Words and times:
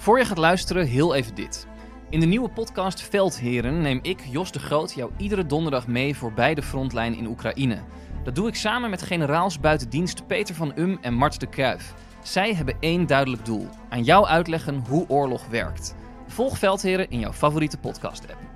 Voor 0.00 0.18
je 0.18 0.24
gaat 0.24 0.38
luisteren, 0.38 0.86
heel 0.86 1.14
even 1.14 1.34
dit. 1.34 1.66
In 2.10 2.20
de 2.20 2.26
nieuwe 2.26 2.48
podcast 2.48 3.02
Veldheren 3.02 3.80
neem 3.80 3.98
ik, 4.02 4.20
Jos 4.30 4.52
de 4.52 4.58
Groot, 4.58 4.92
jou 4.92 5.10
iedere 5.16 5.46
donderdag 5.46 5.86
mee 5.86 6.16
voorbij 6.16 6.54
de 6.54 6.62
frontlijn 6.62 7.14
in 7.14 7.26
Oekraïne. 7.26 7.82
Dat 8.24 8.34
doe 8.34 8.48
ik 8.48 8.54
samen 8.54 8.90
met 8.90 9.02
generaals 9.02 9.60
buitendienst 9.60 10.26
Peter 10.26 10.54
van 10.54 10.72
Um 10.76 10.98
en 11.00 11.14
Mart 11.14 11.40
de 11.40 11.46
Kruif. 11.46 11.94
Zij 12.22 12.54
hebben 12.54 12.76
één 12.80 13.06
duidelijk 13.06 13.44
doel: 13.44 13.68
aan 13.88 14.02
jou 14.02 14.26
uitleggen 14.26 14.84
hoe 14.88 15.08
oorlog 15.08 15.46
werkt. 15.46 15.94
Volg 16.26 16.58
Veldheren 16.58 17.10
in 17.10 17.18
jouw 17.18 17.32
favoriete 17.32 17.78
podcast-app. 17.78 18.49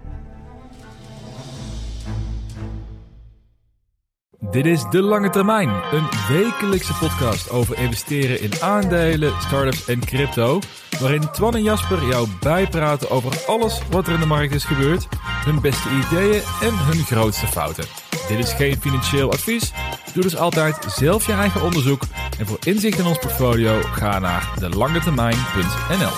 Dit 4.51 4.67
is 4.67 4.83
De 4.91 5.03
Lange 5.03 5.31
Termijn, 5.31 5.69
een 5.69 6.09
wekelijkse 6.29 6.93
podcast 6.95 7.51
over 7.51 7.79
investeren 7.79 8.41
in 8.41 8.51
aandelen, 8.61 9.33
startups 9.41 9.85
en 9.85 10.01
crypto. 10.01 10.59
Waarin 11.01 11.31
Twan 11.33 11.55
en 11.55 11.63
Jasper 11.63 12.07
jou 12.07 12.29
bijpraten 12.41 13.11
over 13.11 13.33
alles 13.47 13.81
wat 13.91 14.07
er 14.07 14.13
in 14.15 14.21
de 14.21 14.27
markt 14.27 14.55
is 14.55 14.65
gebeurd, 14.65 15.09
hun 15.45 15.61
beste 15.61 15.89
ideeën 15.91 16.43
en 16.63 16.79
hun 16.79 17.05
grootste 17.05 17.47
fouten. 17.47 17.85
Dit 18.29 18.39
is 18.39 18.53
geen 18.53 18.81
financieel 18.81 19.33
advies. 19.33 19.73
Doe 20.13 20.23
dus 20.23 20.37
altijd 20.37 20.85
zelf 20.89 21.27
je 21.27 21.33
eigen 21.33 21.63
onderzoek. 21.63 22.03
En 22.39 22.47
voor 22.47 22.59
inzicht 22.65 22.99
in 22.99 23.07
ons 23.07 23.19
portfolio 23.19 23.81
ga 23.83 24.19
naar 24.19 24.51
delangetermijn.nl. 24.59 26.13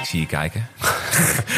Ik 0.00 0.04
zie 0.04 0.20
je 0.20 0.26
kijken. 0.26 0.68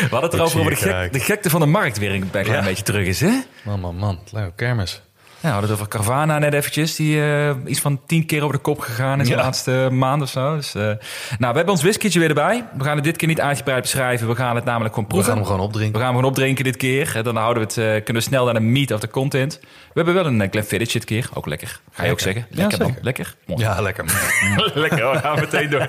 We 0.00 0.06
hadden 0.10 0.30
het 0.30 0.34
erover 0.34 0.58
over 0.58 0.70
de, 0.70 0.76
gek, 0.76 0.90
kijken. 0.90 1.12
de 1.18 1.24
gekte 1.24 1.50
van 1.50 1.60
de 1.60 1.66
markt 1.66 1.98
weer 1.98 2.10
een 2.14 2.30
klein 2.30 2.46
Ja. 2.46 2.62
beetje 2.62 2.84
terug 2.84 3.06
is, 3.06 3.20
hè? 3.20 3.40
Man, 3.64 3.80
man, 3.80 3.96
man. 3.96 4.18
Leuke 4.30 4.52
kermis. 4.56 5.02
Ja, 5.42 5.46
we 5.48 5.52
hadden 5.52 5.70
het 5.70 5.78
over 5.80 5.88
Carvana 5.92 6.38
net 6.38 6.54
eventjes. 6.54 6.96
Die 6.96 7.22
eh, 7.22 7.50
iets 7.66 7.80
van 7.80 8.00
tien 8.06 8.26
keer 8.26 8.42
over 8.42 8.56
de 8.56 8.62
kop 8.62 8.80
gegaan 8.80 9.20
in 9.20 9.26
de 9.26 9.34
laatste 9.34 9.88
maand 9.92 10.22
of 10.22 10.28
zo. 10.28 10.56
Dus, 10.56 10.74
eh, 10.74 10.82
nou, 10.82 10.96
we 11.38 11.46
hebben 11.46 11.68
ons 11.68 11.82
whiskytje 11.82 12.18
weer 12.18 12.28
erbij. 12.28 12.64
We 12.78 12.84
gaan 12.84 12.94
het 12.94 13.04
dit 13.04 13.16
keer 13.16 13.28
niet 13.28 13.40
uitgebreid 13.40 13.80
beschrijven. 13.82 14.28
We 14.28 14.34
gaan 14.34 14.54
het 14.54 14.64
namelijk 14.64 14.94
gewoon 14.94 15.08
We 15.08 15.14
proeven. 15.14 15.32
gaan 15.32 15.42
hem 15.42 15.50
gewoon 15.50 15.66
opdrinken. 15.66 15.92
We 15.92 15.98
gaan 15.98 16.06
hem 16.08 16.16
gewoon 16.16 16.30
opdrinken 16.30 16.64
dit 16.64 16.76
keer. 16.76 17.16
En 17.16 17.24
dan 17.24 17.36
houden 17.36 17.62
we 17.62 17.68
het, 17.68 17.78
eh, 17.78 18.04
kunnen 18.04 18.22
we 18.22 18.28
snel 18.28 18.44
naar 18.44 18.54
de 18.54 18.60
meat 18.60 18.90
of 18.90 19.00
the 19.00 19.08
content. 19.10 19.58
We 19.60 19.66
hebben 19.94 20.14
wel 20.14 20.26
een 20.26 20.40
uh, 20.40 20.48
Glenfiddich 20.50 20.92
dit 20.92 21.04
keer. 21.04 21.28
Ook 21.34 21.46
lekker. 21.46 21.80
Ga 21.92 22.04
je 22.04 22.10
ook 22.10 22.20
zeggen? 22.20 22.46
Ja, 22.50 22.60
Lekker 22.60 22.78
man. 22.78 22.96
Lekker? 23.00 23.34
Mooi. 23.46 23.62
Ja, 23.62 23.80
lekker. 23.80 24.04
lekker. 24.74 25.02
hoor. 25.02 25.16
gaan 25.16 25.34
we 25.34 25.40
meteen 25.40 25.70
door. 25.70 25.86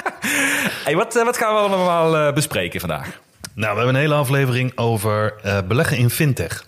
hey, 0.84 0.96
wat, 0.96 1.16
eh, 1.16 1.24
wat 1.24 1.36
gaan 1.36 1.54
we 1.54 1.60
allemaal 1.60 2.16
eh, 2.16 2.32
bespreken 2.34 2.80
vandaag? 2.80 3.06
nou, 3.54 3.70
we 3.72 3.76
hebben 3.76 3.94
een 3.94 4.00
hele 4.00 4.14
aflevering 4.14 4.72
over 4.78 5.34
eh, 5.42 5.58
beleggen 5.68 5.96
in 5.96 6.10
fintech. 6.10 6.64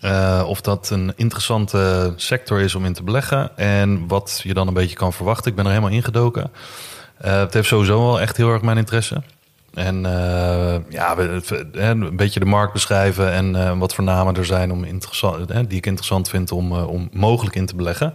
Eh, 0.00 0.44
of 0.46 0.60
dat 0.60 0.90
een 0.90 1.12
interessante 1.16 2.12
sector 2.16 2.60
is 2.60 2.74
om 2.74 2.84
in 2.84 2.92
te 2.92 3.02
beleggen. 3.02 3.56
En 3.56 4.06
wat 4.06 4.40
je 4.42 4.54
dan 4.54 4.68
een 4.68 4.74
beetje 4.74 4.96
kan 4.96 5.12
verwachten. 5.12 5.50
Ik 5.50 5.56
ben 5.56 5.64
er 5.64 5.70
helemaal 5.70 5.92
ingedoken. 5.92 6.50
Eh 7.18 7.38
het 7.38 7.54
heeft 7.54 7.68
sowieso 7.68 8.06
wel 8.06 8.20
echt 8.20 8.36
heel 8.36 8.52
erg 8.52 8.62
mijn 8.62 8.76
interesse. 8.76 9.22
En 9.74 10.06
eh, 10.06 10.76
ja, 10.88 11.16
een 11.72 12.16
beetje 12.16 12.40
de 12.40 12.46
markt 12.46 12.72
beschrijven 12.72 13.32
en 13.32 13.78
wat 13.78 13.94
voor 13.94 14.04
namen 14.04 14.36
er 14.36 14.44
zijn 14.44 14.72
om 14.72 14.84
interessant, 14.84 15.48
die 15.48 15.78
ik 15.78 15.86
interessant 15.86 16.28
vind 16.28 16.52
om, 16.52 16.72
om 16.72 17.08
mogelijk 17.12 17.56
in 17.56 17.66
te 17.66 17.74
beleggen. 17.74 18.14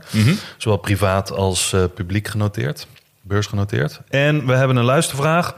Zowel 0.58 0.78
privaat 0.78 1.32
als 1.32 1.76
publiek 1.96 2.28
genoteerd, 2.28 2.88
beursgenoteerd. 3.22 4.02
En 4.10 4.46
we 4.46 4.54
hebben 4.54 4.78
een 4.78 4.84
luistervraag. 4.84 5.56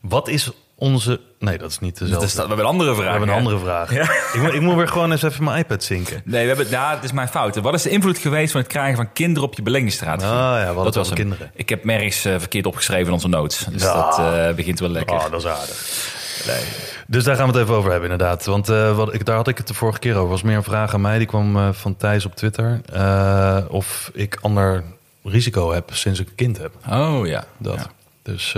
Wat 0.00 0.28
is 0.28 0.50
onze... 0.78 1.20
Nee, 1.38 1.58
dat 1.58 1.70
is 1.70 1.78
niet 1.78 1.98
dezelfde. 1.98 2.14
Dat 2.20 2.28
is, 2.28 2.34
we 2.34 2.40
hebben 2.40 2.58
een 2.58 2.64
andere 2.70 2.94
vraag. 2.94 3.04
we 3.04 3.10
hebben 3.10 3.28
een 3.28 3.34
hè? 3.34 3.40
andere 3.40 3.58
vraag. 3.58 3.90
Ik, 4.34 4.40
moet, 4.42 4.52
ik 4.54 4.60
moet 4.60 4.74
weer 4.74 4.88
gewoon 4.88 5.10
eens 5.12 5.22
even 5.22 5.44
mijn 5.44 5.58
iPad 5.58 5.82
zinken. 5.84 6.22
Nee, 6.24 6.42
we 6.42 6.48
hebben, 6.48 6.68
ja, 6.68 6.94
het 6.94 7.04
is 7.04 7.12
mijn 7.12 7.28
fout. 7.28 7.56
Wat 7.56 7.74
is 7.74 7.82
de 7.82 7.90
invloed 7.90 8.18
geweest 8.18 8.52
van 8.52 8.60
het 8.60 8.70
krijgen 8.70 8.96
van 8.96 9.12
kinderen 9.12 9.48
op 9.48 9.54
je 9.54 9.62
beleggingsstrategie? 9.62 10.34
Ah 10.34 10.60
ja, 10.64 10.72
wat 10.74 10.84
dat 10.84 10.94
was 10.94 11.06
hem. 11.06 11.16
kinderen. 11.16 11.50
Ik 11.54 11.68
heb 11.68 11.84
nergens 11.84 12.24
eh, 12.24 12.34
verkeerd 12.38 12.66
opgeschreven 12.66 13.06
in 13.06 13.12
onze 13.12 13.28
notes. 13.28 13.66
Dus 13.70 13.82
Ja. 13.82 13.94
dat 13.94 14.18
eh, 14.18 14.54
begint 14.54 14.80
wel 14.80 14.88
lekker. 14.88 15.16
Oh, 15.16 15.30
dat 15.30 15.40
is 15.40 15.46
aardig. 15.46 16.14
Dus 17.06 17.24
daar 17.24 17.36
gaan 17.36 17.46
we 17.46 17.52
het 17.52 17.62
even 17.62 17.74
over 17.74 17.90
hebben, 17.90 18.10
inderdaad. 18.10 18.44
Want 18.44 18.68
eh, 18.68 18.96
wat 18.96 19.14
ik, 19.14 19.24
daar 19.24 19.36
had 19.36 19.48
ik 19.48 19.58
het 19.58 19.68
de 19.68 19.74
vorige 19.74 19.98
keer 19.98 20.16
over. 20.16 20.28
was 20.28 20.42
meer 20.42 20.56
een 20.56 20.62
vraag 20.62 20.94
aan 20.94 21.00
mij. 21.00 21.18
Die 21.18 21.26
kwam 21.26 21.74
van 21.74 21.96
Thijs 21.96 22.24
op 22.26 22.34
Twitter. 22.34 22.80
Of 23.68 24.10
ik 24.14 24.38
ander 24.40 24.84
risico 25.24 25.72
heb 25.72 25.90
sinds 25.92 26.20
ik 26.20 26.28
een 26.28 26.34
kind 26.34 26.58
heb. 26.58 26.72
Oh 26.90 27.26
ja. 27.26 27.44
Dat. 27.58 27.74
Ja. 27.74 27.86
Dus 28.22 28.52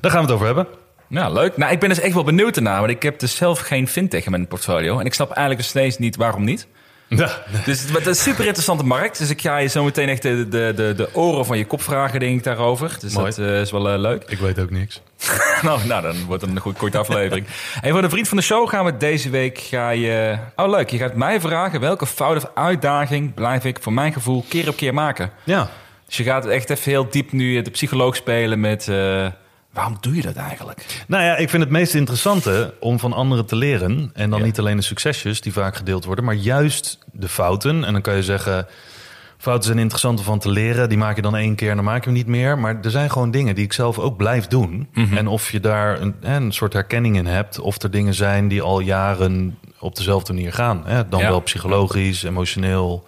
daar 0.00 0.10
gaan 0.10 0.20
we 0.20 0.26
het 0.26 0.30
over 0.30 0.46
hebben. 0.46 0.66
Ja, 1.10 1.28
leuk. 1.28 1.56
Nou, 1.56 1.72
ik 1.72 1.78
ben 1.80 1.88
dus 1.88 2.00
echt 2.00 2.14
wel 2.14 2.24
benieuwd 2.24 2.56
ernaar. 2.56 2.78
Want 2.78 2.90
ik 2.90 3.02
heb 3.02 3.18
dus 3.18 3.36
zelf 3.36 3.58
geen 3.58 3.88
fintech 3.88 4.24
in 4.24 4.30
mijn 4.30 4.48
portfolio. 4.48 4.98
En 4.98 5.06
ik 5.06 5.14
snap 5.14 5.28
eigenlijk 5.28 5.58
nog 5.58 5.68
steeds 5.68 5.98
niet 5.98 6.16
waarom 6.16 6.44
niet. 6.44 6.66
Ja. 7.16 7.42
Dus 7.64 7.82
het 7.82 7.96
is 7.96 8.06
een 8.06 8.14
super 8.14 8.44
interessante 8.44 8.84
markt. 8.84 9.18
Dus 9.18 9.30
ik 9.30 9.40
ga 9.40 9.56
je 9.56 9.68
zo 9.68 9.84
meteen 9.84 10.08
echt 10.08 10.22
de, 10.22 10.48
de, 10.48 10.72
de, 10.76 10.94
de 10.96 11.14
oren 11.14 11.46
van 11.46 11.58
je 11.58 11.66
kop 11.66 11.82
vragen, 11.82 12.20
denk 12.20 12.36
ik, 12.38 12.44
daarover. 12.44 12.96
Dus 13.00 13.12
Mooi. 13.12 13.26
dat 13.26 13.38
eh, 13.38 13.60
is 13.60 13.70
wel 13.70 13.88
eh, 13.88 13.98
leuk. 13.98 14.24
Ik 14.26 14.38
weet 14.38 14.60
ook 14.60 14.70
niks. 14.70 15.02
nou, 15.62 15.86
nou, 15.86 16.02
dan 16.02 16.24
wordt 16.26 16.42
het 16.42 16.50
een 16.50 16.60
goed 16.60 16.76
korte 16.76 16.98
aflevering. 16.98 17.46
En 17.82 17.90
voor 17.90 18.02
de 18.02 18.10
vriend 18.10 18.28
van 18.28 18.36
de 18.36 18.42
show 18.42 18.68
gaan 18.68 18.84
we 18.84 18.96
deze 18.96 19.30
week... 19.30 19.58
Ga 19.58 19.90
je... 19.90 20.38
Oh, 20.56 20.68
leuk. 20.68 20.90
Je 20.90 20.98
gaat 20.98 21.14
mij 21.14 21.40
vragen 21.40 21.80
welke 21.80 22.06
fout 22.06 22.36
of 22.36 22.50
uitdaging... 22.54 23.34
blijf 23.34 23.64
ik 23.64 23.78
voor 23.80 23.92
mijn 23.92 24.12
gevoel 24.12 24.44
keer 24.48 24.68
op 24.68 24.76
keer 24.76 24.94
maken. 24.94 25.30
Ja. 25.44 25.70
Dus 26.06 26.16
je 26.16 26.24
gaat 26.24 26.46
echt 26.46 26.70
even 26.70 26.90
heel 26.90 27.10
diep 27.10 27.32
nu 27.32 27.62
de 27.62 27.70
psycholoog 27.70 28.16
spelen 28.16 28.60
met... 28.60 28.88
eh, 28.88 29.26
waarom 29.72 29.96
doe 30.00 30.14
je 30.14 30.22
dat 30.22 30.36
eigenlijk? 30.36 31.04
Nou 31.06 31.24
ja, 31.24 31.36
ik 31.36 31.50
vind 31.50 31.62
het 31.62 31.72
meest 31.72 31.94
interessante 31.94 32.74
om 32.80 32.98
van 32.98 33.12
anderen 33.12 33.46
te 33.46 33.56
leren. 33.56 34.10
En 34.14 34.30
dan 34.30 34.38
Ja. 34.38 34.44
niet 34.44 34.58
alleen 34.58 34.76
de 34.76 34.82
succesjes 34.82 35.40
die 35.40 35.52
vaak 35.52 35.76
gedeeld 35.76 36.04
worden, 36.04 36.24
maar 36.24 36.34
juist 36.34 36.98
de 37.12 37.28
fouten. 37.28 37.84
En 37.84 37.92
dan 37.92 38.02
kan 38.02 38.14
je 38.16 38.22
zeggen, 38.22 38.66
fouten 39.38 39.64
zijn 39.66 39.78
interessant 39.78 40.18
om 40.18 40.24
van 40.24 40.38
te 40.38 40.50
leren. 40.50 40.88
Die 40.88 40.98
maak 40.98 41.16
je 41.16 41.22
dan 41.22 41.36
één 41.36 41.54
keer 41.54 41.70
en 41.70 41.76
dan 41.76 41.84
maak 41.84 41.98
je 42.04 42.04
hem 42.10 42.18
niet 42.18 42.26
meer. 42.26 42.58
Maar 42.58 42.78
er 42.82 42.90
zijn 42.90 43.10
gewoon 43.10 43.30
dingen 43.30 43.54
die 43.54 43.64
ik 43.64 43.72
zelf 43.72 43.98
ook 43.98 44.16
blijf 44.16 44.46
doen. 44.46 44.88
En 45.14 45.26
of 45.26 45.50
je 45.52 45.60
daar 45.60 46.00
een, 46.00 46.14
een 46.20 46.52
soort 46.52 46.72
herkenning 46.72 47.16
in 47.16 47.26
hebt. 47.26 47.58
Of 47.60 47.82
er 47.82 47.90
dingen 47.90 48.14
zijn 48.14 48.48
die 48.48 48.62
al 48.62 48.80
jaren 48.80 49.58
op 49.78 49.96
dezelfde 49.96 50.32
manier 50.32 50.52
gaan. 50.52 50.82
Hè? 50.86 51.08
Dan 51.08 51.20
Ja. 51.20 51.28
wel 51.28 51.40
psychologisch, 51.40 52.22
emotioneel, 52.22 53.06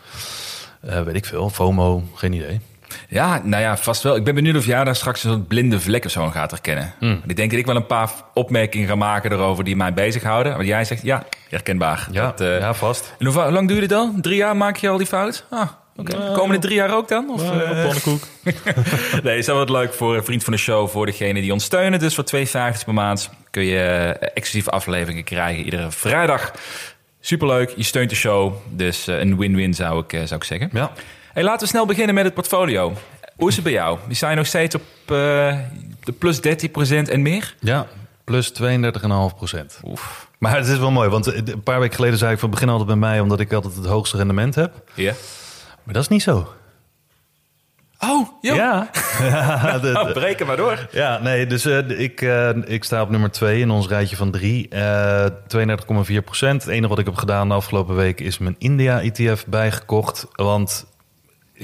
eh, 0.80 1.02
weet 1.02 1.14
ik 1.14 1.24
veel. 1.24 1.50
FOMO, 1.50 2.02
geen 2.14 2.32
idee. 2.32 2.60
Ja, 3.08 3.40
nou 3.44 3.62
ja, 3.62 3.76
vast 3.76 4.02
wel. 4.02 4.16
Ik 4.16 4.24
ben 4.24 4.34
benieuwd 4.34 4.56
of 4.56 4.66
jij 4.66 4.84
daar 4.84 4.96
straks 4.96 5.24
een 5.24 5.30
soort 5.30 5.48
blinde 5.48 5.80
vlek 5.80 6.04
of 6.04 6.10
zo 6.10 6.28
gaat 6.28 6.50
herkennen. 6.50 6.94
Ik 7.26 7.36
denk 7.36 7.50
dat 7.50 7.58
ik 7.60 7.66
wel 7.66 7.76
een 7.76 7.86
paar 7.86 8.10
opmerkingen 8.34 8.88
ga 8.88 8.94
maken 8.94 9.32
erover 9.32 9.64
die 9.64 9.76
mij 9.76 9.92
bezighouden. 9.92 10.52
Want 10.52 10.66
jij 10.66 10.84
zegt, 10.84 11.02
ja, 11.02 11.24
herkenbaar. 11.48 12.08
Ja, 12.10 12.24
Dat, 12.24 12.40
eh, 12.40 12.58
ja 12.58 12.74
vast. 12.74 13.14
En 13.18 13.26
hoe, 13.26 13.50
lang 13.50 13.68
duurt 13.68 13.80
het 13.80 13.90
dan? 13.90 14.20
Drie 14.20 14.36
jaar 14.36 14.56
maak 14.56 14.76
je 14.76 14.88
al 14.88 14.96
die 14.96 15.06
fout? 15.06 15.44
Ah, 15.50 15.68
oké. 15.96 16.32
Komende 16.34 16.58
drie 16.58 16.74
jaar 16.74 16.94
ook 16.96 17.08
dan? 17.08 17.30
Of, 17.30 17.42
Ja, 17.42 17.60
eh, 17.62 17.82
pannenkoek. 17.84 18.22
nee, 19.24 19.38
is 19.38 19.46
dat 19.46 19.56
wat 19.56 19.70
leuk 19.70 19.94
voor 19.94 20.16
een 20.16 20.24
vriend 20.24 20.44
van 20.44 20.52
de 20.52 20.58
show, 20.58 20.88
voor 20.88 21.06
degene 21.06 21.40
die 21.40 21.52
ons 21.52 21.64
steunen. 21.64 21.98
Dus 21.98 22.14
voor 22.14 22.24
2,50 22.24 22.84
per 22.84 22.94
maand 22.94 23.30
kun 23.50 23.64
je 23.64 23.78
eh, 23.78 24.28
exclusieve 24.34 24.70
afleveringen 24.70 25.24
krijgen 25.24 25.64
iedere 25.64 25.90
vrijdag. 25.90 26.52
Superleuk, 27.20 27.72
je 27.76 27.82
steunt 27.82 28.10
de 28.10 28.16
show. 28.16 28.54
Dus 28.68 29.06
een 29.06 29.38
win-win 29.38 29.74
zou 29.74 30.04
ik, 30.06 30.10
zou 30.10 30.34
ik 30.40 30.44
zeggen. 30.44 30.70
Ja. 30.72 30.92
Hey, 31.32 31.42
laten 31.42 31.60
we 31.60 31.66
snel 31.66 31.86
beginnen 31.86 32.14
met 32.14 32.24
het 32.24 32.34
portfolio. 32.34 32.92
Hoe 33.36 33.48
is 33.48 33.54
het 33.54 33.64
bij 33.64 33.72
jou? 33.72 33.98
Die 34.06 34.16
zijn 34.16 34.36
nog 34.36 34.46
steeds 34.46 34.74
op 34.74 34.82
eh, 35.06 35.56
de 36.04 36.12
plus 36.18 36.38
13% 37.06 37.10
en 37.10 37.22
meer? 37.22 37.54
Ja, 37.60 37.86
plus 38.24 38.52
32,5 38.62 38.66
procent. 39.36 39.80
Oef. 39.84 40.28
Maar 40.38 40.56
het 40.56 40.66
is 40.66 40.78
wel 40.78 40.90
mooi, 40.90 41.08
want 41.08 41.26
een 41.48 41.62
paar 41.62 41.80
weken 41.80 41.94
geleden 41.94 42.18
zei 42.18 42.32
ik 42.32 42.38
van 42.38 42.50
begin 42.50 42.68
altijd 42.68 42.86
bij 42.86 42.96
mij 42.96 43.20
omdat 43.20 43.40
ik 43.40 43.52
altijd 43.52 43.74
het 43.76 43.86
hoogste 43.86 44.16
rendement 44.16 44.54
heb. 44.54 44.72
Ja. 44.94 45.12
Maar 45.84 45.94
dat 45.94 46.02
is 46.02 46.08
niet 46.08 46.22
zo. 46.22 46.52
Oh, 47.98 48.28
joh. 48.40 48.56
Ja, 48.56 48.88
ja, 49.20 49.78
de- 49.78 49.90
Nou, 49.92 50.12
breken 50.12 50.46
maar 50.46 50.56
door. 50.56 50.88
ja 50.92 51.18
nee, 51.18 51.46
dus 51.46 51.64
eh, 51.64 52.00
ik, 52.00 52.20
eh, 52.20 52.48
ik 52.64 52.84
sta 52.84 53.02
op 53.02 53.10
nummer 53.10 53.30
2 53.30 53.60
in 53.60 53.70
ons 53.70 53.88
rijtje 53.88 54.16
van 54.16 54.30
3. 54.30 54.68
32,4 54.68 56.24
procent. 56.24 56.62
Het 56.62 56.70
enige 56.72 56.88
wat 56.88 56.98
ik 56.98 57.04
heb 57.06 57.16
gedaan 57.16 57.48
de 57.48 57.54
afgelopen 57.54 57.94
week 57.94 58.20
is 58.20 58.38
mijn 58.38 58.56
India-ETF 58.58 59.46
bijgekocht. 59.46 60.26
Want, 60.32 60.86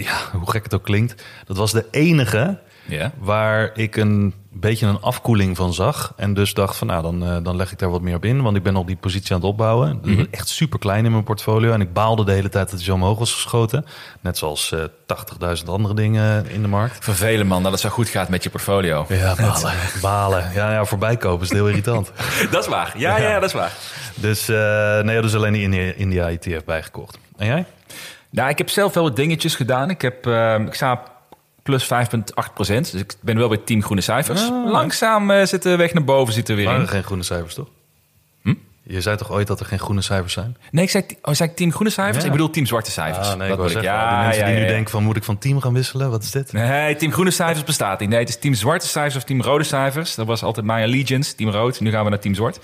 ja, 0.02 0.18
hoe 0.38 0.50
gek 0.50 0.62
het 0.62 0.74
ook 0.74 0.84
klinkt, 0.84 1.24
dat 1.44 1.56
was 1.56 1.72
de 1.72 1.86
enige 1.90 2.58
Ja. 2.86 3.12
waar 3.18 3.70
ik 3.76 3.96
een 3.96 4.34
beetje 4.60 4.86
een 4.86 5.00
afkoeling 5.00 5.56
van 5.56 5.74
zag. 5.74 6.12
En 6.16 6.34
dus 6.34 6.54
dacht 6.54 6.76
van, 6.76 6.86
nou, 6.86 7.02
dan, 7.02 7.24
eh, 7.26 7.36
dan 7.42 7.56
leg 7.56 7.72
ik 7.72 7.78
daar 7.78 7.90
wat 7.90 8.00
meer 8.00 8.14
op 8.14 8.24
in. 8.24 8.42
Want 8.42 8.56
ik 8.56 8.62
ben 8.62 8.76
al 8.76 8.84
die 8.84 8.96
positie 8.96 9.34
aan 9.34 9.40
het 9.40 9.48
opbouwen. 9.48 10.00
Is 10.04 10.26
Echt 10.30 10.48
super 10.48 10.78
klein 10.78 11.04
in 11.04 11.10
mijn 11.10 11.24
portfolio. 11.24 11.72
En 11.72 11.80
ik 11.80 11.92
baalde 11.92 12.24
de 12.24 12.32
hele 12.32 12.48
tijd 12.48 12.64
dat 12.70 12.74
hij 12.74 12.84
zo 12.84 12.94
omhoog 12.94 13.18
was 13.18 13.32
geschoten. 13.32 13.86
Net 14.20 14.38
zoals 14.38 14.72
eh 14.72 14.80
80.000 15.06 15.68
andere 15.68 15.94
dingen 15.94 16.50
in 16.50 16.62
de 16.62 16.68
markt. 16.68 17.04
Vervelen 17.04 17.46
man, 17.46 17.62
dat 17.62 17.72
het 17.72 17.80
zo 17.80 17.88
goed 17.88 18.08
gaat 18.08 18.28
met 18.28 18.42
je 18.42 18.50
portfolio. 18.50 19.06
Ja, 19.08 19.34
balen. 19.34 19.72
balen. 20.02 20.50
Ja, 20.54 20.72
ja, 20.72 20.84
voorbij 20.84 21.16
kopen 21.16 21.44
is 21.46 21.52
heel 21.52 21.68
irritant. 21.68 22.12
Dat 22.50 22.62
is 22.62 22.68
waar. 22.68 22.92
Ja, 22.96 23.18
ja, 23.18 23.28
ja, 23.28 23.34
dat 23.40 23.48
is 23.48 23.54
waar. 23.54 23.72
Dus 24.14 24.48
eh 24.48 25.00
nee, 25.00 25.20
dus 25.20 25.34
alleen 25.34 25.52
die 25.52 25.62
India- 25.62 25.92
India-ETF 25.96 26.64
bijgekocht. 26.64 27.18
En 27.36 27.46
jij? 27.46 27.64
Nou, 28.30 28.48
ik 28.50 28.58
heb 28.58 28.68
zelf 28.68 28.94
wel 28.94 29.02
wat 29.02 29.16
dingetjes 29.16 29.54
gedaan. 29.54 29.90
Ik, 29.90 30.02
heb, 30.02 30.26
eh, 30.26 30.58
ik 30.58 30.74
sta 30.74 31.02
plus 31.68 31.84
5,8 31.84 32.52
procent. 32.54 32.92
Dus 32.92 33.00
ik 33.00 33.14
ben 33.20 33.38
wel 33.38 33.48
bij 33.48 33.58
team 33.64 33.82
groene 33.82 34.02
cijfers. 34.02 34.50
Ah. 34.50 34.70
Langzaam 34.70 35.30
eh, 35.30 35.46
zit 35.46 35.62
de 35.62 35.76
weg 35.76 35.92
naar 35.92 36.04
boven, 36.04 36.34
zit 36.34 36.48
er 36.48 36.56
weer 36.56 36.64
waren 36.64 36.80
in. 36.80 36.88
geen 36.88 37.04
groene 37.04 37.22
cijfers, 37.22 37.54
toch? 37.54 37.68
Hm? 38.42 38.54
Je 38.82 39.00
zei 39.00 39.16
toch 39.16 39.30
ooit 39.30 39.46
dat 39.46 39.60
er 39.60 39.66
geen 39.66 39.78
groene 39.78 40.00
cijfers 40.00 40.32
zijn? 40.32 40.56
Nee, 40.70 40.84
ik 40.84 40.90
zei, 40.90 41.04
oh, 41.22 41.34
zei 41.34 41.50
ik 41.50 41.56
team 41.56 41.72
groene 41.72 41.90
cijfers? 41.90 42.18
Ja. 42.18 42.24
Ik 42.24 42.32
bedoel 42.32 42.50
team 42.50 42.66
zwarte 42.66 42.90
cijfers. 42.90 43.28
Ah, 43.28 43.36
nee, 43.36 43.48
dat 43.48 43.58
ik 43.58 43.70
zeggen, 43.70 44.08
die 44.08 44.18
mensen 44.18 44.44
die 44.44 44.54
nu 44.54 44.60
ja. 44.60 44.66
denken 44.66 44.90
van 44.90 45.02
moet 45.02 45.16
ik 45.16 45.24
van 45.24 45.38
team 45.38 45.60
gaan 45.60 45.72
wisselen? 45.72 46.10
Wat 46.10 46.22
is 46.22 46.30
dit? 46.30 46.52
Nee, 46.52 46.96
team 46.96 47.12
groene 47.12 47.30
cijfers 47.30 47.64
bestaat 47.64 48.00
niet. 48.00 48.08
Nee, 48.08 48.18
het 48.18 48.28
is 48.28 48.38
team 48.38 48.54
zwarte 48.54 48.86
cijfers 48.86 49.16
of 49.16 49.24
team 49.24 49.42
rode 49.42 49.64
cijfers. 49.64 50.14
Dat 50.14 50.26
was 50.26 50.42
altijd 50.42 50.66
mijn 50.66 50.84
allegiance, 50.84 51.34
team 51.34 51.50
rood. 51.50 51.80
Nu 51.80 51.90
gaan 51.90 52.04
we 52.04 52.10
naar 52.10 52.20
team 52.20 52.34
zwart. 52.34 52.58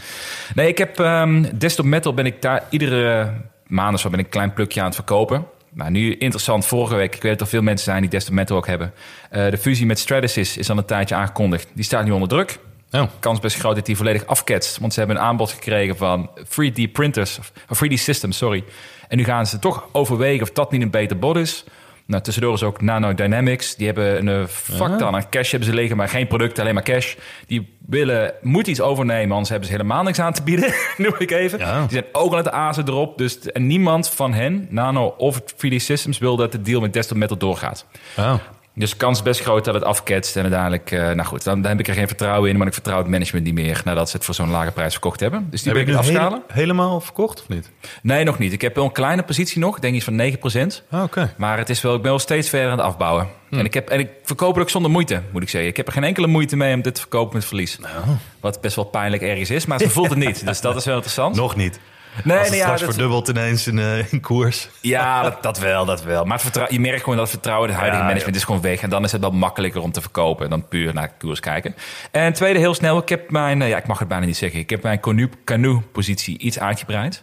Nee, 0.55 0.69
ik 0.69 0.79
heb 0.79 1.01
ehm 1.01 1.45
Desktop 1.59 1.85
Metal 1.85 2.15
ben 2.15 2.27
ik 2.27 2.43
daar 2.43 2.65
iedere 2.71 3.33
maand 3.67 3.95
of 3.95 4.01
zo 4.01 4.11
ben 4.11 4.19
ik 4.19 4.25
een 4.25 4.31
klein 4.31 4.53
plukje 4.53 4.81
aan 4.81 4.87
het 4.87 4.95
verkopen. 4.95 5.47
Maar 5.75 5.91
nu 5.91 6.17
interessant, 6.17 6.67
vorige 6.67 6.95
week, 6.95 7.15
ik 7.15 7.23
weet 7.23 7.33
dat 7.33 7.41
er 7.41 7.47
veel 7.47 7.63
mensen 7.63 7.85
zijn 7.85 8.01
die 8.01 8.11
Desktop 8.11 8.35
Metal 8.35 8.57
ook 8.57 8.67
hebben. 8.67 8.93
Eh, 9.31 9.51
de 9.51 9.59
fusie 9.59 9.87
met 9.87 9.99
Stratasys 9.99 10.57
is 10.57 10.71
al 10.71 10.79
een 10.79 10.85
tijdje 10.85 11.15
aangekondigd. 11.15 11.69
Die 11.75 11.85
staat 11.85 12.05
nu 12.05 12.11
onder 12.11 12.29
druk. 12.29 12.59
Oh. 12.91 13.03
Kans 13.19 13.41
best 13.41 13.57
groot 13.57 13.75
dat 13.75 13.87
die 13.87 13.97
volledig 13.97 14.27
afketst. 14.27 14.79
Want 14.79 14.93
ze 14.93 14.99
hebben 14.99 15.17
een 15.17 15.23
aanbod 15.23 15.51
gekregen 15.51 15.97
van 15.97 16.31
3D 16.39 16.93
printers, 16.93 17.39
of 17.69 17.83
3D 17.85 17.93
systems, 17.93 18.37
sorry. 18.37 18.65
En 19.09 19.17
nu 19.17 19.25
gaan 19.25 19.47
ze 19.47 19.59
toch 19.59 19.89
overwegen 19.93 20.43
of 20.43 20.51
dat 20.51 20.71
niet 20.71 20.83
een 20.83 20.91
beter 20.91 21.19
bod 21.19 21.37
is. 21.37 21.65
Nou, 22.07 22.23
tussendoor 22.23 22.55
is 22.55 22.63
ook 22.63 22.81
Nano 22.81 23.15
Dynamics. 23.15 23.77
Die 23.77 23.87
hebben 23.87 24.27
een 24.27 24.41
eh, 24.43 24.47
fuck 24.47 24.99
dan 24.99 25.15
aan 25.15 25.29
cash 25.29 25.51
hebben 25.51 25.69
ze 25.69 25.75
liggen, 25.75 25.97
maar 25.97 26.09
geen 26.09 26.27
producten, 26.27 26.63
alleen 26.63 26.75
maar 26.75 26.83
cash. 26.83 27.15
Die 27.47 27.77
willen, 27.87 28.35
moeten 28.43 28.73
iets 28.73 28.81
overnemen, 28.81 29.31
anders 29.31 29.49
hebben 29.49 29.69
ze 29.69 29.75
helemaal 29.75 30.03
niks 30.03 30.19
aan 30.19 30.33
te 30.33 30.43
bieden. 30.43 30.75
Noem 30.97 31.15
ik 31.19 31.31
even. 31.31 31.59
Ja. 31.59 31.81
Die 31.81 31.91
zijn 31.91 32.05
ook 32.13 32.31
al 32.31 32.37
uit 32.37 32.45
de 32.45 32.51
azen 32.51 32.89
erop. 32.89 33.19
Dus 33.19 33.41
en 33.41 33.67
niemand 33.67 34.09
van 34.09 34.33
hen, 34.35 34.67
Nano 34.71 35.15
of 35.17 35.41
3D 35.41 35.77
Systems, 35.77 36.19
wil 36.19 36.37
dat 36.37 36.53
de 36.53 36.61
deal 36.61 36.81
met 36.81 36.93
Desktop 36.93 37.17
Metal 37.17 37.37
doorgaat. 37.37 37.87
Oh. 38.19 38.35
Dus 38.77 38.97
kans 38.97 39.23
best 39.23 39.41
groot 39.41 39.65
dat 39.65 39.75
het 39.75 39.85
afketst. 39.85 40.37
En 40.37 40.43
uiteindelijk, 40.43 40.91
eh, 40.91 41.01
nou 41.01 41.23
goed, 41.23 41.45
dan, 41.45 41.61
dan 41.63 41.71
heb 41.71 41.81
ik 41.81 41.89
er 41.89 41.95
geen 41.95 42.07
vertrouwen 42.07 42.51
in. 42.51 42.57
Maar 42.57 42.67
ik 42.67 42.73
vertrouw 42.73 42.99
het 42.99 43.09
management 43.09 43.45
niet 43.47 43.55
meer 43.55 43.81
nadat 43.85 44.11
ze 44.11 44.17
het 44.17 44.25
voor 44.25 44.35
zo'n 44.35 44.51
lage 44.51 44.71
prijs 44.73 44.93
verkocht 44.93 45.21
hebben. 45.21 45.47
Dus 45.51 45.63
die 45.63 45.73
Heb 45.73 45.85
ben 45.85 45.93
ik 45.95 46.01
afschalen. 46.01 46.43
hele- 46.47 46.61
helemaal 46.61 47.01
verkocht 47.01 47.41
of 47.41 47.49
niet? 47.49 47.71
Nee, 48.03 48.25
nog 48.25 48.39
niet. 48.39 48.53
Ik 48.53 48.61
heb 48.61 48.75
wel 48.75 48.85
een 48.85 48.93
kleine 48.93 49.23
positie 49.23 49.59
nog. 49.59 49.79
Denk 49.79 49.95
iets 49.95 50.05
van 50.05 50.15
9%. 50.17 50.83
Ah, 50.91 51.03
Oké. 51.03 51.35
Maar 51.37 51.59
het 51.59 51.71
is 51.71 51.81
wel, 51.83 51.95
ik 51.95 52.01
ben 52.03 52.11
wel 52.11 52.19
steeds 52.21 52.49
verder 52.49 52.71
aan 52.71 52.79
het 52.79 52.87
afbouwen. 52.87 53.29
Hm. 53.49 53.59
En, 53.59 53.65
ik 53.65 53.75
heb, 53.75 53.89
en 53.89 53.99
ik 53.99 54.09
verkoop 54.23 54.55
het 54.55 54.63
ook 54.63 54.71
zonder 54.71 54.91
moeite, 54.91 55.23
moet 55.33 55.43
ik 55.43 55.49
zeggen. 55.49 55.71
Ik 55.71 55.77
heb 55.77 55.87
er 55.87 55.93
geen 55.93 56.05
enkele 56.05 56.27
moeite 56.27 56.57
mee 56.57 56.75
om 56.75 56.83
dit 56.83 56.95
te 56.95 57.01
verkopen 57.01 57.35
met 57.37 57.45
verlies. 57.45 57.79
Nou. 57.79 57.93
Wat 58.41 58.61
best 58.61 58.77
wel 58.77 58.85
pijnlijk 58.85 59.23
ergens 59.23 59.51
is, 59.51 59.67
maar 59.67 59.79
ze 59.79 59.91
voelt 59.97 60.11
het 60.11 60.19
niet. 60.19 60.47
Dus 60.47 60.61
dat 60.61 60.77
is 60.77 60.85
wel 60.85 60.95
interessant. 60.95 61.37
Nog 61.37 61.57
niet. 61.57 61.81
Nee, 62.25 62.37
Als 62.37 62.47
het 62.47 62.51
nee, 62.51 62.59
ja, 62.59 62.65
straks 62.65 62.81
dat- 62.81 62.91
verdubbelt 62.91 63.29
ineens 63.29 63.67
in, 63.67 63.79
eh, 63.79 64.13
in 64.13 64.21
koers. 64.21 64.69
Ja, 64.81 65.23
dat, 65.23 65.43
dat 65.43 65.59
wel, 65.59 65.85
dat 65.85 66.03
wel. 66.03 66.25
Maar 66.25 66.43
je 66.69 66.81
merkt 66.81 67.03
gewoon 67.03 67.19
dat 67.19 67.31
vertrouwen 67.31 67.69
in 67.69 67.73
het 67.75 67.81
huidige 67.81 68.03
Ja, 68.03 68.09
management 68.09 68.37
is 68.39 68.45
gewoon 68.45 68.61
weg. 68.61 68.81
En 68.81 68.91
dan 68.91 69.05
is 69.05 69.13
het 69.13 69.21
wel 69.21 69.31
makkelijker 69.31 69.81
om 69.81 69.93
te 69.93 70.01
verkopen 70.01 70.51
dan 70.51 70.69
puur 70.69 70.95
naar 70.95 71.13
koers 71.19 71.41
kijken. 71.41 71.75
En 72.11 72.33
tweede, 72.33 72.59
heel 72.59 72.75
snel, 72.75 72.99
ik 72.99 73.09
heb 73.09 73.31
mijn, 73.31 73.63
eh, 73.63 73.69
ja, 73.69 73.77
ik 73.77 73.87
mag 73.87 73.99
het 73.99 74.09
bijna 74.09 74.27
niet 74.27 74.37
zeggen. 74.37 74.59
Ik 74.61 74.71
heb 74.71 74.83
mijn 74.83 75.01
canoe-positie 75.45 76.39
iets 76.39 76.59
uitgebreid. 76.59 77.23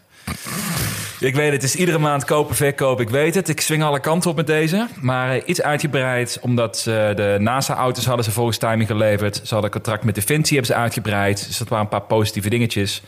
Ik 1.19 1.35
weet 1.35 1.51
het, 1.51 1.61
het 1.61 1.63
is 1.63 1.75
iedere 1.75 1.97
maand 1.97 2.25
kopen, 2.25 2.55
verkopen, 2.55 3.03
ik 3.05 3.09
weet 3.11 3.35
het. 3.35 3.49
Ik 3.49 3.61
swing 3.61 3.83
alle 3.83 3.99
kanten 3.99 4.29
op 4.29 4.35
met 4.35 4.47
deze. 4.47 4.87
Maar 5.01 5.31
eh, 5.31 5.41
iets 5.45 5.61
uitgebreid, 5.61 6.37
omdat 6.41 6.81
de 6.85 7.37
NASA-auto's 7.39 8.05
hadden 8.05 8.25
ze 8.25 8.31
volgens 8.31 8.57
timing 8.57 8.87
geleverd. 8.87 9.35
Ze 9.35 9.41
hadden 9.53 9.63
een 9.63 9.69
contract 9.81 10.03
met 10.03 10.15
Defensie, 10.15 10.57
hebben 10.57 10.75
ze 10.75 10.81
uitgebreid. 10.81 11.47
Dus 11.47 11.57
dat 11.57 11.67
waren 11.67 11.83
een 11.83 11.89
paar 11.91 12.01
positieve 12.01 12.49
dingetjes. 12.49 13.01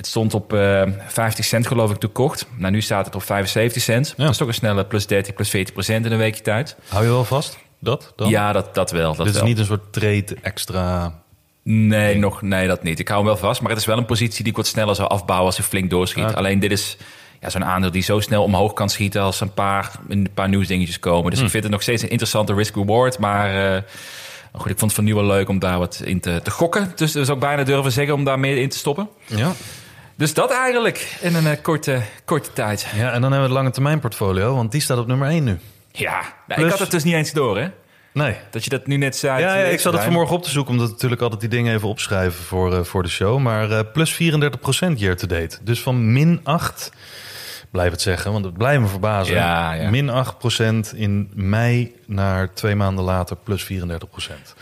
Het 0.00 0.08
stond 0.08 0.34
op 0.34 0.52
eh 0.52 0.82
50 1.06 1.44
cent 1.44 1.66
geloof 1.66 1.90
ik 1.90 1.96
toen 1.96 2.12
kocht. 2.12 2.46
Nou, 2.56 2.72
nu 2.72 2.80
staat 2.80 3.06
het 3.06 3.14
op 3.14 3.22
75 3.22 3.82
cent. 3.82 4.14
Dat 4.16 4.30
is 4.30 4.36
toch 4.36 4.48
een 4.48 4.54
snelle 4.54 4.84
plus 4.84 5.06
30, 5.06 5.34
plus 5.34 5.50
40 5.50 5.72
procent 5.72 6.06
in 6.06 6.12
een 6.12 6.18
weekje 6.18 6.42
tijd. 6.42 6.76
Hou 6.88 7.04
je 7.04 7.10
wel 7.10 7.24
vast? 7.24 7.58
Dat? 7.78 8.12
Dan? 8.16 8.28
Ja, 8.28 8.52
dat, 8.52 8.74
dat 8.74 8.90
wel. 8.90 9.14
Dat 9.14 9.26
Dit 9.26 9.34
is 9.34 9.42
niet 9.42 9.58
een 9.58 9.64
soort 9.64 9.92
trade 9.92 10.36
extra... 10.42 11.14
Nee, 11.62 12.16
nog, 12.16 12.42
nee, 12.42 12.66
dat 12.68 12.82
niet. 12.82 12.98
Ik 12.98 13.08
hou 13.08 13.20
hem 13.20 13.28
wel 13.28 13.36
vast. 13.40 13.60
Maar 13.60 13.70
het 13.70 13.80
is 13.80 13.86
wel 13.86 13.98
een 13.98 14.04
positie 14.06 14.42
die 14.42 14.52
ik 14.52 14.56
wat 14.56 14.66
sneller 14.66 14.94
zou 14.94 15.08
afbouwen 15.08 15.46
als 15.46 15.56
hij 15.56 15.66
flink 15.66 15.90
doorschiet. 15.90 16.34
Alleen 16.34 16.58
dit 16.58 16.70
is 16.70 16.96
ja, 17.40 17.50
zo'n 17.50 17.64
aandeel 17.64 17.90
die 17.90 18.02
zo 18.02 18.20
snel 18.20 18.42
omhoog 18.42 18.72
kan 18.72 18.88
schieten 18.88 19.22
als 19.22 19.40
een 19.40 19.54
paar, 19.54 19.90
een 20.08 20.28
paar 20.34 20.48
nieuwsdingetjes 20.48 20.98
komen. 20.98 21.30
Dus 21.30 21.38
Hm. 21.38 21.44
ik 21.44 21.50
vind 21.50 21.62
het 21.62 21.72
nog 21.72 21.82
steeds 21.82 22.02
een 22.02 22.10
interessante 22.10 22.54
risk-reward. 22.54 23.18
Maar 23.18 23.74
eh, 23.74 23.82
goed, 24.52 24.70
ik 24.70 24.78
vond 24.78 24.80
het 24.80 24.92
van 24.92 25.04
nu 25.04 25.14
wel 25.14 25.24
leuk 25.24 25.48
om 25.48 25.58
daar 25.58 25.78
wat 25.78 26.02
in 26.04 26.20
te, 26.20 26.40
te 26.42 26.50
gokken. 26.50 26.92
Dus 26.96 27.12
dat 27.12 27.26
zou 27.26 27.38
ik 27.38 27.44
bijna 27.44 27.62
durven 27.62 27.92
zeggen 27.92 28.14
om 28.14 28.24
daar 28.24 28.38
meer 28.38 28.56
in 28.56 28.68
te 28.68 28.78
stoppen. 28.78 29.08
Ja. 29.26 29.52
Dus 30.20 30.34
dat 30.34 30.50
eigenlijk 30.50 31.16
in 31.20 31.34
een 31.34 31.46
eh, 31.46 31.62
korte, 31.62 32.02
korte 32.24 32.52
tijd. 32.52 32.86
ja, 32.94 33.12
en 33.12 33.20
dan 33.20 33.32
hebben 33.32 33.38
we 33.38 33.44
het 33.44 33.52
lange 33.52 33.70
termijn 33.70 34.00
portfolio, 34.00 34.54
want 34.54 34.72
die 34.72 34.80
staat 34.80 34.98
op 34.98 35.06
nummer 35.06 35.28
1 35.28 35.44
nu. 35.44 35.58
Ja, 35.92 36.22
nou, 36.46 36.64
ik 36.64 36.70
had 36.70 36.78
het 36.78 36.90
dus 36.90 37.04
niet 37.04 37.14
eens 37.14 37.32
door, 37.32 37.58
hè? 37.58 37.68
Nee. 38.12 38.36
Dat 38.50 38.64
je 38.64 38.70
dat 38.70 38.86
nu 38.86 38.96
net 38.96 39.16
zei. 39.16 39.40
Ja, 39.40 39.54
ja, 39.54 39.64
ik 39.64 39.80
zat 39.80 39.92
het 39.92 40.02
vanmorgen 40.02 40.36
op 40.36 40.42
te 40.42 40.50
zoeken, 40.50 40.72
omdat 40.72 40.86
we 40.86 40.92
natuurlijk 40.92 41.22
altijd 41.22 41.40
die 41.40 41.50
dingen 41.50 41.74
even 41.74 41.88
opschrijven 41.88 42.44
voor, 42.44 42.74
eh, 42.74 42.84
voor 42.84 43.02
de 43.02 43.08
show. 43.08 43.38
Maar 43.38 43.70
eh, 43.70 43.80
plus 43.92 44.12
34% 44.12 45.00
year 45.00 45.16
to 45.16 45.26
date. 45.26 45.58
Dus 45.62 45.82
van 45.82 46.12
min 46.12 46.40
8, 46.42 46.92
blijf 47.70 47.90
het 47.90 48.00
zeggen, 48.00 48.32
want 48.32 48.44
het 48.44 48.56
blijft 48.56 48.80
me 48.80 48.86
verbazen. 48.86 49.34
Ja, 49.34 49.72
ja. 49.72 49.90
Min 49.90 50.10
8% 50.94 50.96
in 50.96 51.30
mei 51.34 51.94
naar 52.06 52.52
twee 52.52 52.74
maanden 52.74 53.04
later 53.04 53.36
plus 53.36 53.72
34%. 53.72 53.76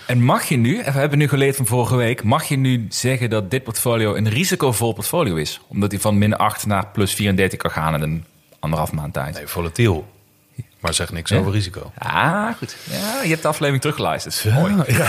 En 0.06 0.24
mag 0.24 0.44
je 0.44 0.56
nu, 0.56 0.78
en 0.78 0.92
we 0.92 0.98
hebben 0.98 1.18
nu 1.18 1.28
geleerd 1.28 1.56
van 1.56 1.66
vorige 1.66 1.96
week, 1.96 2.22
mag 2.22 2.44
je 2.44 2.56
nu 2.56 2.86
zeggen 2.88 3.30
dat 3.30 3.50
dit 3.50 3.62
portfolio 3.62 4.14
een 4.14 4.28
risicovol 4.28 4.92
portfolio 4.92 5.34
is? 5.34 5.60
Omdat 5.68 5.90
hij 5.90 6.00
van 6.00 6.18
min 6.18 6.36
8 6.36 6.66
naar 6.66 6.86
plus 6.86 7.14
34 7.14 7.58
kan 7.58 7.70
gaan 7.70 7.94
in 7.94 8.02
een 8.02 8.24
anderhalf 8.58 8.92
maand 8.92 9.12
tijd. 9.12 9.34
Nee, 9.34 9.46
volatiel. 9.46 10.06
Maar 10.80 10.94
zeg 10.94 11.12
niks 11.12 11.30
Ja? 11.30 11.38
over 11.38 11.52
risico. 11.52 11.92
Ah, 11.98 12.48
goed. 12.58 12.76
Ja, 12.90 13.22
je 13.22 13.28
hebt 13.28 13.42
de 13.42 13.48
aflevering 13.48 13.80
teruggeluisterd. 13.80 14.54
Mooi. 14.54 14.74
Ja, 14.86 15.04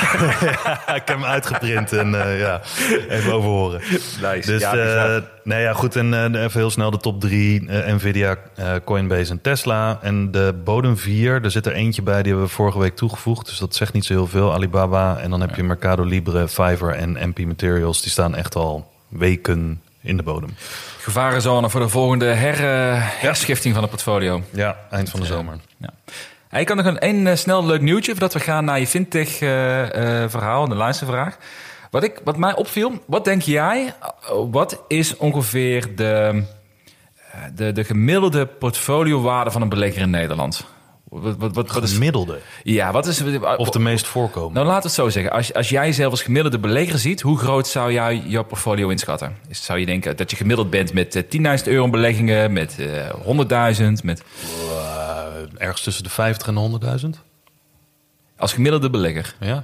ik 0.95 1.07
heb 1.07 1.07
hem 1.07 1.23
uitgeprint 1.25 1.93
en 1.93 2.23
eh, 2.25 2.39
ja, 2.39 2.61
even 3.09 3.33
overhoren. 3.33 3.81
Nice. 4.21 4.51
Dus 4.51 4.61
Ja, 4.61 4.75
eh, 4.75 5.21
nee, 5.43 5.61
ja, 5.61 5.73
goed. 5.73 5.95
En 5.95 6.13
eh, 6.33 6.43
even 6.43 6.59
heel 6.59 6.69
snel 6.69 6.91
de 6.91 6.97
top 6.97 7.19
drie. 7.21 7.71
Nvidia, 7.71 8.37
Coinbase 8.85 9.31
en 9.31 9.41
Tesla. 9.41 9.99
En 10.01 10.31
de 10.31 10.55
bodem 10.63 10.97
vier, 10.97 11.43
er 11.43 11.51
zit 11.51 11.65
er 11.65 11.73
eentje 11.73 12.01
bij, 12.01 12.21
die 12.21 12.31
hebben 12.31 12.49
we 12.49 12.53
vorige 12.55 12.79
week 12.79 12.95
toegevoegd. 12.95 13.45
Dus 13.45 13.57
dat 13.57 13.75
zegt 13.75 13.93
niet 13.93 14.05
zo 14.05 14.13
heel 14.13 14.27
veel. 14.27 14.53
Alibaba 14.53 15.17
en 15.17 15.29
dan 15.29 15.41
heb 15.41 15.55
je 15.55 15.63
Mercado 15.63 16.03
Libre, 16.03 16.47
Fiverr 16.47 16.93
en 16.95 17.17
MP 17.29 17.39
Materials. 17.39 18.01
Die 18.01 18.11
staan 18.11 18.35
echt 18.35 18.55
al 18.55 18.91
weken 19.07 19.81
in 20.09 20.17
de 20.17 20.23
bodem. 20.23 20.49
Gevarenzone 20.97 21.69
voor 21.69 21.79
de 21.79 21.89
volgende 21.89 22.25
her, 22.25 22.53
eh, 22.53 23.01
herschifting 23.01 23.73
van 23.73 23.83
het 23.83 23.91
portfolio. 23.91 24.43
Ja, 24.49 24.77
eind 24.91 25.09
van 25.09 25.19
de 25.19 25.25
zomer. 25.25 25.57
Ja. 25.77 25.89
Ik 26.59 26.65
kan 26.65 26.77
nog 26.77 26.85
een, 26.85 27.05
een 27.07 27.27
eh, 27.27 27.35
snel 27.35 27.65
leuk 27.65 27.81
nieuwtje 27.81 28.11
voordat 28.11 28.33
we 28.33 28.39
gaan 28.39 28.65
naar 28.65 28.79
je 28.79 28.87
fintech-verhaal, 28.87 30.67
de 30.67 30.75
laatste 30.75 31.05
vraag. 31.05 31.37
Wat, 31.91 32.03
ik, 32.03 32.21
wat 32.23 32.37
mij 32.37 32.55
opviel, 32.55 33.03
wat 33.05 33.25
denk 33.25 33.41
jij, 33.41 33.93
wat 34.51 34.83
is 34.87 35.17
ongeveer 35.17 35.95
de, 35.95 36.43
de, 37.55 37.71
de 37.71 37.83
gemiddelde 37.83 38.45
portfoliowaarde 38.45 39.51
van 39.51 39.61
een 39.61 39.69
belegger 39.69 40.01
in 40.01 40.09
Nederland? 40.09 40.65
Wat, 41.09 41.35
wat, 41.37 41.55
wat, 41.55 41.71
wat 41.71 41.83
is, 41.83 41.93
Gemiddelde. 41.93 42.39
ja, 42.63 42.91
wat 42.91 43.05
is 43.07 43.21
Of 43.57 43.69
de 43.69 43.79
meest 43.79 44.07
voorkomende. 44.07 44.53
Nou, 44.53 44.65
we 44.65 44.71
het 44.83 44.91
zo 44.93 45.09
zeggen. 45.09 45.31
Als, 45.31 45.53
als 45.53 45.69
jij 45.69 45.91
zelf 45.91 46.11
als 46.11 46.21
gemiddelde 46.21 46.59
belegger 46.59 46.99
ziet, 46.99 47.21
hoe 47.21 47.37
groot 47.37 47.67
zou 47.67 47.91
jij 47.93 48.23
jouw 48.25 48.43
portfolio 48.43 48.89
inschatten? 48.89 49.35
Is- 49.47 49.63
Zou 49.63 49.79
je 49.79 49.85
denken 49.85 50.17
dat 50.17 50.29
je 50.31 50.37
gemiddeld 50.37 50.69
bent 50.69 50.93
met 50.93 51.15
eh, 51.15 51.57
10.000 51.59 51.63
euro 51.67 51.83
in 51.83 51.91
beleggingen, 51.91 52.53
met 52.53 52.75
eh 52.79 53.09
100.000, 53.75 54.03
met 54.03 54.23
Eh, 54.69 55.25
ergens 55.57 55.81
tussen 55.81 56.03
de 56.03 56.09
50 56.09 56.47
en 56.47 56.55
100.000. 56.55 57.09
als 58.37 58.53
gemiddelde 58.53 58.89
belegger? 58.89 59.35
Ja. 59.39 59.63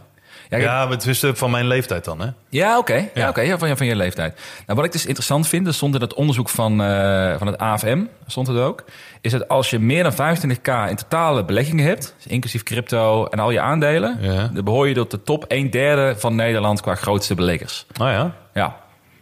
Ja, 0.50 0.58
Ja, 0.58 0.84
maar 0.84 0.92
het 0.94 1.06
is 1.08 1.24
van 1.34 1.52
mijn 1.52 1.68
leeftijd 1.68 2.06
dan, 2.06 2.22
hè? 2.22 2.28
Ja, 2.50 2.78
oké. 2.78 2.94
Ja, 2.94 3.08
Ja. 3.14 3.30
oké. 3.30 3.42
Ja, 3.42 3.58
van, 3.58 3.68
je, 3.68 3.78
van 3.78 3.86
je 3.86 3.96
leeftijd. 3.96 4.36
Nou, 4.66 4.78
wat 4.78 4.86
ik 4.86 4.92
dus 4.92 5.06
interessant 5.06 5.48
vind, 5.48 5.68
er 5.68 5.74
stond 5.74 5.96
in 5.96 6.02
het 6.02 6.14
onderzoek 6.14 6.50
van, 6.50 6.84
eh, 6.84 7.38
van 7.38 7.48
het 7.48 7.58
AFM, 7.58 8.04
stond 8.28 8.48
het 8.48 8.58
ook, 8.58 8.84
is 9.22 9.32
dat 9.32 9.48
als 9.48 9.70
je 9.70 9.80
meer 9.80 10.04
dan 10.04 10.14
25k 10.14 10.90
in 10.90 10.96
totale 10.96 11.46
beleggingen 11.46 11.86
hebt, 11.86 12.14
dus 12.18 12.28
inclusief 12.32 12.64
crypto 12.64 13.26
en 13.28 13.40
al 13.40 13.52
je 13.52 13.60
aandelen, 13.62 14.20
dan 14.54 14.64
behoor 14.64 14.88
je 14.88 14.94
tot 14.94 15.12
de 15.12 15.22
top 15.24 15.46
1 15.48 15.70
derde 15.70 16.16
van 16.18 16.36
Nederland 16.36 16.82
qua 16.82 16.96
grootste 16.96 17.36
beleggers. 17.36 17.86
Oh 18.02 18.08
ja. 18.08 18.32
Ja. 18.54 18.76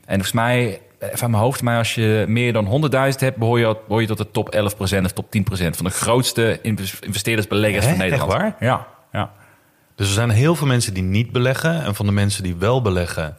En 0.06 0.14
volgens 0.14 0.32
mij, 0.32 0.82
eh, 1.00 1.10
van 1.14 1.32
mijn 1.32 1.44
hoofd, 1.44 1.62
maar 1.62 1.78
als 1.78 1.96
je 1.96 2.26
meer 2.28 2.54
dan 2.54 2.66
100.000 2.66 3.20
hebt, 3.20 3.38
behoor 3.38 3.60
je, 3.60 3.78
behoor 3.88 4.02
je 4.02 4.08
tot 4.08 4.18
de 4.18 4.32
top 4.32 4.50
11% 4.56 5.06
of 5.06 5.12
top 5.12 5.32
10% 5.32 5.76
van 5.76 5.86
de 5.86 5.92
grootste 5.92 6.60
investeerders 6.62 7.00
investeerdersbeleggers 7.00 7.86
Hè? 7.86 7.90
van 7.92 8.00
Nederland. 8.00 8.32
Echt 8.34 8.42
waar? 8.42 8.56
Ja. 8.60 8.88
Dus 9.96 10.08
er 10.08 10.14
zijn 10.14 10.30
heel 10.30 10.56
veel 10.56 10.68
mensen 10.68 10.94
die 10.94 11.04
niet 11.04 11.32
beleggen. 11.32 11.84
En 11.84 11.96
van 11.96 12.06
de 12.06 12.12
mensen 12.12 12.44
die 12.44 12.56
wel 12.56 12.82
beleggen, 12.82 13.38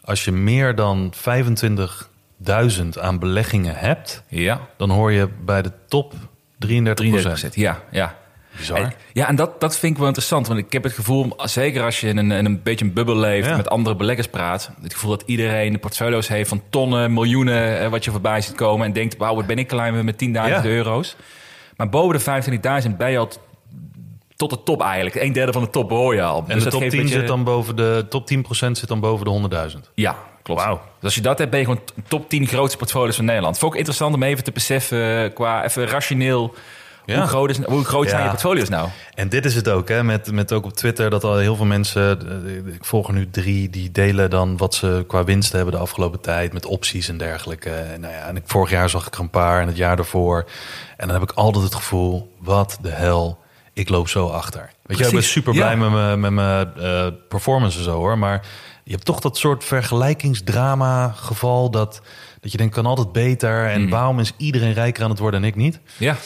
als 0.00 0.24
je 0.24 0.32
meer 0.32 0.74
dan 0.74 1.12
25.000 1.14 2.98
aan 3.00 3.18
beleggingen 3.18 3.74
hebt, 3.76 4.22
Ja. 4.28 4.60
dan 4.76 4.90
hoor 4.90 5.12
je 5.12 5.28
bij 5.44 5.62
de 5.62 5.72
top 5.88 6.14
33 6.58 7.06
33%. 7.50 7.54
Ja, 7.54 7.80
ja. 7.90 8.16
Bizar. 8.56 8.78
En- 8.78 8.92
ja, 9.12 9.28
en 9.28 9.36
dat, 9.36 9.60
dat 9.60 9.78
vind 9.78 9.92
ik 9.92 9.98
wel 9.98 10.06
interessant. 10.06 10.46
Want 10.46 10.58
ik 10.58 10.72
heb 10.72 10.82
het 10.82 10.92
gevoel, 10.92 11.32
zeker 11.36 11.82
als 11.82 12.00
je 12.00 12.08
in 12.08 12.16
een, 12.16 12.30
in 12.30 12.44
een 12.44 12.62
beetje 12.62 12.84
een 12.84 12.92
bubbel 12.92 13.16
leeft... 13.16 13.48
Ja. 13.48 13.56
met 13.56 13.68
andere 13.68 13.96
beleggers 13.96 14.28
praat... 14.28 14.70
het 14.82 14.92
gevoel 14.94 15.10
dat 15.10 15.22
iedereen 15.26 15.72
de 15.72 15.78
portfolio's 15.78 16.28
heeft 16.28 16.48
van 16.48 16.62
tonnen, 16.70 17.12
miljoenen... 17.12 17.80
eh, 17.80 17.88
wat 17.88 18.04
je 18.04 18.10
voorbij 18.10 18.40
ziet 18.40 18.54
komen 18.54 18.86
en 18.86 18.92
denkt... 18.92 19.16
wauw, 19.16 19.34
wat 19.34 19.46
ben 19.46 19.58
ik 19.58 19.66
klein 19.66 20.04
met 20.04 20.24
10.000 20.24 20.30
Ja. 20.32 20.64
euro's. 20.64 21.16
Maar 21.76 21.88
boven 21.88 22.18
de 22.18 22.50
25.000 22.90 22.96
ben 22.96 23.10
je 23.10 23.18
al 23.18 23.30
tot 24.38 24.50
de 24.50 24.62
top 24.62 24.82
eigenlijk. 24.82 25.14
Een 25.16 25.32
derde 25.32 25.52
van 25.52 25.62
de 25.62 25.70
top 25.70 25.88
behoor 25.88 26.14
je 26.14 26.22
al. 26.22 26.44
En 26.46 26.54
Dus 26.54 26.64
de 26.64 26.70
top 26.70 26.80
geeft 26.80 26.90
10 26.90 27.00
een 27.00 27.06
beetje- 27.06 27.20
zit 27.20 27.28
dan 27.28 27.44
boven 27.44 27.76
de 27.76 28.06
top 28.08 28.26
10% 28.26 28.78
zit 28.78 28.88
dan 28.88 29.00
boven 29.00 29.24
de 29.24 29.30
100.000. 29.30 29.90
Ja, 29.94 30.16
klopt. 30.42 30.60
Dus 30.64 30.78
als 31.02 31.14
je 31.14 31.20
dat 31.20 31.38
hebt, 31.38 31.50
ben 31.50 31.60
je 31.60 31.66
gewoon 31.66 31.80
top 32.08 32.28
10 32.28 32.46
grootste 32.46 32.76
portfolios 32.78 33.16
van 33.16 33.24
Nederland. 33.24 33.58
Vond 33.58 33.72
ik 33.72 33.78
interessant 33.78 34.14
om 34.14 34.22
even 34.22 34.44
te 34.44 34.52
beseffen 34.52 35.24
eh, 35.24 35.34
qua 35.34 35.64
even 35.64 35.86
rationeel. 35.86 36.54
Ja. 37.06 37.18
Hoe 37.18 37.26
groot, 37.26 37.50
is, 37.50 37.58
hoe 37.64 37.84
groot 37.84 38.08
zijn 38.08 38.22
je 38.22 38.28
portfolio's 38.28 38.68
nou? 38.68 38.88
En 39.14 39.28
dit 39.28 39.44
is 39.44 39.54
het 39.54 39.68
ook, 39.68 39.88
hè? 39.88 40.02
Met, 40.04 40.32
met 40.32 40.52
ook 40.52 40.64
op 40.64 40.72
Twitter 40.72 41.10
dat 41.10 41.24
al 41.24 41.36
heel 41.36 41.56
veel 41.56 41.64
mensen, 41.66 42.20
eh, 42.66 42.74
ik 42.74 42.84
volg 42.84 43.08
er 43.08 43.14
nu 43.14 43.30
drie, 43.30 43.70
die 43.70 43.90
delen 43.92 44.30
dan 44.30 44.56
wat 44.56 44.74
ze 44.74 45.04
qua 45.06 45.24
winst 45.24 45.52
hebben 45.52 45.72
de 45.74 45.80
afgelopen 45.80 46.20
tijd 46.20 46.52
met 46.52 46.66
opties 46.66 47.08
en 47.08 47.16
dergelijke. 47.18 47.70
En, 47.70 48.00
nou 48.00 48.12
ja, 48.14 48.26
en 48.26 48.36
ik, 48.36 48.42
vorig 48.46 48.70
jaar 48.70 48.88
zag 48.88 49.06
ik 49.06 49.14
er 49.14 49.20
een 49.20 49.30
paar 49.30 49.60
en 49.60 49.66
het 49.66 49.76
jaar 49.76 49.96
daarvoor. 49.96 50.44
En 50.96 51.06
dan 51.08 51.20
heb 51.20 51.30
ik 51.30 51.36
altijd 51.36 51.64
het 51.64 51.74
gevoel, 51.74 52.34
wat 52.38 52.78
de 52.82 52.90
hel, 52.90 53.38
ik 53.78 53.88
loop 53.88 54.08
zo 54.08 54.26
achter. 54.26 54.60
Weet 54.60 54.70
je, 54.86 54.92
ik 54.92 54.98
ben 54.98 55.10
Precies, 55.10 55.30
super 55.30 55.54
ja. 55.54 55.60
blij 55.60 55.76
met 55.76 55.90
mijn, 55.90 56.20
met 56.20 56.30
mijn 56.30 56.74
eh, 56.76 57.06
performance 57.28 57.78
en 57.78 57.84
zo 57.84 57.92
hoor. 57.96 58.18
Maar 58.18 58.46
je 58.84 58.92
hebt 58.92 59.04
toch 59.04 59.20
dat 59.20 59.36
soort 59.36 59.64
vergelijkingsdrama 59.64 61.08
geval 61.16 61.70
dat, 61.70 62.00
dat 62.40 62.52
je 62.52 62.58
denkt, 62.58 62.74
kan 62.74 62.86
altijd 62.86 63.12
beter. 63.12 63.66
En 63.66 63.80
Mhm. 63.80 63.90
waarom 63.90 64.18
is 64.20 64.32
iedereen 64.36 64.72
rijker 64.72 65.02
aan 65.04 65.10
het 65.10 65.18
worden 65.18 65.42
en 65.42 65.48
ik 65.48 65.54
niet? 65.56 65.80
Ja. 65.96 66.16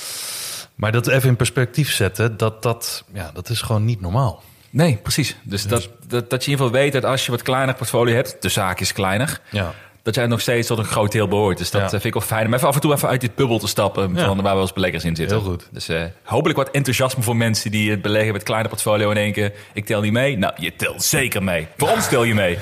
Maar 0.75 0.92
dat 0.92 1.06
even 1.06 1.28
in 1.28 1.37
perspectief 1.37 1.92
zetten, 1.92 2.37
dat, 2.37 2.62
dat, 2.62 3.04
ja, 3.12 3.30
dat 3.35 3.49
is 3.49 3.62
gewoon 3.62 3.85
niet 3.85 4.00
normaal. 4.00 4.42
Nee, 4.71 4.97
precies. 5.02 5.37
Dus 5.42 5.66
dat, 5.66 5.88
dat, 6.06 6.30
dat 6.30 6.44
je 6.44 6.50
in 6.50 6.52
ieder 6.52 6.66
geval 6.66 6.80
weet 6.82 6.92
dat 6.92 7.04
als 7.04 7.25
je 7.25 7.30
wat 7.30 7.42
kleiner 7.42 7.75
portfolio 7.75 8.14
hebt, 8.14 8.37
de 8.40 8.49
zaak 8.49 8.80
is 8.80 8.92
kleiner, 8.92 9.40
Ja. 9.50 9.73
Dat 10.02 10.14
jij 10.14 10.26
nog 10.26 10.40
steeds 10.40 10.66
tot 10.66 10.78
een 10.78 10.85
groot 10.85 11.12
deel 11.12 11.28
behoort. 11.28 11.59
Dus 11.59 11.71
dat 11.71 11.80
Ja. 11.80 11.85
eh, 11.87 11.92
vind 11.92 12.04
ik 12.04 12.12
wel 12.12 12.23
fijn 12.23 12.47
om 12.47 12.54
even 12.54 12.68
af 12.68 12.75
en 12.75 12.80
toe 12.80 12.92
even 12.92 13.09
uit 13.09 13.21
dit 13.21 13.35
bubbel 13.35 13.59
te 13.59 13.66
stappen 13.66 14.14
Ja. 14.14 14.25
van 14.26 14.42
waar 14.42 14.54
we 14.54 14.61
als 14.61 14.73
beleggers 14.73 15.04
in 15.04 15.16
zitten. 15.16 15.37
Heel 15.38 15.47
goed. 15.47 15.68
Dus 15.71 15.88
eh, 15.88 16.02
hopelijk 16.25 16.59
wat 16.59 16.71
enthousiasme 16.71 17.23
voor 17.23 17.37
mensen 17.37 17.71
die 17.71 17.90
het 17.90 18.02
beleggen 18.02 18.32
met 18.32 18.42
kleine 18.42 18.68
portfolio 18.68 19.11
in 19.11 19.16
één 19.16 19.32
keer. 19.32 19.52
Ik 19.73 19.87
tel 19.87 20.00
niet 20.00 20.12
mee. 20.12 20.38
Nou, 20.38 20.52
je 20.56 20.76
telt 20.76 21.02
zeker 21.02 21.42
mee. 21.42 21.66
Voor 21.76 21.88
ons 21.90 22.09
tel 22.09 22.25
je 22.25 22.35
mee. 22.35 22.59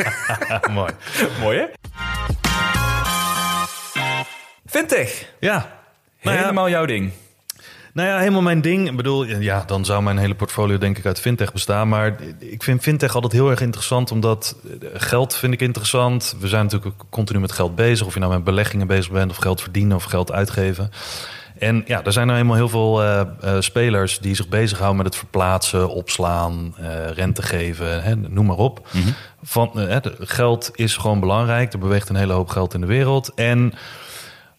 Mooi. 0.70 0.92
Mooi 1.40 1.58
hè? 1.58 1.64
Fintech. 4.66 5.24
Ja. 5.40 5.80
Nou 6.22 6.36
ja, 6.36 6.42
Helemaal 6.42 6.68
jouw 6.68 6.84
ding. 6.86 7.12
Nou 7.98 8.10
ja, 8.10 8.18
helemaal 8.18 8.42
mijn 8.42 8.60
ding. 8.60 8.88
Ik 8.88 8.96
bedoel, 8.96 9.24
ja, 9.24 9.62
dan 9.66 9.84
zou 9.84 10.02
mijn 10.02 10.18
hele 10.18 10.34
portfolio 10.34 10.78
denk 10.78 10.98
ik 10.98 11.06
uit 11.06 11.20
fintech 11.20 11.52
bestaan. 11.52 11.88
Maar 11.88 12.16
ik 12.38 12.62
vind 12.62 12.82
fintech 12.82 13.14
altijd 13.14 13.32
heel 13.32 13.50
erg 13.50 13.60
interessant, 13.60 14.10
omdat 14.10 14.56
eh, 14.64 14.88
geld 14.92 15.34
vind 15.34 15.52
ik 15.52 15.60
interessant. 15.60 16.36
We 16.40 16.48
zijn 16.48 16.62
natuurlijk 16.62 16.94
continu 17.10 17.40
met 17.40 17.52
geld 17.52 17.74
bezig. 17.74 18.06
Of 18.06 18.14
je 18.14 18.20
nou 18.20 18.32
met 18.32 18.44
beleggingen 18.44 18.86
bezig 18.86 19.12
bent, 19.12 19.30
of 19.30 19.36
geld 19.36 19.60
verdienen, 19.60 19.96
of 19.96 20.04
geld 20.04 20.32
uitgeven. 20.32 20.90
En 21.58 21.84
ja, 21.86 22.04
er 22.04 22.12
zijn 22.12 22.26
nou 22.26 22.38
eenmaal 22.38 22.56
heel 22.56 22.68
veel 22.68 23.02
eh, 23.02 23.20
eh, 23.20 23.60
spelers 23.60 24.18
die 24.18 24.34
zich 24.34 24.48
bezighouden 24.48 24.96
met 24.96 25.06
het 25.06 25.16
verplaatsen, 25.16 25.90
opslaan, 25.90 26.74
rente 27.14 27.42
geven, 27.42 28.02
hè, 28.02 28.16
noem 28.16 28.46
maar 28.46 28.56
op. 28.56 28.88
Van, 29.42 29.80
eh, 29.80 29.88
het 29.88 30.10
geld 30.18 30.70
is 30.74 30.96
gewoon 30.96 31.20
belangrijk. 31.20 31.72
Er 31.72 31.78
beweegt 31.78 32.08
een 32.08 32.16
hele 32.16 32.32
hoop 32.32 32.48
geld 32.48 32.74
in 32.74 32.80
de 32.80 32.86
wereld. 32.86 33.32
En 33.34 33.72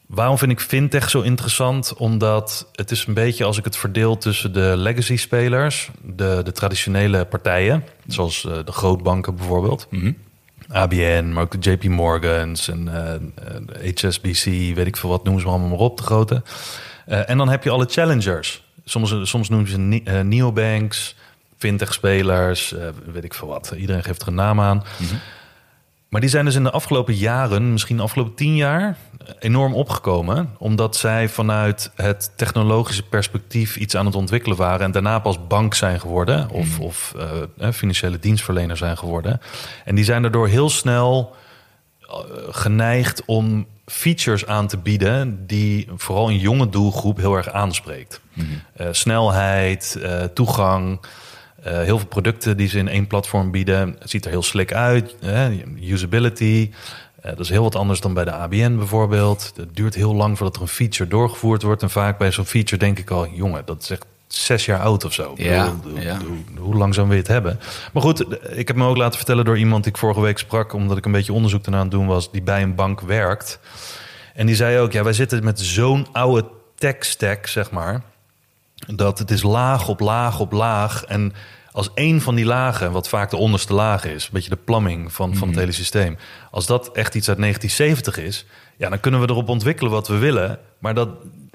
Waarom 0.10 0.38
vind 0.38 0.52
ik 0.52 0.60
fintech 0.60 1.10
zo 1.10 1.22
interessant? 1.22 1.94
Omdat 1.94 2.68
het 2.76 2.92
is 2.92 3.06
een 3.06 3.14
beetje 3.14 3.44
als 3.44 3.58
ik 3.58 3.64
het 3.64 3.78
verdeel 3.78 4.18
tussen 4.18 4.54
de 4.54 4.74
legacy 4.78 5.18
spelers, 5.18 5.90
de, 6.02 6.42
de 6.44 6.52
traditionele 6.52 7.26
partijen, 7.26 7.84
zoals 8.08 8.46
eh, 8.46 8.52
de 8.66 8.72
grootbanken 8.72 9.36
bijvoorbeeld. 9.36 9.88
ABN, 10.70 11.32
maar 11.34 11.44
ook 11.44 11.62
de 11.62 11.72
JP 11.72 11.84
Morgans 11.84 12.68
en 12.68 12.88
eh, 12.88 13.14
eh, 13.88 13.96
HSBC, 13.96 14.44
weet 14.76 14.88
ik 14.88 14.98
veel 14.98 15.10
wat, 15.10 15.24
noemen 15.24 15.42
ze 15.42 15.48
allemaal 15.48 15.68
maar 15.70 15.78
op, 15.78 15.98
de 15.98 16.04
grote. 16.04 16.44
Eh, 17.06 17.30
en 17.30 17.38
dan 17.38 17.50
heb 17.50 17.64
je 17.64 17.70
alle 17.70 17.86
challengers. 17.90 18.64
Soms, 18.86 19.16
soms 19.24 19.50
noemen 19.50 19.70
ze 19.70 19.78
ne- 19.78 20.02
eh, 20.04 20.20
neobanks, 20.20 21.16
fintech-spelers, 21.58 22.74
eh, 22.74 22.88
weet 23.14 23.24
ik 23.24 23.34
veel 23.34 23.48
wat. 23.48 23.74
Iedereen 23.78 24.04
geeft 24.04 24.22
er 24.22 24.28
een 24.28 24.36
naam 24.36 24.60
aan. 24.60 24.84
Maar 26.10 26.22
die 26.22 26.30
zijn 26.30 26.46
dus 26.46 26.56
in 26.56 26.64
de 26.64 26.72
afgelopen 26.72 27.14
jaren, 27.14 27.72
misschien 27.72 27.98
de 27.98 28.04
afgelopen 28.04 28.34
tien 28.34 28.56
jaar, 28.56 28.98
enorm 29.40 29.74
opgekomen. 29.74 30.50
Omdat 30.58 30.96
zij 30.96 31.30
vanuit 31.30 31.92
het 31.96 32.32
technologische 32.36 33.04
perspectief 33.04 33.76
iets 33.78 33.96
aan 33.96 34.06
het 34.06 34.16
ontwikkelen 34.16 34.58
waren. 34.58 34.86
En 34.86 34.92
daarna 34.92 35.20
pas 35.20 35.48
bank 35.48 35.74
zijn 35.74 36.00
geworden. 36.00 36.50
Of, 36.50 36.80
of 36.80 37.14
eh, 37.58 37.72
financiële 37.72 38.20
dienstverlener 38.20 38.78
zijn 38.78 38.98
geworden. 38.98 39.42
En 39.86 39.96
die 39.96 40.04
zijn 40.04 40.22
daardoor 40.22 40.48
heel 40.48 40.70
snel 40.70 41.36
eh, 42.02 42.18
geneigd 42.50 43.26
om 43.26 43.68
features 43.86 44.46
aan 44.46 44.68
te 44.68 44.78
bieden. 44.78 45.48
die 45.48 45.88
vooral 45.96 46.30
een 46.30 46.40
jonge 46.40 46.70
doelgroep 46.70 47.18
heel 47.18 47.36
erg 47.36 47.50
aanspreekt. 47.50 48.22
Eh, 48.74 48.88
snelheid, 48.92 50.00
toegang. 50.34 51.00
Eh, 51.64 51.82
heel 51.82 51.98
veel 51.98 52.08
producten 52.08 52.58
die 52.58 52.68
ze 52.68 52.78
in 52.78 52.88
één 52.88 53.08
platform 53.08 53.52
bieden. 53.52 53.96
Het 54.00 54.10
ziet 54.10 54.26
er 54.26 54.32
heel 54.32 54.44
slick 54.44 54.74
uit. 54.74 55.16
hè, 55.20 55.50
usability. 55.82 56.72
Eh, 57.22 57.30
dat 57.30 57.40
is 57.40 57.50
heel 57.50 57.64
wat 57.64 57.76
anders 57.76 58.02
dan 58.02 58.14
bij 58.14 58.26
de 58.26 58.32
ABN 58.32 58.76
bijvoorbeeld. 58.76 59.54
Het 59.56 59.76
duurt 59.76 59.96
heel 59.96 60.16
lang 60.16 60.38
voordat 60.38 60.56
er 60.56 60.62
een 60.62 60.68
feature 60.68 61.10
doorgevoerd 61.10 61.62
wordt. 61.62 61.82
En 61.82 61.90
vaak 61.90 62.18
bij 62.18 62.32
zo'n 62.32 62.46
feature 62.46 62.78
denk 62.78 63.00
ik 63.00 63.10
al... 63.10 63.28
jongen, 63.28 63.66
dat 63.66 63.82
is 63.82 63.90
echt 63.90 64.06
zes 64.28 64.66
jaar 64.66 64.80
oud 64.80 65.06
of 65.06 65.14
zo. 65.14 65.32
Ik 65.36 65.46
Ja, 65.46 65.74
bedoel, 65.82 66.00
ja. 66.00 66.18
Hoe, 66.18 66.38
hoe 66.64 66.76
lang 66.76 66.94
zouden 66.94 67.16
we 67.16 67.22
het 67.22 67.32
hebben? 67.32 67.60
Maar 67.94 68.04
goed, 68.04 68.26
ik 68.58 68.68
heb 68.68 68.78
me 68.78 68.86
ook 68.86 68.98
laten 68.98 69.18
vertellen 69.18 69.46
door 69.46 69.58
iemand 69.58 69.84
die 69.84 69.92
ik 69.92 69.98
vorige 70.00 70.22
week 70.22 70.38
sprak... 70.38 70.74
omdat 70.74 70.98
ik 70.98 71.06
een 71.06 71.12
beetje 71.12 71.34
onderzoek 71.34 71.64
ernaar 71.64 71.80
aan 71.80 71.86
het 71.86 71.96
doen 71.96 72.08
was... 72.08 72.32
die 72.32 72.42
bij 72.42 72.62
een 72.62 72.76
bank 72.76 73.02
werkt. 73.02 73.60
En 74.34 74.46
die 74.46 74.56
zei 74.56 74.80
ook, 74.80 74.92
ja, 74.92 75.04
wij 75.04 75.14
zitten 75.14 75.44
met 75.44 75.60
zo'n 75.60 76.08
oude 76.12 76.46
tech-stack, 76.76 77.48
zeg 77.48 77.72
maar 77.72 78.02
dat 78.88 79.20
het 79.20 79.32
is 79.32 79.44
laag 79.44 79.88
op 79.88 80.00
laag 80.00 80.40
op 80.40 80.52
laag. 80.52 81.04
En 81.04 81.34
als 81.72 81.90
één 81.94 82.22
van 82.22 82.36
die 82.36 82.46
lagen, 82.46 82.92
wat 82.92 83.10
vaak 83.10 83.30
de 83.30 83.38
onderste 83.38 83.74
laag 83.74 84.06
is, 84.06 84.24
een 84.24 84.30
beetje 84.34 84.50
de 84.50 84.56
plumbing 84.56 85.14
van, 85.14 85.36
van 85.36 85.48
het 85.48 85.58
hele 85.58 85.72
systeem, 85.72 86.18
als 86.52 86.66
dat 86.66 86.92
echt 86.92 87.16
iets 87.16 87.30
uit 87.30 87.38
1970 87.38 88.18
is, 88.26 88.46
ja, 88.78 88.90
dan 88.90 89.00
kunnen 89.00 89.22
we 89.22 89.30
erop 89.30 89.50
ontwikkelen 89.50 89.92
wat 89.92 90.08
we 90.08 90.18
willen. 90.18 90.60
Maar 90.80 90.94
dat, 90.94 91.10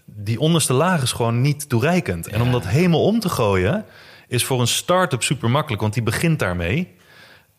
die 0.04 0.40
onderste 0.40 0.72
laag 0.72 1.02
is 1.02 1.12
gewoon 1.12 1.40
niet 1.40 1.68
toereikend. 1.68 2.28
En 2.28 2.42
om 2.42 2.52
dat 2.52 2.66
helemaal 2.66 3.04
om 3.04 3.20
te 3.20 3.28
gooien, 3.28 3.84
is 4.28 4.44
voor 4.44 4.60
een 4.60 4.66
start-up 4.66 5.22
super 5.22 5.50
makkelijk, 5.50 5.82
want 5.82 5.94
die 5.94 6.02
begint 6.02 6.38
daarmee. 6.38 6.94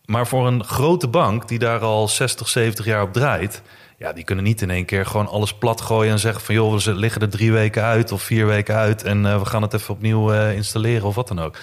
Maar 0.04 0.26
voor 0.26 0.46
een 0.46 0.64
grote 0.64 1.08
bank 1.08 1.48
die 1.48 1.58
daar 1.58 1.80
al 1.80 2.08
60, 2.08 2.48
70 2.48 2.84
jaar 2.84 3.02
op 3.02 3.12
draait, 3.12 3.62
ja, 3.98 4.12
die 4.12 4.24
kunnen 4.24 4.44
niet 4.44 4.62
in 4.62 4.70
één 4.70 4.84
keer 4.84 5.06
gewoon 5.06 5.28
alles 5.28 5.54
plat 5.54 5.80
gooien 5.80 6.12
en 6.12 6.18
zeggen 6.18 6.42
van 6.42 6.54
joh, 6.54 6.78
we 6.78 6.94
liggen 6.94 7.20
er 7.20 7.28
drie 7.28 7.52
weken 7.52 7.82
uit 7.82 8.12
of 8.12 8.22
vier 8.22 8.46
weken 8.46 8.74
uit 8.74 9.02
en 9.02 9.26
eh, 9.26 9.38
we 9.38 9.44
gaan 9.44 9.62
het 9.62 9.74
even 9.74 9.94
opnieuw 9.94 10.32
eh, 10.32 10.54
installeren 10.54 11.06
of 11.06 11.14
wat 11.14 11.28
dan 11.28 11.40
ook. 11.40 11.56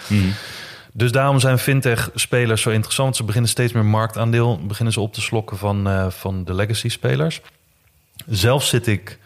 Dus 0.94 1.12
daarom 1.12 1.40
zijn 1.40 1.60
fintech-spelers 1.60 2.62
zo 2.62 2.70
interessant. 2.70 3.16
Ze 3.16 3.24
beginnen 3.24 3.50
steeds 3.50 3.74
meer 3.74 3.86
marktaandeel 3.86 4.66
beginnen 4.66 4.94
ze 4.94 5.00
op 5.00 5.14
te 5.14 5.22
slokken 5.22 5.58
van, 5.58 5.88
eh, 5.88 6.10
van 6.10 6.44
de 6.44 6.54
legacy-spelers. 6.54 7.42
Zelf 8.28 8.64
zit 8.64 8.88
ik 8.88 9.22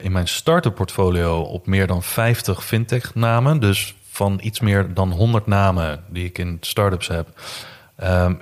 in 0.00 0.12
mijn 0.12 0.28
starter 0.28 0.72
portfolio 0.72 1.40
op 1.40 1.66
meer 1.66 1.86
dan 1.86 2.02
50 2.02 2.64
fintech-namen. 2.64 3.60
Dus 3.60 3.94
van 4.10 4.40
iets 4.42 4.60
meer 4.60 4.94
dan 4.94 5.10
100 5.12 5.46
namen 5.46 6.04
die 6.08 6.24
ik 6.24 6.38
in 6.38 6.56
startups 6.60 7.08
heb, 7.08 7.28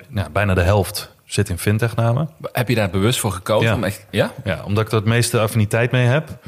nou, 0.08 0.30
bijna 0.32 0.54
de 0.54 0.62
helft 0.62 1.10
zit 1.28 1.48
in 1.48 1.58
fintech-namen. 1.58 2.30
Heb 2.52 2.68
je 2.68 2.74
daar 2.74 2.90
bewust 2.90 3.20
voor 3.20 3.32
gekozen? 3.32 3.68
Ja. 3.68 3.74
Om 3.74 3.84
echt, 3.84 4.06
ja? 4.10 4.32
Ja, 4.44 4.62
omdat 4.64 4.84
ik 4.84 4.90
er 4.90 4.96
het 4.96 5.06
meeste 5.06 5.40
affiniteit 5.40 5.90
mee 5.90 6.06
heb. 6.06 6.38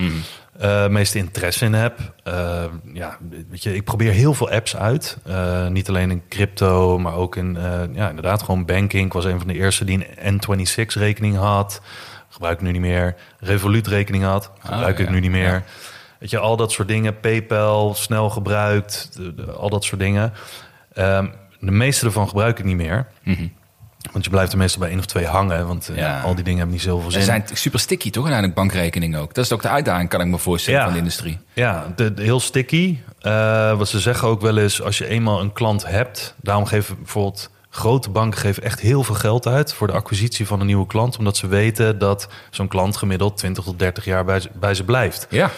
eh, 0.58 0.88
meeste 0.88 1.18
interesse 1.18 1.64
in 1.64 1.72
heb. 1.72 1.98
Eh, 2.24 2.64
ja, 2.92 3.16
weet 3.50 3.62
je, 3.62 3.74
ik 3.74 3.84
probeer 3.84 4.12
heel 4.12 4.34
veel 4.34 4.50
apps 4.50 4.76
uit. 4.76 5.18
Eh, 5.24 5.66
niet 5.66 5.88
alleen 5.88 6.10
in 6.10 6.22
crypto, 6.28 6.98
maar 6.98 7.14
ook 7.14 7.36
in, 7.36 7.58
ja, 7.92 8.08
inderdaad, 8.08 8.42
gewoon 8.42 8.64
banking. 8.64 9.06
Ik 9.06 9.12
was 9.12 9.24
een 9.24 9.38
van 9.38 9.48
de 9.48 9.54
eerste 9.54 9.84
die 9.84 10.06
een 10.18 10.40
N26-rekening 10.40 11.36
had. 11.36 11.80
Gebruik 12.28 12.56
ik 12.58 12.64
nu 12.64 12.72
niet 12.72 12.80
meer. 12.80 13.14
Revolut-rekening 13.38 14.24
had. 14.24 14.50
Gebruik 14.58 14.98
ik 14.98 15.06
ja, 15.06 15.12
nu 15.12 15.20
niet 15.20 15.30
meer. 15.30 15.52
ja. 15.52 15.62
Weet 16.18 16.30
je, 16.30 16.38
al 16.38 16.56
dat 16.56 16.72
soort 16.72 16.88
dingen. 16.88 17.20
PayPal, 17.20 17.94
snel 17.94 18.30
gebruikt. 18.30 19.10
de- 19.16 19.34
de- 19.34 19.52
al 19.52 19.68
dat 19.70 19.84
soort 19.84 20.00
dingen. 20.00 20.32
Ehm, 20.92 21.26
de 21.60 21.70
meeste 21.70 22.06
ervan 22.06 22.28
gebruik 22.28 22.58
ik 22.58 22.64
niet 22.64 22.76
meer. 22.76 23.06
Want 24.12 24.24
je 24.24 24.30
blijft 24.30 24.52
er 24.52 24.58
meestal 24.58 24.80
bij 24.80 24.90
één 24.90 24.98
of 24.98 25.06
twee 25.06 25.26
hangen. 25.26 25.66
Want 25.66 25.88
eh, 25.88 25.96
Ja. 25.96 26.20
al 26.20 26.34
die 26.34 26.44
dingen 26.44 26.58
hebben 26.58 26.76
niet 26.76 26.84
zoveel 26.84 27.10
Ze 27.10 27.16
zin. 27.16 27.26
zijn 27.26 27.44
super 27.52 27.80
sticky, 27.80 28.10
toch? 28.10 28.24
Uiteindelijk 28.24 28.60
bankrekeningen 28.60 29.20
ook. 29.20 29.34
Dat 29.34 29.44
is 29.44 29.52
ook 29.52 29.62
de 29.62 29.68
uitdaging, 29.68 30.08
kan 30.08 30.20
ik 30.20 30.26
me 30.26 30.38
voorstellen, 30.38 30.78
Ja. 30.78 30.84
van 30.84 30.92
de 30.94 30.98
industrie. 30.98 31.38
Ja, 31.52 31.92
de, 31.96 32.14
de- 32.14 32.22
heel 32.22 32.40
sticky. 32.40 32.98
Eh, 33.20 33.76
wat 33.78 33.88
ze 33.88 34.00
zeggen 34.00 34.28
ook 34.28 34.40
wel 34.40 34.56
is, 34.56 34.82
als 34.82 34.98
je 34.98 35.06
eenmaal 35.06 35.40
een 35.40 35.52
klant 35.52 35.86
hebt... 35.86 36.34
daarom 36.42 36.64
geven 36.66 36.96
bijvoorbeeld 36.96 37.50
grote 37.70 38.10
banken 38.10 38.40
geven 38.40 38.62
echt 38.62 38.80
heel 38.80 39.02
veel 39.04 39.14
geld 39.14 39.46
uit... 39.46 39.72
voor 39.74 39.86
de 39.86 39.92
acquisitie 39.92 40.46
van 40.46 40.60
een 40.60 40.66
nieuwe 40.66 40.86
klant. 40.86 41.16
Omdat 41.18 41.36
ze 41.36 41.46
weten 41.46 41.98
dat 41.98 42.28
zo'n 42.50 42.68
klant 42.68 42.96
gemiddeld 42.96 43.36
20 43.36 43.64
tot 43.64 43.78
30 43.78 44.04
jaar 44.04 44.24
bij, 44.24 44.40
ze- 44.40 44.50
bij 44.54 44.74
ze 44.74 44.84
blijft. 44.84 45.26
Ja. 45.30 45.50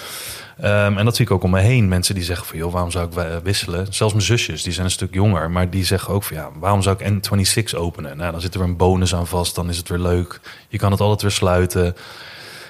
Ehm, 0.63 0.99
en 0.99 1.05
dat 1.05 1.17
zie 1.17 1.25
ik 1.25 1.31
ook 1.31 1.43
om 1.43 1.51
me 1.51 1.61
heen. 1.61 1.89
Mensen 1.89 2.15
die 2.15 2.25
zeggen 2.25 2.47
van, 2.47 2.59
joh, 2.59 2.73
waarom 2.73 2.91
zou 2.91 3.07
ik 3.07 3.15
eh, 3.17 3.37
wisselen? 3.43 3.87
Zelfs 3.91 4.13
mijn 4.15 4.27
zusjes, 4.27 4.63
die 4.63 4.73
zijn 4.73 4.85
een 4.87 4.93
stuk 4.93 5.15
jonger. 5.15 5.51
Maar 5.51 5.71
die 5.71 5.85
zeggen 5.85 6.15
ook 6.15 6.23
van, 6.23 6.37
ja, 6.37 6.51
waarom 6.59 6.83
zou 6.83 6.97
ik 6.99 7.11
N26 7.13 7.75
openen? 7.79 8.17
Nou, 8.17 8.33
dan 8.33 8.41
zit 8.41 8.55
er 8.55 8.61
een 8.61 8.77
bonus 8.77 9.15
aan 9.15 9.27
vast. 9.27 9.55
Dan 9.55 9.69
is 9.69 9.77
het 9.77 9.89
weer 9.89 9.99
leuk. 9.99 10.41
Je 10.69 10.79
kan 10.79 10.91
het 10.91 11.01
altijd 11.01 11.23
weer 11.23 11.31
sluiten. 11.31 11.97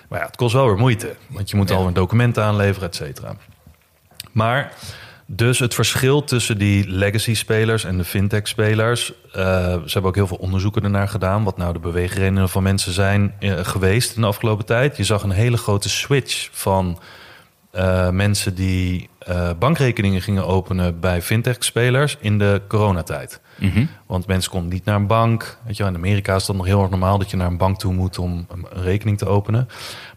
Maar 0.09 0.21
ja, 0.21 0.27
het 0.27 0.37
kost 0.37 0.53
wel 0.55 0.67
weer 0.67 0.77
moeite. 0.77 1.17
Want 1.29 1.51
je 1.51 1.57
moet 1.57 1.69
Ja. 1.69 1.75
al 1.75 1.87
een 1.87 1.93
document 1.93 2.39
aanleveren, 2.39 2.89
et 2.89 2.95
cetera. 2.97 3.37
Maar 4.33 4.73
Dus 5.27 5.59
het 5.59 5.75
verschil 5.75 6.25
tussen 6.25 6.59
die 6.59 6.89
legacy-spelers 6.89 7.85
en 7.85 7.97
de 7.99 8.05
fintech-spelers. 8.05 9.13
eh, 9.33 9.43
ze 9.65 9.93
hebben 9.93 10.05
ook 10.05 10.15
heel 10.15 10.27
veel 10.27 10.37
onderzoeken 10.37 10.83
ernaar 10.83 11.09
gedaan. 11.09 11.45
Wat 11.45 11.57
nou 11.57 11.73
de 11.73 11.79
beweegredenen 11.79 12.49
van 12.49 12.63
mensen 12.63 12.93
zijn 12.93 13.35
eh, 13.39 13.53
geweest 13.63 14.15
in 14.15 14.21
de 14.21 14.27
afgelopen 14.27 14.65
tijd. 14.65 14.97
Je 14.97 15.05
zag 15.05 15.23
een 15.23 15.31
hele 15.31 15.57
grote 15.57 15.89
switch 15.89 16.49
van 16.53 16.99
eh, 17.73 18.11
mensen 18.11 18.55
die 18.55 19.09
eh, 19.19 19.51
bankrekeningen 19.59 20.21
gingen 20.23 20.47
openen 20.47 21.01
bij 21.01 21.23
fintech-spelers 21.23 22.17
in 22.21 22.39
de 22.39 22.63
coronatijd. 22.69 23.41
Mhm. 23.59 23.85
Want 24.07 24.27
mensen 24.27 24.51
konden 24.51 24.71
niet 24.71 24.85
naar 24.85 24.97
een 24.97 25.07
bank. 25.07 25.59
Weet 25.67 25.77
je, 25.77 25.85
in 25.85 25.95
Amerika 25.95 26.35
is 26.35 26.47
dat 26.47 26.57
nog 26.57 26.67
heel 26.67 26.81
erg 26.81 26.91
normaal 26.91 27.19
dat 27.19 27.31
je 27.31 27.37
naar 27.37 27.47
een 27.47 27.57
bank 27.57 27.79
toe 27.79 27.93
moet 27.93 28.19
om 28.19 28.47
een 28.49 28.83
rekening 28.83 29.19
te 29.19 29.27
openen. 29.27 29.69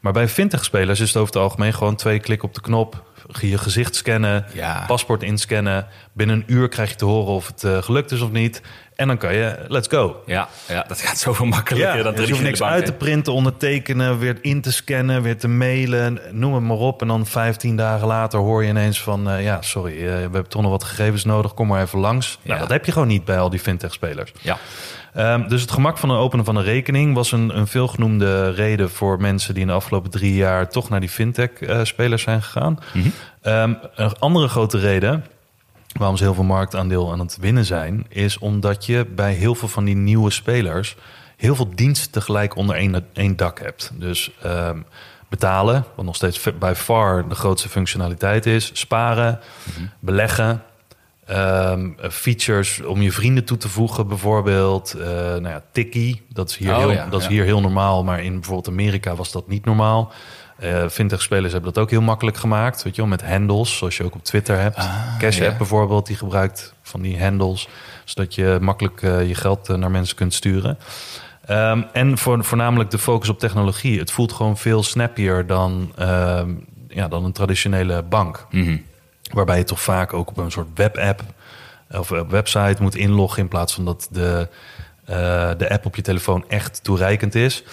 Maar 0.02 0.14
bij 0.14 0.28
fintech-spelers 0.28 1.00
is 1.00 1.08
het 1.08 1.18
over 1.18 1.34
het 1.34 1.44
algemeen 1.44 1.74
gewoon 1.74 1.96
twee 1.96 2.20
klikken 2.20 2.48
op 2.48 2.54
de 2.54 2.62
knop. 2.62 3.04
Je 3.42 3.58
gezicht 3.58 3.96
scannen, 3.96 4.46
Ja. 4.54 4.84
paspoort 4.88 5.24
inscannen. 5.24 5.88
Binnen 6.14 6.36
een 6.36 6.44
uur 6.56 6.68
krijg 6.68 6.90
je 6.90 6.96
te 6.96 7.06
horen 7.06 7.34
of 7.34 7.48
het 7.48 7.64
eh, 7.64 7.78
gelukt 7.82 8.12
is 8.12 8.22
of 8.22 8.32
niet. 8.32 8.62
En 8.96 9.08
dan 9.08 9.18
kan 9.18 9.34
je, 9.34 9.56
let's 9.68 9.88
go. 9.88 10.22
Ja, 10.26 10.48
ja, 10.68 10.86
dat 10.88 11.02
gaat 11.02 11.18
zoveel 11.18 11.46
makkelijker 11.46 12.04
dan 12.04 12.16
dus 12.16 12.26
je 12.26 12.32
hoeft 12.32 12.44
niks 12.44 12.64
uit 12.64 12.86
te 12.86 12.94
printen, 12.94 13.34
ondertekenen, 13.34 14.20
weer 14.20 14.38
in 14.42 14.62
te 14.62 14.72
scannen, 14.72 15.22
weer 15.22 15.38
te 15.38 15.48
mailen, 15.48 16.20
noem 16.32 16.54
het 16.54 16.64
maar 16.64 16.78
op. 16.78 17.02
En 17.02 17.08
dan 17.08 17.26
15 17.26 17.76
dagen 17.76 18.08
later 18.08 18.40
hoor 18.40 18.64
je 18.64 18.70
ineens 18.70 19.02
van, 19.02 19.30
eh, 19.30 19.44
ja, 19.44 19.62
sorry, 19.62 19.94
eh, 19.98 20.04
we 20.04 20.10
hebben 20.10 20.48
toch 20.48 20.62
nog 20.62 20.72
wat 20.72 20.84
gegevens 20.84 21.24
nodig, 21.24 21.54
kom 21.54 21.68
maar 21.68 21.82
even 21.82 22.00
langs. 22.00 22.40
Nou, 22.42 22.54
Ja. 22.56 22.62
dat 22.62 22.72
heb 22.72 22.86
je 22.86 22.92
gewoon 22.92 23.08
niet 23.08 23.26
bij 23.26 23.40
al 23.40 23.50
die 23.50 23.60
fintech-spelers. 23.60 24.32
Ja. 24.42 24.58
Ehm, 25.14 25.48
dus 25.48 25.62
het 25.62 25.72
gemak 25.72 25.98
van 25.98 26.10
het 26.10 26.20
openen 26.20 26.46
van 26.46 26.56
een 26.56 26.64
rekening 26.64 27.16
was 27.16 27.32
een, 27.32 27.58
een 27.58 27.68
veelgenoemde 27.68 28.50
reden 28.52 28.90
voor 28.90 29.22
mensen 29.22 29.54
die 29.54 29.62
in 29.62 29.68
de 29.70 29.74
afgelopen 29.74 30.12
drie 30.12 30.34
jaar 30.36 30.70
toch 30.70 30.90
naar 30.90 31.00
die 31.00 31.10
fintech-spelers 31.10 32.22
zijn 32.24 32.42
gegaan. 32.42 32.80
Mhm. 32.94 33.08
Ehm, 33.42 33.74
een 33.96 34.20
andere 34.20 34.48
grote 34.48 34.78
reden 34.78 35.26
waarom 35.98 36.18
ze 36.18 36.24
heel 36.24 36.34
veel 36.34 36.44
marktaandeel 36.44 37.12
aan 37.12 37.20
het 37.20 37.38
winnen 37.40 37.66
zijn, 37.66 38.06
is 38.10 38.38
omdat 38.38 38.86
je 38.86 39.06
bij 39.16 39.34
heel 39.34 39.56
veel 39.56 39.68
van 39.68 39.86
die 39.86 39.96
nieuwe 39.96 40.32
spelers 40.32 40.96
heel 41.38 41.56
veel 41.56 41.70
diensten 41.76 42.12
tegelijk 42.12 42.56
onder 42.56 42.76
één, 42.76 43.06
één 43.14 43.36
dak 43.36 43.60
hebt. 43.60 43.92
Dus 43.94 44.32
ehm, 44.42 44.80
betalen, 45.30 45.86
wat 45.96 46.06
nog 46.06 46.16
steeds 46.16 46.50
bij 46.60 46.76
far 46.76 47.28
de 47.30 47.36
grootste 47.36 47.70
functionaliteit 47.70 48.46
is, 48.46 48.70
sparen, 48.74 49.40
beleggen. 50.00 50.64
ehm, 51.26 51.90
features 52.12 52.82
om 52.82 53.02
je 53.02 53.12
vrienden 53.12 53.46
toe 53.46 53.58
te 53.58 53.70
voegen, 53.70 54.08
bijvoorbeeld. 54.08 54.94
eh 54.94 55.08
nou 55.08 55.48
ja, 55.48 55.64
Tikkie, 55.72 56.22
dat 56.30 56.50
is, 56.50 56.58
hier, 56.58 56.72
Oh, 56.72 56.78
heel, 56.78 56.92
ja, 56.92 57.08
dat 57.08 57.20
is 57.20 57.26
ja. 57.28 57.32
hier 57.32 57.44
heel 57.44 57.62
normaal, 57.62 58.04
maar 58.04 58.24
in 58.24 58.34
bijvoorbeeld 58.34 58.68
Amerika 58.68 59.16
was 59.16 59.32
dat 59.32 59.48
niet 59.48 59.66
normaal. 59.66 60.12
Eh 60.56 60.88
Fintech-spelers 60.88 61.54
hebben 61.54 61.74
dat 61.74 61.84
ook 61.84 61.90
heel 61.90 62.02
makkelijk 62.02 62.38
gemaakt, 62.38 62.84
weet 62.84 62.96
je 62.96 63.02
wel, 63.02 63.10
met 63.10 63.24
handles, 63.24 63.78
zoals 63.78 63.98
je 63.98 64.04
ook 64.04 64.16
op 64.16 64.24
Twitter 64.24 64.60
hebt. 64.60 64.88
Cash 65.18 65.38
ja. 65.38 65.48
App 65.48 65.58
bijvoorbeeld, 65.58 66.08
die 66.08 66.16
gebruikt 66.16 66.74
van 66.82 67.02
die 67.02 67.20
handles, 67.24 67.68
zodat 68.04 68.36
je 68.36 68.58
makkelijk 68.62 69.02
eh, 69.02 69.28
je 69.28 69.36
geld 69.36 69.70
eh, 69.70 69.76
naar 69.76 69.92
mensen 69.92 70.16
kunt 70.16 70.34
sturen. 70.34 70.78
Ehm, 71.46 71.82
en 71.94 72.18
voor, 72.18 72.44
voornamelijk 72.44 72.92
de 72.92 72.98
focus 72.98 73.30
op 73.30 73.40
technologie. 73.40 74.00
Het 74.00 74.12
voelt 74.12 74.34
gewoon 74.34 74.58
veel 74.58 74.84
snappier 74.84 75.48
dan, 75.48 75.92
ehm, 75.96 76.50
ja, 76.88 77.08
dan 77.08 77.26
een 77.26 77.32
traditionele 77.32 78.04
bank. 78.04 78.48
Mhm. 78.52 78.78
Waarbij 79.32 79.58
je 79.58 79.64
toch 79.64 79.82
vaak 79.82 80.14
ook 80.14 80.30
op 80.30 80.38
een 80.38 80.52
soort 80.52 80.68
webapp 80.74 81.22
of 81.90 82.10
website 82.10 82.82
moet 82.82 82.96
inloggen 82.96 83.42
in 83.42 83.48
plaats 83.48 83.74
van 83.74 83.86
dat 83.86 84.08
de, 84.12 84.48
de 85.58 85.70
app 85.70 85.86
op 85.86 85.96
je 85.96 86.02
telefoon 86.02 86.46
echt 86.48 86.84
toereikend 86.84 87.36
is. 87.36 87.64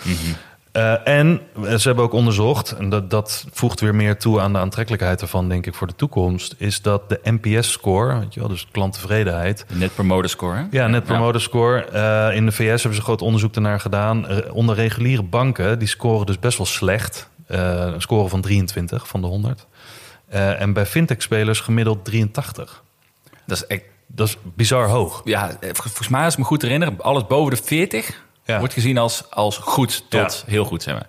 Eh, 0.72 1.08
en 1.08 1.40
ze 1.76 1.80
hebben 1.86 2.04
ook 2.04 2.12
onderzocht, 2.12 2.70
en 2.72 2.88
dat, 2.88 3.10
dat 3.10 3.44
voegt 3.52 3.80
weer 3.80 3.94
meer 3.94 4.18
toe 4.18 4.40
aan 4.40 4.52
de 4.52 4.58
aantrekkelijkheid 4.58 5.20
ervan, 5.20 5.48
denk 5.48 5.66
ik, 5.66 5.74
voor 5.74 5.86
de 5.86 5.94
toekomst, 5.96 6.54
is 6.58 6.82
dat 6.82 7.08
de 7.08 7.20
NPS-score, 7.24 8.18
weet 8.18 8.34
je 8.34 8.40
wel, 8.40 8.48
dus 8.48 8.66
klanttevredenheid, 8.70 9.64
De 9.68 9.74
Net 9.74 9.94
Promoter 9.94 10.30
Score, 10.30 10.56
hè? 10.56 10.64
ja, 10.70 10.86
net 10.86 11.04
promoter 11.04 11.40
score. 11.40 11.84
Eh, 11.84 12.36
in 12.36 12.46
de 12.46 12.52
VS 12.52 12.58
hebben 12.82 12.94
ze 12.94 13.02
groot 13.02 13.22
onderzoek 13.22 13.54
ernaar 13.54 13.80
gedaan. 13.80 14.26
Eh, 14.28 14.54
onder 14.54 14.74
reguliere 14.74 15.22
banken, 15.22 15.78
die 15.78 15.88
scoren 15.88 16.26
dus 16.26 16.38
best 16.38 16.56
wel 16.56 16.66
slecht. 16.66 17.28
Eh, 17.46 17.58
een 17.74 18.00
score 18.00 18.28
van 18.28 18.40
23 18.40 19.08
van 19.08 19.20
de 19.20 19.26
100. 19.26 19.66
Eh, 20.28 20.60
en 20.60 20.72
bij 20.72 20.86
fintech-spelers 20.86 21.60
gemiddeld 21.60 22.04
83. 22.04 22.82
Dat 23.46 23.56
is 23.56 23.66
echt... 23.66 23.82
Dat 24.06 24.28
is 24.28 24.36
bizar 24.54 24.88
hoog. 24.88 25.20
Ja, 25.24 25.48
eh, 25.48 25.54
vol- 25.60 25.72
volgens 25.74 26.08
mij, 26.08 26.24
als 26.24 26.32
ik 26.32 26.38
me 26.38 26.44
goed 26.44 26.62
herinner, 26.62 26.92
alles 26.98 27.26
boven 27.26 27.56
de 27.56 27.62
40 27.62 28.22
Ja. 28.52 28.58
wordt 28.58 28.74
gezien 28.74 28.98
als, 28.98 29.24
als 29.30 29.56
goed 29.56 30.04
tot 30.08 30.42
Ja. 30.46 30.50
heel 30.52 30.64
goed, 30.64 30.82
zeg 30.82 30.94
maar. 30.94 31.06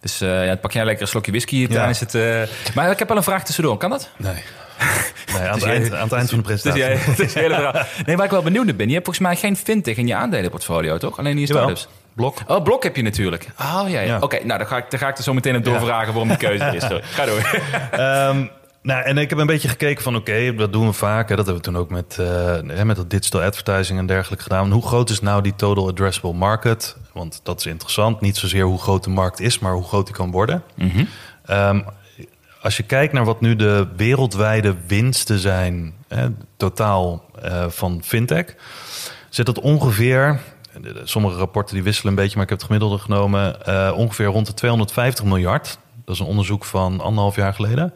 Dus 0.00 0.20
eh, 0.20 0.46
ja, 0.46 0.56
pak 0.56 0.72
jij 0.72 0.84
lekker 0.84 1.02
een 1.02 1.08
slokje 1.08 1.30
whisky 1.30 1.56
hier 1.56 1.68
Ja. 1.70 1.74
tijdens 1.74 2.00
het... 2.00 2.14
eh, 2.14 2.42
Maar 2.74 2.90
ik 2.90 2.98
heb 2.98 3.08
wel 3.08 3.16
een 3.16 3.22
vraag 3.22 3.44
tussendoor, 3.44 3.76
kan 3.76 3.90
dat? 3.90 4.08
Nee. 4.16 4.32
nee 5.32 5.42
aan, 5.48 5.52
het 5.54 5.62
jij- 5.62 5.70
eind, 5.72 5.92
aan 5.94 6.02
het 6.02 6.12
eind 6.12 6.30
van 6.30 6.42
de 6.42 6.48
Het 6.52 6.64
is, 6.64 6.72
presentatie. 6.72 7.14
jij- 7.14 7.14
het 7.26 7.34
hele. 7.34 7.84
Nee, 8.06 8.16
waar 8.16 8.24
ik 8.24 8.30
wel 8.30 8.42
benieuwd 8.42 8.64
naar 8.64 8.76
ben. 8.76 8.86
Je 8.88 8.92
hebt 8.92 9.04
volgens 9.04 9.26
mij 9.26 9.36
geen 9.36 9.56
fintech 9.56 9.96
in 9.96 10.06
je 10.06 10.14
aandelenportfolio, 10.14 10.96
toch? 10.98 11.18
Alleen 11.18 11.32
in 11.32 11.40
je 11.40 11.46
startups. 11.46 11.88
Blok. 12.14 12.38
Oh, 12.46 12.62
Blok 12.62 12.82
heb 12.82 12.96
je 12.96 13.02
natuurlijk. 13.02 13.46
Oh 13.60 13.82
ja, 13.86 14.00
ja. 14.00 14.00
Ja. 14.00 14.18
Oké, 14.20 14.44
nou 14.44 14.58
dan 14.58 14.68
ga, 14.68 14.76
ik, 14.76 14.90
dan 14.90 14.98
ga 15.00 15.08
ik 15.08 15.16
er 15.16 15.22
zo 15.22 15.34
meteen 15.34 15.56
op 15.56 15.64
doorvragen 15.64 16.08
waarom 16.12 16.28
die 16.28 16.36
keuze 16.36 16.64
is. 16.74 16.82
Sorry. 16.82 17.02
Ga 17.02 17.24
door. 17.24 17.40
Ehm, 17.90 18.46
nou, 18.88 19.02
en 19.04 19.18
ik 19.18 19.30
heb 19.30 19.38
een 19.38 19.46
beetje 19.46 19.68
gekeken 19.68 20.02
van 20.02 20.16
oké, 20.16 20.54
dat 20.54 20.72
doen 20.72 20.86
we 20.86 20.92
vaak. 20.92 21.28
Hè. 21.28 21.36
Dat 21.36 21.46
hebben 21.46 21.64
we 21.64 21.70
toen 21.70 21.80
ook 21.80 21.90
met, 21.90 22.16
hè, 22.16 22.84
met 22.84 22.96
dat 22.96 23.10
digital 23.10 23.40
advertising 23.42 23.98
en 23.98 24.06
dergelijke 24.06 24.42
gedaan. 24.42 24.70
Hoe 24.70 24.86
groot 24.86 25.10
is 25.10 25.20
nou 25.20 25.42
die 25.42 25.54
total 25.56 25.88
addressable 25.88 26.32
market? 26.32 26.96
Want 27.12 27.40
dat 27.42 27.58
is 27.58 27.66
interessant. 27.66 28.20
Niet 28.20 28.36
zozeer 28.36 28.64
hoe 28.64 28.78
groot 28.78 29.04
de 29.04 29.10
markt 29.10 29.40
is, 29.40 29.58
maar 29.58 29.72
hoe 29.72 29.84
groot 29.84 30.06
die 30.06 30.14
kan 30.14 30.30
worden. 30.30 30.62
Ehm, 31.46 31.80
als 32.62 32.76
je 32.76 32.82
kijkt 32.82 33.12
naar 33.12 33.24
wat 33.24 33.40
nu 33.40 33.56
de 33.56 33.88
wereldwijde 33.96 34.74
winsten 34.86 35.38
zijn, 35.38 35.94
hè, 36.08 36.28
totaal 36.56 37.24
eh, 37.42 37.64
van 37.68 38.00
fintech, 38.04 38.54
zit 39.28 39.46
dat 39.46 39.60
ongeveer. 39.60 40.40
Sommige 41.04 41.36
rapporten 41.36 41.74
die 41.74 41.84
wisselen 41.84 42.12
een 42.12 42.18
beetje, 42.18 42.34
maar 42.34 42.44
ik 42.44 42.50
heb 42.50 42.58
het 42.58 42.66
gemiddelde 42.66 42.98
genomen. 42.98 43.64
eh, 43.66 43.92
ongeveer 43.96 44.26
rond 44.26 44.46
de 44.46 44.54
250 44.54 45.24
miljard. 45.24 45.78
Dat 46.04 46.14
is 46.14 46.20
een 46.20 46.26
onderzoek 46.26 46.64
van 46.64 47.00
anderhalf 47.00 47.36
jaar 47.36 47.54
geleden. 47.54 47.92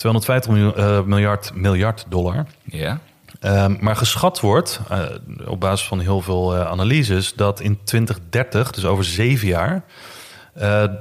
250 0.00 0.50
miljoen- 0.50 0.76
eh, 0.76 1.02
miljard, 1.02 1.50
miljard 1.54 2.04
dollar. 2.08 2.46
Ja. 2.64 3.00
Ehm, 3.40 3.76
maar 3.80 3.96
geschat 3.96 4.40
wordt, 4.40 4.80
eh, 4.88 5.00
op 5.46 5.60
basis 5.60 5.86
van 5.86 6.00
heel 6.00 6.20
veel 6.20 6.56
eh, 6.56 6.66
analyses, 6.66 7.34
dat 7.34 7.60
in 7.60 7.78
2030, 7.84 8.70
dus 8.70 8.84
over 8.84 9.04
zeven 9.04 9.48
jaar, 9.48 9.82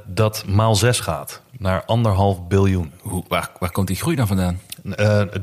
dat 0.05 0.43
maal 0.47 0.75
zes 0.75 0.99
gaat. 0.99 1.41
Naar 1.57 1.83
anderhalf 1.85 2.47
biljoen. 2.47 2.91
Hoe, 3.01 3.23
waar, 3.27 3.49
waar 3.59 3.71
komt 3.71 3.87
die 3.87 3.95
groei 3.95 4.15
dan 4.15 4.27
vandaan? 4.27 4.59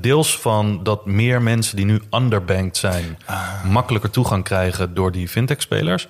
Deels 0.01 0.39
van 0.39 0.81
dat 0.83 1.07
meer 1.07 1.43
mensen 1.43 1.77
die 1.77 1.85
nu 1.85 2.01
underbanked 2.11 2.77
zijn, 2.77 3.19
makkelijker 3.65 4.11
toegang 4.11 4.45
krijgen 4.45 4.95
door 4.95 5.13
die 5.13 5.29
fintech-spelers. 5.29 6.09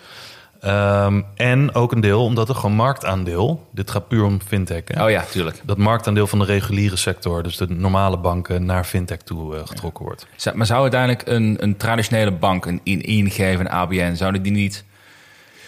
Ehm, 0.60 1.22
en 1.34 1.74
ook 1.74 1.92
een 1.92 2.00
deel 2.00 2.24
omdat 2.24 2.48
er 2.48 2.54
gewoon 2.54 2.76
marktaandeel, 2.76 3.68
dit 3.72 3.90
gaat 3.90 4.08
puur 4.08 4.24
om 4.24 4.40
fintech, 4.46 4.82
hè? 4.84 5.04
Oh 5.04 5.10
ja, 5.10 5.24
tuurlijk. 5.30 5.60
dat 5.64 5.76
marktaandeel 5.78 6.26
van 6.26 6.38
de 6.38 6.44
reguliere 6.44 6.96
sector, 6.96 7.42
dus 7.42 7.56
de 7.56 7.66
normale 7.68 8.18
banken, 8.18 8.64
naar 8.64 8.84
fintech 8.84 9.18
toe 9.18 9.56
eh, 9.56 9.66
getrokken 9.66 10.04
wordt. 10.04 10.26
Maar 10.54 10.66
zou 10.66 10.82
uiteindelijk 10.82 11.22
een, 11.28 11.56
een 11.60 11.76
traditionele 11.76 12.32
bank, 12.32 12.66
een 12.66 12.80
in- 12.82 13.02
ING 13.02 13.38
een 13.38 13.70
ABN, 13.70 14.14
zouden 14.14 14.42
die 14.42 14.52
niet... 14.52 14.84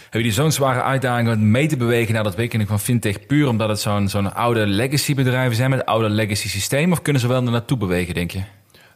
Hebben 0.03 0.22
die 0.22 0.33
zo'n 0.33 0.53
zware 0.53 0.83
uitdaging 0.83 1.29
om 1.29 1.51
mee 1.51 1.66
te 1.66 1.77
bewegen 1.77 2.12
naar 2.14 2.22
dat 2.22 2.33
ontwikkeling 2.33 2.68
van 2.68 2.81
fintech... 2.81 3.27
puur 3.27 3.48
omdat 3.48 3.68
het 3.68 3.81
zo'n 3.81 4.09
zo'n 4.09 4.35
oude 4.35 4.66
legacy 4.66 5.14
bedrijven 5.14 5.57
zijn 5.57 5.70
met 5.70 5.87
oude 5.87 6.09
legacy 6.09 6.48
systeem? 6.48 6.92
Of 6.92 7.03
kunnen 7.03 7.22
ze 7.22 7.29
wel 7.29 7.44
er 7.44 7.51
naartoe 7.51 7.77
bewegen, 7.79 8.14
denk 8.14 8.31
je? 8.31 8.40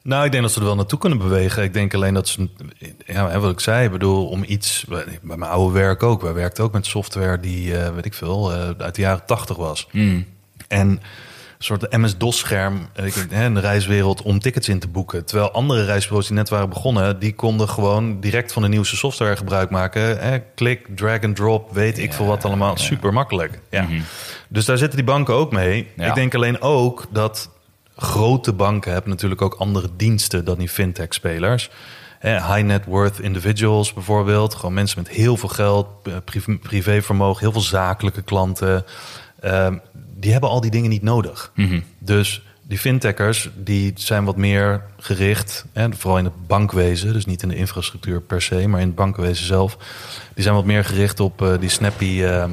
Nou, 0.02 0.24
ik 0.24 0.30
denk 0.30 0.42
dat 0.42 0.52
ze 0.52 0.58
er 0.58 0.66
wel 0.66 0.74
naartoe 0.74 0.98
kunnen 0.98 1.18
bewegen. 1.18 1.62
Ik 1.62 1.72
denk 1.72 1.94
alleen 1.94 2.14
dat 2.14 2.28
ze, 2.28 2.48
ja, 3.06 3.38
wat 3.38 3.50
ik 3.50 3.60
zei, 3.60 3.84
ik 3.84 3.92
bedoel, 3.92 4.28
om 4.28 4.44
iets, 4.46 4.84
bij 4.88 5.04
mijn 5.22 5.42
oude 5.42 5.78
werk 5.78 6.02
ook. 6.02 6.22
Wij 6.22 6.32
werkten 6.32 6.64
ook 6.64 6.72
met 6.72 6.86
software 6.86 7.40
die, 7.40 7.76
eh, 7.76 7.94
weet 7.94 8.04
ik 8.04 8.14
veel, 8.14 8.52
eh, 8.52 8.70
uit 8.78 8.94
de 8.94 9.00
jaren 9.00 9.26
tachtig 9.26 9.56
was. 9.56 9.88
En 10.68 10.88
een 10.88 11.00
soort 11.58 11.96
MS-DOS-scherm 11.96 12.88
eh, 12.92 13.44
in 13.44 13.54
de 13.54 13.60
reiswereld 13.60 14.22
om 14.22 14.38
tickets 14.38 14.68
in 14.68 14.78
te 14.78 14.88
boeken. 14.88 15.24
Terwijl 15.24 15.50
andere 15.50 15.84
reisbureaus 15.84 16.26
die 16.26 16.36
net 16.36 16.48
waren 16.48 16.68
begonnen, 16.68 17.18
die 17.18 17.34
konden 17.34 17.68
gewoon 17.68 18.20
direct 18.20 18.52
van 18.52 18.62
de 18.62 18.68
nieuwste 18.68 18.96
software 18.96 19.36
gebruik 19.36 19.70
maken. 19.70 20.20
Hè, 20.20 20.38
klik, 20.54 20.86
drag 20.94 21.22
and 21.22 21.36
drop, 21.36 21.72
weet 21.72 21.98
ik 21.98 22.12
veel 22.12 22.26
wat 22.26 22.44
allemaal. 22.44 22.76
Super 22.76 23.12
makkelijk. 23.12 23.60
Ja. 23.70 23.86
Dus 24.48 24.64
daar 24.64 24.78
zitten 24.78 24.96
die 24.96 25.06
banken 25.06 25.34
ook 25.34 25.52
mee. 25.52 25.88
Ik 25.96 26.14
denk 26.14 26.34
alleen 26.34 26.60
ook 26.60 27.06
dat 27.10 27.50
grote 27.96 28.52
banken 28.52 28.92
hebben 28.92 29.10
natuurlijk 29.10 29.42
ook 29.42 29.54
andere 29.54 29.88
diensten 29.96 30.44
dan 30.44 30.58
die 30.58 30.68
fintech-spelers. 30.68 31.70
High 32.20 32.62
net 32.62 32.84
worth 32.84 33.18
individuals 33.20 33.92
bijvoorbeeld. 33.92 34.54
Gewoon 34.54 34.74
mensen 34.74 34.98
met 35.02 35.08
heel 35.08 35.36
veel 35.36 35.48
geld, 35.48 35.86
eh, 36.04 36.12
privé- 36.24 36.58
privévermogen, 36.58 37.40
heel 37.40 37.52
veel 37.52 37.60
zakelijke 37.60 38.22
klanten. 38.22 38.84
Ehm, 39.40 39.76
die 40.16 40.32
hebben 40.32 40.50
al 40.50 40.60
die 40.60 40.70
dingen 40.70 40.90
niet 40.90 41.02
nodig. 41.02 41.52
Dus 41.98 42.42
die 42.62 42.78
fintechers 42.78 43.48
die 43.54 43.92
zijn 43.94 44.24
wat 44.24 44.36
meer 44.36 44.82
gericht, 44.98 45.64
hè, 45.72 45.92
vooral 45.92 46.18
in 46.18 46.24
het 46.24 46.46
bankwezen, 46.46 47.12
dus 47.12 47.26
niet 47.26 47.42
in 47.42 47.48
de 47.48 47.56
infrastructuur 47.56 48.20
per 48.20 48.42
se, 48.42 48.68
maar 48.68 48.80
in 48.80 48.86
het 48.86 48.94
bankwezen 48.96 49.46
zelf. 49.46 49.76
Die 50.34 50.42
zijn 50.42 50.54
wat 50.54 50.64
meer 50.64 50.84
gericht 50.84 51.20
op 51.20 51.42
eh, 51.42 51.52
die 51.60 51.68
snappy, 51.68 52.22
ehm, 52.22 52.50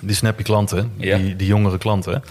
die 0.00 0.16
snappy 0.16 0.42
klanten, 0.42 0.92
die, 0.96 1.36
die 1.36 1.46
jongere 1.46 1.78
klanten. 1.78 2.22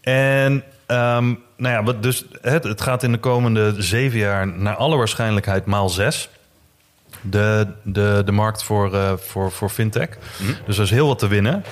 En 0.00 0.62
ehm, 0.86 1.34
nou 1.58 1.74
ja, 1.74 1.82
wat 1.82 2.02
dus 2.02 2.24
het, 2.40 2.64
het 2.64 2.80
gaat 2.80 3.02
in 3.02 3.12
de 3.12 3.18
komende 3.18 3.74
zeven 3.78 4.18
jaar 4.18 4.46
naar 4.46 4.74
alle 4.74 4.96
waarschijnlijkheid 4.96 5.66
maal 5.66 5.88
zes. 5.88 6.28
De, 7.20 7.66
de, 7.82 8.22
de 8.24 8.32
markt 8.32 8.62
voor, 8.62 8.94
eh, 8.94 9.12
voor, 9.16 9.52
voor 9.52 9.68
fintech. 9.70 10.08
Dus 10.66 10.76
er 10.76 10.82
is 10.82 10.90
heel 10.90 11.06
wat 11.06 11.18
te 11.18 11.28
winnen. 11.28 11.64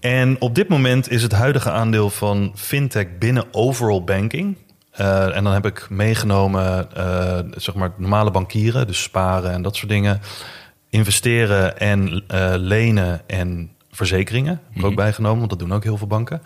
En 0.00 0.40
op 0.40 0.54
dit 0.54 0.68
moment 0.68 1.10
is 1.10 1.22
het 1.22 1.32
huidige 1.32 1.70
aandeel 1.70 2.10
van 2.10 2.52
fintech 2.54 3.06
binnen 3.18 3.44
overall 3.52 4.02
banking. 4.02 4.56
eh, 4.90 5.36
en 5.36 5.44
dan 5.44 5.52
heb 5.52 5.66
ik 5.66 5.86
meegenomen, 5.90 6.94
eh, 6.96 7.38
zeg 7.56 7.74
maar, 7.74 7.92
normale 7.96 8.30
bankieren, 8.30 8.86
dus 8.86 9.02
sparen 9.02 9.50
en 9.50 9.62
dat 9.62 9.76
soort 9.76 9.88
dingen. 9.90 10.20
Investeren 10.90 11.78
en 11.78 12.24
lenen 12.56 13.20
en 13.26 13.70
verzekeringen. 13.90 14.60
Heb 14.68 14.78
ik 14.78 14.84
ook 14.84 14.94
bijgenomen, 14.94 15.38
want 15.38 15.50
dat 15.50 15.58
doen 15.58 15.72
ook 15.72 15.84
heel 15.84 15.96
veel 15.96 16.06
banken. 16.06 16.42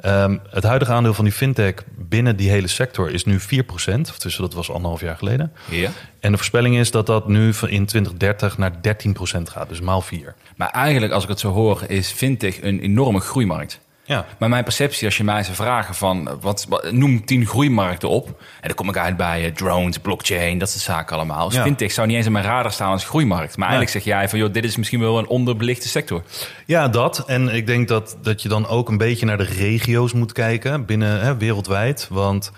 Ehm, 0.00 0.38
het 0.50 0.64
huidige 0.64 0.92
aandeel 0.92 1.14
van 1.14 1.24
die 1.24 1.34
fintech 1.34 1.74
binnen 1.96 2.36
die 2.36 2.50
hele 2.50 2.66
sector 2.66 3.10
is 3.10 3.24
nu 3.24 3.40
4%. 3.40 4.08
Of 4.08 4.18
tussen 4.18 4.42
dat 4.42 4.54
was 4.54 4.70
anderhalf 4.70 5.00
jaar 5.00 5.16
geleden. 5.16 5.52
Ja. 5.70 5.90
En 6.20 6.30
de 6.30 6.36
voorspelling 6.36 6.76
is 6.76 6.90
dat 6.90 7.06
dat 7.06 7.28
nu 7.28 7.54
van 7.54 7.68
in 7.68 7.86
2030 7.86 8.58
naar 8.58 8.72
13% 8.80 9.50
gaat. 9.50 9.68
Dus 9.68 9.80
maal 9.80 10.00
4. 10.00 10.34
Maar 10.56 10.68
eigenlijk, 10.70 11.12
als 11.12 11.22
ik 11.22 11.28
het 11.28 11.40
zo 11.40 11.52
hoor, 11.52 11.82
is 11.86 12.10
fintech 12.10 12.62
een 12.62 12.80
enorme 12.80 13.20
groeimarkt. 13.20 13.80
Ja. 14.10 14.26
Maar 14.38 14.48
mijn 14.48 14.64
perceptie, 14.64 15.06
als 15.06 15.16
je 15.16 15.24
mij 15.24 15.42
zou 15.42 15.56
vragen 15.56 15.94
van... 15.94 16.38
Wat, 16.40 16.66
wat- 16.68 16.92
noem 16.92 17.24
tien 17.24 17.46
groeimarkten 17.46 18.08
op. 18.08 18.26
En 18.28 18.66
dan 18.68 18.74
kom 18.74 18.88
ik 18.88 18.96
uit 18.96 19.16
bij 19.16 19.44
eh, 19.44 19.52
drones, 19.52 19.98
blockchain, 19.98 20.58
dat 20.58 20.70
soort 20.70 20.82
zaken 20.82 21.16
allemaal. 21.16 21.48
Dus 21.48 21.56
Ja. 21.56 21.62
fintech 21.62 21.92
zou 21.92 22.06
niet 22.06 22.16
eens 22.16 22.26
in 22.26 22.32
mijn 22.32 22.44
radar 22.44 22.72
staan 22.72 22.90
als 22.90 23.04
groeimarkt. 23.04 23.56
Maar 23.56 23.68
eigenlijk 23.68 24.04
zeg 24.04 24.14
jij 24.14 24.28
van... 24.28 24.38
joh, 24.38 24.52
dit 24.52 24.64
is 24.64 24.76
misschien 24.76 25.00
wel 25.00 25.18
een 25.18 25.26
onderbelichte 25.26 25.88
sector. 25.88 26.22
Ja, 26.66 26.88
dat. 26.88 27.24
En 27.26 27.48
ik 27.48 27.66
denk 27.66 27.88
dat, 27.88 28.16
dat 28.22 28.42
je 28.42 28.48
dan 28.48 28.66
ook 28.66 28.88
een 28.88 28.98
beetje 28.98 29.26
naar 29.26 29.38
de 29.38 29.44
regio's 29.44 30.12
moet 30.12 30.32
kijken 30.32 30.84
binnen 30.84 31.20
hè, 31.20 31.36
wereldwijd. 31.36 32.06
Want 32.10 32.52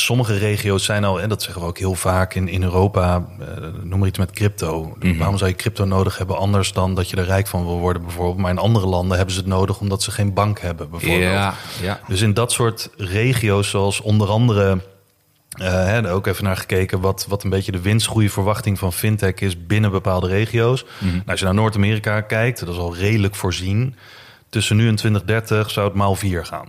sommige 0.00 0.38
regio's 0.38 0.84
zijn 0.84 1.04
al, 1.04 1.20
en 1.20 1.28
dat 1.28 1.42
zeggen 1.42 1.62
we 1.62 1.68
ook 1.68 1.78
heel 1.78 1.94
vaak 1.94 2.34
in, 2.34 2.48
in 2.48 2.62
Europa, 2.62 3.26
eh, 3.40 3.46
noem 3.82 3.98
maar 3.98 4.08
iets 4.08 4.18
met 4.18 4.30
crypto. 4.30 4.96
Waarom 5.18 5.38
zou 5.38 5.50
je 5.50 5.56
crypto 5.56 5.84
nodig 5.84 6.18
hebben 6.18 6.36
anders 6.38 6.72
dan 6.72 6.94
dat 6.94 7.10
je 7.10 7.16
er 7.16 7.24
rijk 7.24 7.46
van 7.46 7.64
wil 7.64 7.78
worden 7.78 8.02
bijvoorbeeld? 8.02 8.38
Maar 8.38 8.50
in 8.50 8.58
andere 8.58 8.86
landen 8.86 9.16
hebben 9.16 9.34
ze 9.34 9.40
het 9.40 9.48
nodig 9.48 9.80
omdat 9.80 10.02
ze 10.02 10.10
geen 10.10 10.34
bank 10.34 10.60
hebben 10.60 10.90
bijvoorbeeld. 10.90 11.22
Ja, 11.32 11.54
ja. 11.82 12.00
Dus 12.08 12.20
in 12.20 12.34
dat 12.34 12.52
soort 12.52 12.90
regio's, 12.96 13.70
zoals 13.70 14.00
onder 14.00 14.28
andere. 14.28 14.80
eh, 15.58 15.66
hè, 15.72 16.12
ook 16.12 16.26
even 16.26 16.44
naar 16.44 16.56
gekeken 16.56 17.00
wat, 17.00 17.26
wat 17.28 17.42
een 17.44 17.50
beetje 17.50 17.72
de 17.72 17.80
winstgroeiverwachting 17.80 18.78
van 18.78 18.92
fintech 18.92 19.34
is 19.34 19.66
binnen 19.66 19.90
bepaalde 19.90 20.26
regio's. 20.28 20.84
Nou, 21.00 21.22
als 21.26 21.38
je 21.38 21.44
naar 21.44 21.54
Noord-Amerika 21.54 22.20
kijkt, 22.20 22.60
dat 22.60 22.68
is 22.68 22.76
al 22.80 22.94
redelijk 22.96 23.34
voorzien. 23.34 23.94
Tussen 24.48 24.76
nu 24.76 24.88
en 24.88 24.96
2030 24.96 25.70
zou 25.70 25.86
het 25.88 25.96
maal 25.96 26.14
4 26.14 26.46
gaan. 26.46 26.68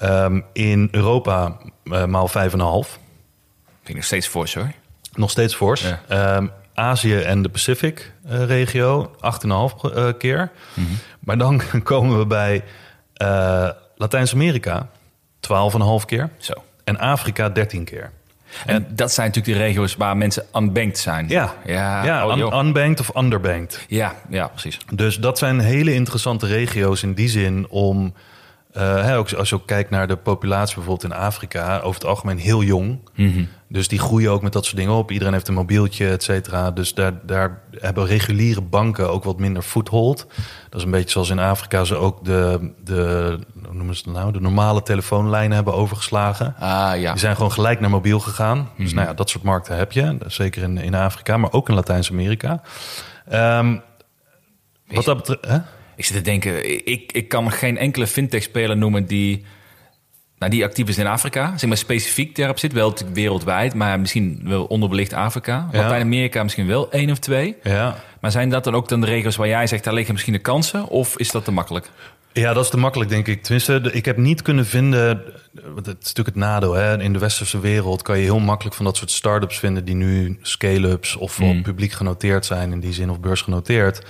Ehm, 0.00 0.40
in 0.52 0.88
Europa 0.90 1.56
eh, 1.84 2.04
maal 2.04 2.28
5,5. 2.28 2.98
Vind 3.78 3.88
ik 3.88 3.94
nog 3.94 4.04
steeds 4.04 4.26
fors 4.26 4.54
hoor. 4.54 4.70
Nog 5.14 5.30
steeds 5.30 5.54
fors. 5.54 5.80
Ja. 5.80 6.00
Ehm, 6.08 6.46
Azië 6.74 7.16
en 7.16 7.42
de 7.42 7.48
Pacific 7.48 8.12
eh, 8.28 8.44
regio 8.44 9.10
8,5 9.20 9.84
eh, 9.94 10.06
keer. 10.18 10.50
Maar 11.20 11.38
dan 11.38 11.62
komen 11.82 12.18
we 12.18 12.26
bij 12.26 12.62
Latijns-Amerika 13.96 14.88
12,5 15.40 16.04
keer. 16.06 16.30
Zo. 16.38 16.52
En 16.84 16.98
Afrika 16.98 17.48
13 17.48 17.84
keer. 17.84 18.10
En 18.66 18.86
dat 18.90 19.12
zijn 19.12 19.26
natuurlijk 19.26 19.58
de 19.58 19.64
regio's 19.64 19.96
waar 19.96 20.16
mensen 20.16 20.44
unbanked 20.54 20.98
zijn. 20.98 21.28
Ja, 21.28 21.54
Ja, 21.66 22.04
ja 22.04 22.26
oh, 22.26 22.36
un- 22.36 22.58
unbanked 22.66 23.00
of 23.00 23.16
underbanked. 23.16 23.84
ja, 23.88 24.14
ja, 24.28 24.48
precies. 24.48 24.78
Dus 24.94 25.16
dat 25.16 25.38
zijn 25.38 25.60
hele 25.60 25.94
interessante 25.94 26.46
regio's 26.46 27.02
in 27.02 27.14
die 27.14 27.28
zin 27.28 27.66
om... 27.68 28.14
eh, 28.72 29.16
ook 29.16 29.32
als 29.32 29.48
je 29.48 29.54
ook 29.54 29.66
kijkt 29.66 29.90
naar 29.90 30.08
de 30.08 30.16
populatie 30.16 30.74
bijvoorbeeld 30.74 31.12
in 31.12 31.18
Afrika... 31.18 31.78
over 31.78 32.00
het 32.00 32.10
algemeen 32.10 32.38
heel 32.38 32.62
jong. 32.62 32.98
Dus 33.68 33.88
die 33.88 33.98
groeien 33.98 34.30
ook 34.30 34.42
met 34.42 34.52
dat 34.52 34.64
soort 34.64 34.76
dingen 34.76 34.92
op. 34.92 35.10
Iedereen 35.10 35.32
heeft 35.32 35.48
een 35.48 35.54
mobieltje, 35.54 36.08
et 36.10 36.22
cetera. 36.22 36.70
Dus 36.70 36.94
daar, 36.94 37.12
daar 37.22 37.60
hebben 37.78 38.06
reguliere 38.06 38.60
banken 38.60 39.10
ook 39.10 39.24
wat 39.24 39.38
minder 39.38 39.62
foothold. 39.62 40.26
Dat 40.68 40.80
is 40.80 40.84
een 40.84 40.90
beetje 40.90 41.10
zoals 41.10 41.30
in 41.30 41.38
Afrika 41.38 41.84
ze 41.84 41.96
ook 41.96 42.24
de, 42.24 42.72
de, 42.84 43.38
hoe 43.64 43.74
noemen 43.74 43.96
ze 43.96 44.02
het 44.04 44.14
nou, 44.14 44.32
de 44.32 44.40
normale 44.40 44.82
telefoonlijnen 44.82 45.54
hebben 45.54 45.74
overgeslagen. 45.74 46.54
Ah 46.58 47.00
ja. 47.00 47.10
Die 47.10 47.20
zijn 47.20 47.36
gewoon 47.36 47.52
gelijk 47.52 47.80
naar 47.80 47.90
mobiel 47.90 48.20
gegaan. 48.20 48.70
Dus 48.76 48.92
nou 48.92 49.06
ja, 49.06 49.14
dat 49.14 49.30
soort 49.30 49.44
markten 49.44 49.76
heb 49.76 49.92
je. 49.92 50.16
Zeker 50.26 50.62
in, 50.62 50.78
in 50.78 50.94
Afrika, 50.94 51.36
maar 51.36 51.52
ook 51.52 51.68
in 51.68 51.74
Latijns-Amerika. 51.74 52.62
Ehm, 53.28 53.76
wat 54.86 55.04
dat 55.04 55.16
betreft... 55.16 55.46
Hè? 55.46 55.58
Ik 56.00 56.06
zit 56.06 56.16
te 56.16 56.22
denken, 56.22 56.86
ik, 56.86 57.12
ik 57.12 57.28
kan 57.28 57.52
geen 57.52 57.78
enkele 57.78 58.06
fintech-speler 58.06 58.76
noemen 58.76 59.06
die, 59.06 59.44
nou, 60.38 60.50
die 60.50 60.64
actief 60.64 60.88
is 60.88 60.98
in 60.98 61.06
Afrika. 61.06 61.58
Zeg 61.58 61.68
maar 61.68 61.78
specifiek 61.78 62.36
daarop 62.36 62.58
zit, 62.58 62.72
wel 62.72 62.94
wereldwijd, 63.12 63.74
maar 63.74 64.00
misschien 64.00 64.40
wel 64.44 64.64
onderbelicht 64.64 65.12
Afrika. 65.12 65.68
Ja. 65.72 65.78
Latijns-Amerika 65.78 66.42
misschien 66.42 66.66
wel 66.66 66.90
één 66.90 67.10
of 67.10 67.18
twee. 67.18 67.56
Ja. 67.62 68.02
Maar 68.20 68.30
zijn 68.30 68.48
dat 68.48 68.64
dan 68.64 68.74
ook 68.74 68.88
dan 68.88 69.00
de 69.00 69.06
regio's 69.06 69.36
waar 69.36 69.48
jij 69.48 69.66
zegt, 69.66 69.84
daar 69.84 69.94
liggen 69.94 70.12
misschien 70.12 70.32
de 70.32 70.38
kansen? 70.38 70.88
Of 70.88 71.18
is 71.18 71.30
dat 71.30 71.44
te 71.44 71.52
makkelijk? 71.52 71.90
Ja, 72.32 72.52
dat 72.52 72.64
is 72.64 72.70
te 72.70 72.78
makkelijk, 72.78 73.10
denk 73.10 73.26
ik. 73.26 73.42
Tenminste, 73.42 73.90
ik 73.92 74.04
heb 74.04 74.16
niet 74.16 74.42
kunnen 74.42 74.66
vinden... 74.66 75.22
want 75.52 75.86
Het 75.86 75.96
is 76.00 76.06
natuurlijk 76.06 76.36
het 76.36 76.44
nadeel. 76.44 76.72
Hè? 76.72 77.02
In 77.02 77.12
de 77.12 77.18
westerse 77.18 77.60
wereld 77.60 78.02
kan 78.02 78.18
je 78.18 78.24
heel 78.24 78.38
makkelijk 78.38 78.76
van 78.76 78.84
dat 78.84 78.96
soort 78.96 79.10
start-ups 79.10 79.58
vinden... 79.58 79.84
die 79.84 79.94
nu 79.94 80.38
scale-ups 80.42 81.16
of 81.16 81.36
wel 81.36 81.60
publiek 81.62 81.92
genoteerd 81.92 82.46
zijn... 82.46 82.72
in 82.72 82.80
die 82.80 82.92
zin 82.92 83.10
of 83.10 83.20
beursgenoteerd... 83.20 84.02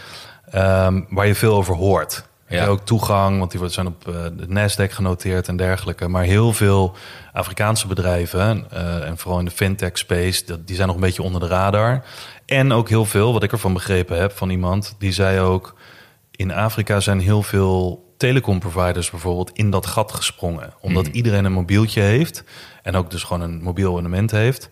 ehm, 0.51 1.01
waar 1.09 1.27
je 1.27 1.35
veel 1.35 1.55
over 1.55 1.75
hoort. 1.75 2.29
Ja. 2.49 2.67
Ook 2.67 2.81
toegang, 2.81 3.39
want 3.39 3.51
die 3.51 3.69
zijn 3.69 3.87
op 3.87 4.09
eh, 4.09 4.15
de 4.37 4.47
Nasdaq 4.49 4.93
genoteerd 4.93 5.49
en 5.49 5.57
dergelijke. 5.57 6.09
Maar 6.09 6.23
heel 6.23 6.53
veel 6.53 6.95
Afrikaanse 7.33 7.87
bedrijven... 7.87 8.67
eh, 8.71 9.09
en 9.09 9.19
vooral 9.19 9.39
in 9.39 9.45
de 9.45 9.51
fintech 9.51 9.99
space... 9.99 10.65
Die 10.65 10.77
zijn 10.77 10.87
nog 10.87 10.97
een 10.97 11.03
beetje 11.03 11.23
onder 11.23 11.41
de 11.41 11.47
radar. 11.47 12.05
En 12.47 12.73
ook 12.73 12.89
heel 12.89 13.05
veel, 13.05 13.33
wat 13.33 13.43
ik 13.43 13.53
ervan 13.53 13.73
begrepen 13.73 14.21
heb 14.21 14.37
van 14.37 14.51
iemand... 14.51 14.95
die 14.99 15.13
zei 15.13 15.41
ook... 15.41 15.75
In 16.31 16.53
Afrika 16.53 17.01
zijn 17.01 17.21
heel 17.21 17.43
veel 17.43 18.09
telecomproviders 18.17 19.11
bijvoorbeeld 19.11 19.51
in 19.53 19.71
dat 19.71 19.87
gat 19.87 20.13
gesprongen. 20.13 20.73
Omdat 20.81 21.07
iedereen 21.07 21.45
een 21.45 21.53
mobieltje 21.53 22.01
heeft 22.01 22.45
en 22.83 22.97
ook 22.97 23.11
dus 23.11 23.23
gewoon 23.23 23.43
een 23.43 23.63
mobiel 23.63 23.89
abonnement 23.89 24.31
heeft. 24.31 24.69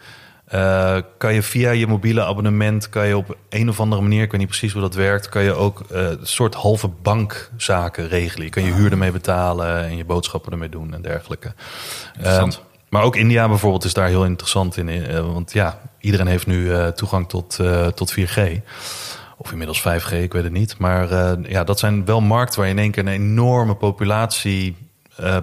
Eh, 0.48 0.96
kan 1.18 1.34
je 1.34 1.42
via 1.42 1.70
je 1.70 1.86
mobiele 1.86 2.24
abonnement, 2.24 2.88
kan 2.88 3.06
je 3.06 3.16
op 3.16 3.36
een 3.48 3.68
of 3.68 3.80
andere 3.80 4.02
manier, 4.02 4.22
ik 4.22 4.30
weet 4.30 4.40
niet 4.40 4.48
precies 4.48 4.72
hoe 4.72 4.80
dat 4.80 4.94
werkt, 4.94 5.28
kan 5.28 5.42
je 5.42 5.52
ook 5.52 5.80
eh, 5.90 6.02
een 6.02 6.18
soort 6.22 6.54
halve 6.54 6.88
bankzaken 6.88 8.08
regelen. 8.08 8.44
Je 8.44 8.50
kan 8.50 8.64
je 8.64 8.72
huur 8.72 8.90
ermee 8.90 9.12
betalen 9.12 9.84
en 9.84 9.96
je 9.96 10.04
boodschappen 10.04 10.52
ermee 10.52 10.68
doen 10.68 10.94
en 10.94 11.02
dergelijke. 11.02 11.52
Interessant. 12.16 12.54
Eh, 12.54 12.60
maar 12.88 13.02
ook 13.02 13.16
India 13.16 13.48
bijvoorbeeld 13.48 13.84
is 13.84 13.94
daar 13.94 14.08
heel 14.08 14.24
interessant 14.24 14.76
in. 14.76 14.88
eh, 14.88 15.32
want 15.32 15.52
ja, 15.52 15.80
iedereen 16.00 16.26
heeft 16.26 16.46
nu 16.46 16.92
toegang 16.94 17.28
tot, 17.28 17.58
tot 17.94 18.12
4G. 18.12 18.60
Of 19.36 19.50
inmiddels 19.50 19.80
5G, 19.80 20.12
ik 20.12 20.32
weet 20.32 20.42
het 20.44 20.52
niet. 20.52 20.78
Maar 20.78 21.08
ja, 21.48 21.64
dat 21.64 21.78
zijn 21.78 22.04
wel 22.04 22.20
markten 22.20 22.58
waar 22.58 22.68
je 22.68 22.74
in 22.74 22.80
één 22.80 22.90
keer 22.90 23.02
een 23.02 23.12
enorme 23.12 23.74
populatie 23.74 24.76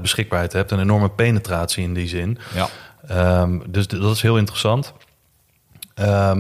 beschikbaarheid 0.02 0.54
hebt. 0.54 0.72
Een 0.72 0.80
enorme 0.80 1.10
penetratie 1.10 1.84
in 1.84 1.94
die 1.94 2.08
zin. 2.08 2.38
Ja. 2.54 2.68
Ehm, 3.08 3.60
dus 3.68 3.88
dat 3.88 4.16
is 4.16 4.22
heel 4.22 4.38
interessant. 4.38 4.94
Ehm, 5.94 6.40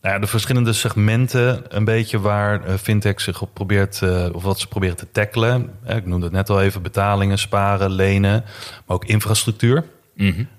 nou 0.00 0.14
ja, 0.14 0.18
de 0.18 0.26
verschillende 0.26 0.72
segmenten, 0.72 1.62
een 1.68 1.84
beetje 1.84 2.20
waar 2.20 2.64
eh, 2.64 2.74
fintech 2.74 3.20
zich 3.20 3.42
op 3.42 3.50
probeert, 3.54 4.02
eh, 4.02 4.26
of 4.32 4.42
wat 4.42 4.60
ze 4.60 4.68
proberen 4.68 4.96
te 4.96 5.10
tackelen. 5.12 5.70
Eh, 5.84 5.96
ik 5.96 6.06
noemde 6.06 6.24
het 6.24 6.34
net 6.34 6.50
al 6.50 6.60
even: 6.62 6.82
betalingen, 6.82 7.38
sparen, 7.38 7.90
lenen, 7.90 8.44
maar 8.86 8.96
ook 8.96 9.04
infrastructuur. 9.04 9.84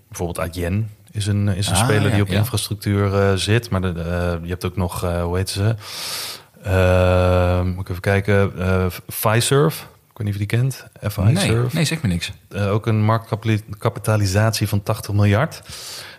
Bijvoorbeeld 0.07 0.39
Adyen 0.39 0.89
is 1.11 1.27
een, 1.27 1.47
is 1.47 1.67
een 1.67 1.75
Ah, 1.75 1.83
speler 1.83 2.07
ja, 2.07 2.13
die 2.13 2.21
op 2.21 2.27
ja. 2.27 2.37
infrastructuur 2.37 3.37
zit. 3.37 3.69
Maar 3.69 3.81
de, 3.81 3.93
je 4.41 4.49
hebt 4.49 4.65
ook 4.65 4.75
nog, 4.75 5.01
hoe 5.01 5.37
heet 5.37 5.49
ze? 5.49 5.75
Eh, 6.63 7.61
moet 7.61 7.81
ik 7.81 7.89
even 7.89 8.01
kijken. 8.01 8.51
Fiserv. 9.07 9.83
Ik 10.17 10.21
weet 10.21 10.33
niet 10.33 10.41
of 10.41 10.49
je 10.49 10.57
die 10.59 10.59
kent. 10.59 10.87
Nee, 11.23 11.35
Fiserv. 11.35 11.73
nee, 11.73 11.85
zeg 11.85 12.01
me 12.01 12.07
niks. 12.07 12.31
Eh, 12.49 12.71
ook 12.71 12.85
een 12.87 13.01
marktkapitalisatie 13.03 14.67
van 14.67 14.83
80 14.83 15.13
miljard. 15.13 15.61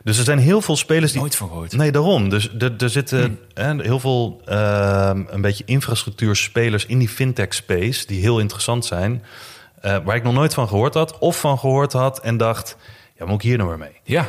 Dus 0.05 0.19
er 0.19 0.25
zijn 0.25 0.39
heel 0.39 0.61
veel 0.63 0.77
spelers 0.77 1.13
die. 1.13 1.21
Nooit 1.21 1.37
van 1.37 1.49
gehoord. 1.49 1.73
Nee, 1.73 1.93
daarom. 1.93 2.29
Dus 2.29 2.55
er, 2.59 2.75
er 2.79 2.91
zitten 2.91 3.39
hè, 3.55 3.83
heel 3.83 4.01
veel 4.01 4.41
ehm, 4.45 5.23
een 5.29 5.41
beetje 5.41 5.65
infrastructuurspelers 5.67 6.87
in 6.87 6.99
die 6.99 7.09
fintech 7.09 7.55
space 7.55 8.07
die 8.07 8.21
heel 8.21 8.39
interessant 8.39 8.85
zijn. 8.85 9.25
eh, 9.81 9.97
waar 10.05 10.17
ik 10.17 10.23
nog 10.23 10.35
nooit 10.35 10.55
van 10.55 10.69
gehoord 10.69 10.95
had, 10.95 11.19
of 11.19 11.41
van 11.41 11.59
gehoord 11.59 11.93
had 11.93 12.21
en 12.21 12.37
dacht: 12.37 12.77
ja, 13.19 13.25
moet 13.27 13.35
ik 13.35 13.43
hier 13.43 13.57
nou 13.57 13.69
weer 13.69 13.79
mee? 13.79 14.01
Ja, 14.03 14.29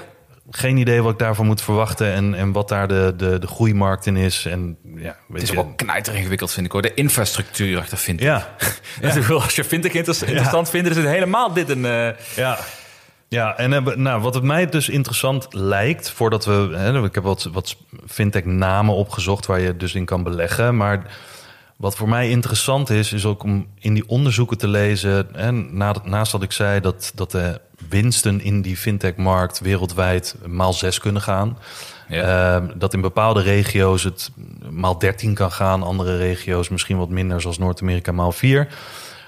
Geen 0.49 0.77
idee 0.77 1.01
wat 1.01 1.11
ik 1.13 1.19
daarvan 1.19 1.45
moet 1.45 1.61
verwachten 1.61 2.13
en, 2.13 2.33
en 2.33 2.51
wat 2.51 2.69
daar 2.69 2.87
de, 2.87 3.13
de, 3.17 3.39
de 3.39 3.47
groeimarkt 3.47 4.05
in 4.05 4.15
is. 4.15 4.45
En, 4.45 4.77
ja, 4.95 5.01
weet 5.01 5.15
het 5.33 5.41
is 5.41 5.49
je, 5.49 5.55
wel 5.55 5.73
knijter 5.75 6.15
ingewikkeld 6.15 6.51
vind 6.51 6.65
ik 6.65 6.71
hoor. 6.71 6.81
De 6.81 6.93
infrastructuur 6.93 7.79
achter 7.79 7.97
fintech. 7.97 8.27
Ja, 8.27 8.47
wel- 9.27 9.41
als 9.41 9.55
je 9.55 9.63
fintech 9.63 9.93
inter- 9.93 10.27
interessant 10.27 10.69
vindt, 10.69 10.89
is 10.89 10.95
het 10.95 11.05
helemaal 11.05 11.53
dit 11.53 11.69
een... 11.69 11.85
eh, 11.85 12.09
Ja. 12.35 12.57
Ja, 13.29 13.57
en 13.57 13.71
hebben, 13.71 14.01
nou, 14.01 14.21
wat 14.21 14.33
het 14.33 14.43
mij 14.43 14.65
dus 14.67 14.89
interessant 14.89 15.47
lijkt, 15.53 16.09
voordat 16.11 16.45
we. 16.45 16.69
Hè, 16.73 17.03
ik 17.03 17.15
heb 17.15 17.23
wat, 17.23 17.49
wat 17.51 17.75
fintech-namen 18.07 18.95
opgezocht 18.95 19.45
waar 19.45 19.59
je 19.59 19.77
dus 19.77 19.95
in 19.95 20.05
kan 20.05 20.23
beleggen. 20.23 20.77
Maar 20.77 21.01
Wat 21.77 21.95
voor 21.95 22.09
mij 22.09 22.29
interessant 22.29 22.89
is, 22.89 23.13
is 23.13 23.25
ook 23.25 23.43
om 23.43 23.67
in 23.79 23.93
die 23.93 24.07
onderzoeken 24.07 24.57
te 24.57 24.67
lezen. 24.67 25.35
En 25.35 25.77
naast 26.03 26.31
dat 26.31 26.43
ik 26.43 26.51
zei 26.51 26.79
dat, 26.79 27.11
dat 27.15 27.31
de 27.31 27.61
winsten 27.89 28.41
in 28.41 28.61
die 28.61 28.77
fintech-markt 28.77 29.59
wereldwijd 29.59 30.35
maal 30.45 30.73
6 30.73 30.99
kunnen 30.99 31.21
gaan. 31.21 31.57
Ja. 32.07 32.55
Ehm, 32.55 32.77
dat 32.77 32.93
in 32.93 33.01
bepaalde 33.01 33.41
regio's 33.41 34.03
het 34.03 34.31
maal 34.69 34.97
13 34.97 35.33
kan 35.33 35.51
gaan, 35.51 35.83
andere 35.83 36.17
regio's 36.17 36.69
misschien 36.69 36.97
wat 36.97 37.09
minder, 37.09 37.41
zoals 37.41 37.57
Noord-Amerika 37.57 38.11
maal 38.11 38.31
4. 38.31 38.67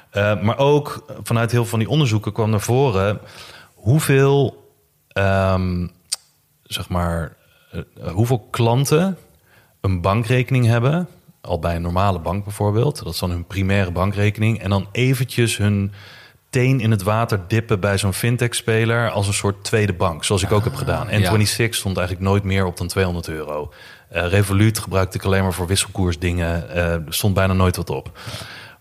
Eh, 0.09 0.41
maar 0.41 0.57
ook 0.57 1.05
vanuit 1.23 1.51
heel 1.51 1.61
veel 1.61 1.69
van 1.69 1.79
die 1.79 1.89
onderzoeken 1.89 2.33
kwam 2.33 2.49
naar 2.49 2.61
voren 2.61 3.19
hoeveel, 3.73 4.69
ehm, 5.07 5.87
zeg 6.63 6.89
maar, 6.89 7.35
eh, 7.71 7.81
hoeveel 8.11 8.47
klanten 8.51 9.17
een 9.81 10.01
bankrekening 10.01 10.65
hebben, 10.65 11.07
al 11.41 11.59
bij 11.59 11.75
een 11.75 11.81
normale 11.81 12.19
bank 12.19 12.43
bijvoorbeeld, 12.43 13.03
dat 13.03 13.13
is 13.13 13.19
dan 13.19 13.29
hun 13.29 13.45
primaire 13.45 13.91
bankrekening, 13.91 14.59
en 14.59 14.69
dan 14.69 14.87
eventjes 14.91 15.57
hun 15.57 15.91
teen 16.49 16.79
in 16.79 16.91
het 16.91 17.03
water 17.03 17.39
dippen 17.47 17.79
bij 17.79 17.97
zo'n 17.97 18.13
fintech-speler 18.13 19.09
als 19.09 19.27
een 19.27 19.33
soort 19.33 19.63
tweede 19.63 19.93
bank, 19.93 20.23
zoals 20.23 20.43
ik 20.43 20.51
ook 20.51 20.63
heb 20.63 20.75
gedaan. 20.75 21.09
En 21.09 21.19
ja. 21.19 21.29
26 21.29 21.75
stond 21.75 21.97
eigenlijk 21.97 22.27
nooit 22.27 22.43
meer 22.43 22.65
op 22.65 22.77
dan 22.77 22.87
200 22.87 23.27
euro. 23.27 23.73
Eh, 24.09 24.27
Revolut 24.27 24.79
gebruikte 24.79 25.17
ik 25.17 25.23
alleen 25.23 25.43
maar 25.43 25.53
voor 25.53 25.67
wisselkoersdingen. 25.67 26.69
Eh, 26.69 26.93
er 26.93 27.03
stond 27.09 27.33
bijna 27.33 27.53
nooit 27.53 27.75
wat 27.75 27.89
op. 27.89 28.19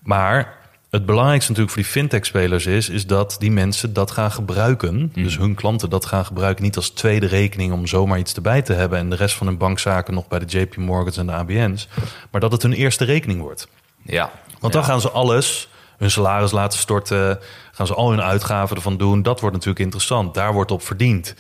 Maar 0.03 0.58
het 0.91 1.07
belangrijkste 1.07 1.51
natuurlijk 1.51 1.77
voor 1.77 1.83
die 1.83 1.93
fintech-spelers 1.93 2.67
is, 2.67 2.89
is 2.89 3.07
dat 3.07 3.37
die 3.39 3.51
mensen 3.51 3.93
dat 3.93 4.11
gaan 4.11 4.31
gebruiken. 4.31 5.11
Dus 5.15 5.37
hun 5.37 5.55
klanten 5.55 5.91
dat 5.91 6.07
gaan 6.07 6.25
gebruiken 6.25 6.65
niet 6.65 6.77
als 6.77 6.91
tweede 6.91 7.27
rekening 7.27 7.73
om 7.73 7.87
zomaar 7.87 8.19
iets 8.19 8.35
erbij 8.35 8.63
te 8.63 8.73
hebben 8.73 8.99
en 8.99 9.11
de 9.11 9.17
rest 9.17 9.35
van 9.35 9.47
hun 9.47 9.57
bankzaken 9.57 10.15
nog 10.15 10.29
bij 10.29 10.39
de 10.39 10.59
JP 10.59 10.77
Morgans 10.77 11.17
en 11.17 11.27
de 11.27 11.33
ABN's. 11.33 11.89
Maar 12.31 12.41
dat 12.41 12.53
het 12.53 12.63
hun 12.63 12.73
eerste 12.73 13.05
rekening 13.05 13.41
wordt. 13.41 13.69
Ja. 14.03 14.31
Want 14.61 14.73
dan 14.73 14.85
gaan 14.85 15.01
ze 15.01 15.11
alles, 15.11 15.69
hun 15.99 16.11
salaris 16.11 16.51
laten 16.51 16.79
storten, 16.79 17.39
gaan 17.73 17.87
ze 17.87 17.95
al 17.95 18.11
hun 18.11 18.23
uitgaven 18.23 18.77
ervan 18.77 18.97
doen. 18.97 19.23
Dat 19.23 19.41
wordt 19.41 19.55
natuurlijk 19.55 19.85
interessant. 19.85 20.35
Daar 20.35 20.53
wordt 20.53 20.71
op 20.71 20.83
verdiend. 20.83 21.35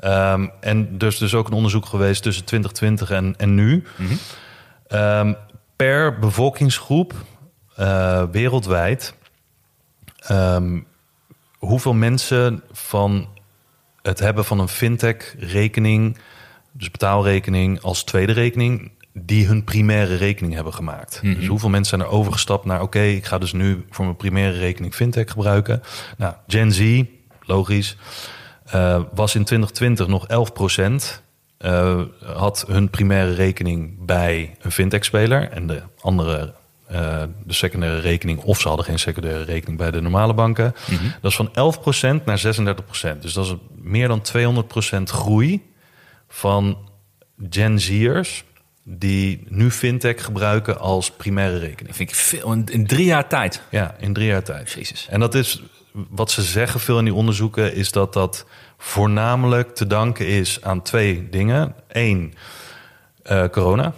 Ehm, 0.00 0.48
en 0.60 0.98
dus 0.98 1.18
dus 1.18 1.34
ook 1.34 1.46
een 1.46 1.52
onderzoek 1.52 1.86
geweest 1.86 2.22
tussen 2.22 2.44
2020 2.44 3.10
en, 3.10 3.34
en 3.38 3.54
nu. 3.54 3.84
Ehm, 4.88 5.34
per 5.76 6.18
bevolkingsgroep 6.18 7.14
eh, 7.80 8.22
wereldwijd. 8.30 9.14
ehm, 10.18 10.80
hoeveel 11.58 11.94
mensen 11.94 12.62
van 12.72 13.28
het 14.02 14.18
hebben 14.18 14.44
van 14.44 14.58
een 14.58 14.68
fintech-rekening, 14.68 16.18
dus 16.72 16.90
betaalrekening 16.90 17.80
als 17.82 18.04
tweede 18.04 18.32
rekening, 18.32 18.90
die 19.12 19.46
hun 19.46 19.64
primaire 19.64 20.14
rekening 20.14 20.54
hebben 20.54 20.74
gemaakt. 20.74 21.20
Dus 21.22 21.46
hoeveel 21.46 21.68
mensen 21.68 21.98
zijn 21.98 22.10
er 22.10 22.16
overgestapt 22.16 22.64
naar, 22.64 22.82
oké, 22.82 23.00
ik 23.00 23.24
ga 23.24 23.38
dus 23.38 23.52
nu 23.52 23.84
voor 23.90 24.04
mijn 24.04 24.16
primaire 24.16 24.58
rekening 24.58 24.94
fintech 24.94 25.30
gebruiken. 25.30 25.82
Nou, 26.16 26.34
Gen 26.46 26.72
Z, 26.72 27.02
logisch, 27.40 27.96
eh, 28.64 29.02
was 29.14 29.34
in 29.34 29.44
2020 29.44 30.06
nog 30.06 30.26
11% 30.26 31.22
had 32.34 32.64
hun 32.68 32.90
primaire 32.90 33.34
rekening 33.34 34.06
bij 34.06 34.56
een 34.60 34.72
fintech-speler 34.72 35.48
en 35.50 35.66
de 35.66 35.82
andere 36.00 36.54
eh, 36.90 37.22
de 37.44 37.52
secundaire 37.52 38.00
rekening, 38.00 38.38
of 38.38 38.60
ze 38.60 38.68
hadden 38.68 38.86
geen 38.86 38.98
secundaire 38.98 39.44
rekening 39.44 39.78
bij 39.78 39.90
de 39.90 40.00
normale 40.00 40.34
banken. 40.34 40.74
Dat 41.20 41.30
is 41.30 41.36
van 41.36 41.48
11% 42.20 42.24
naar 42.24 42.38
36%. 42.38 43.22
Dus 43.22 43.32
dat 43.32 43.46
is 43.46 43.54
meer 43.74 44.08
dan 44.08 44.22
200% 44.22 45.02
groei 45.02 45.62
van 46.28 46.78
Gen 47.50 47.80
Z'ers 47.80 48.44
die 48.84 49.44
nu 49.48 49.70
fintech 49.70 50.24
gebruiken 50.24 50.78
als 50.78 51.10
primaire 51.10 51.58
rekening. 51.58 51.86
Dat 51.86 51.96
vind 51.96 52.10
ik 52.10 52.16
veel. 52.16 52.52
In, 52.52 52.86
drie 52.86 53.04
jaar 53.04 53.28
tijd. 53.28 53.62
Ja, 53.70 53.94
in 53.98 54.12
drie 54.12 54.26
jaar 54.26 54.42
tijd. 54.42 54.72
Jezus. 54.72 55.06
En 55.10 55.20
dat 55.20 55.34
is 55.34 55.62
wat 55.92 56.30
ze 56.30 56.42
zeggen 56.42 56.80
veel 56.80 56.98
in 56.98 57.04
die 57.04 57.14
onderzoeken, 57.14 57.74
is 57.74 57.90
dat 57.90 58.12
dat 58.12 58.46
voornamelijk 58.78 59.74
te 59.74 59.86
danken 59.86 60.26
is 60.26 60.62
aan 60.62 60.82
twee 60.82 61.28
dingen. 61.28 61.74
Eén, 61.88 62.34
eh, 63.22 63.48
corona. 63.48 63.94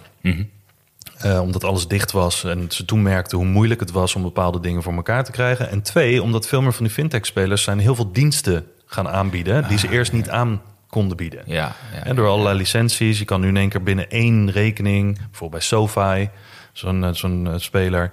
Eh, 1.23 1.41
omdat 1.41 1.63
alles 1.63 1.87
dicht 1.87 2.11
was 2.11 2.43
en 2.43 2.65
ze 2.69 2.85
toen 2.85 3.01
merkten 3.01 3.37
hoe 3.37 3.47
moeilijk 3.47 3.79
het 3.79 3.91
was 3.91 4.15
om 4.15 4.21
bepaalde 4.21 4.59
dingen 4.59 4.83
voor 4.83 4.93
elkaar 4.93 5.23
te 5.23 5.31
krijgen. 5.31 5.69
En 5.69 5.81
twee, 5.81 6.23
omdat 6.23 6.47
veel 6.47 6.61
meer 6.61 6.73
van 6.73 6.85
die 6.85 6.93
fintech-spelers 6.93 7.63
zijn 7.63 7.79
heel 7.79 7.95
veel 7.95 8.11
diensten 8.11 8.65
gaan 8.85 9.09
aanbieden 9.09 9.67
die 9.67 9.77
ze 9.77 9.89
eerst 9.89 10.11
niet 10.11 10.29
aan 10.29 10.61
konden 10.93 11.17
bieden. 11.17 11.43
Ja, 11.45 11.75
ja, 11.93 12.03
En 12.03 12.15
door 12.15 12.27
allerlei 12.27 12.57
licenties. 12.57 13.19
Je 13.19 13.25
kan 13.25 13.41
nu 13.41 13.47
in 13.47 13.57
één 13.57 13.69
keer 13.69 13.83
binnen 13.83 14.09
één 14.09 14.51
rekening, 14.51 15.15
bijvoorbeeld 15.15 15.51
bij 15.51 15.61
SoFi, 15.61 16.29
zo'n 16.73 17.03
eh, 17.03 17.13
zo'n 17.13 17.47
eh, 17.47 17.53
speler, 17.57 18.11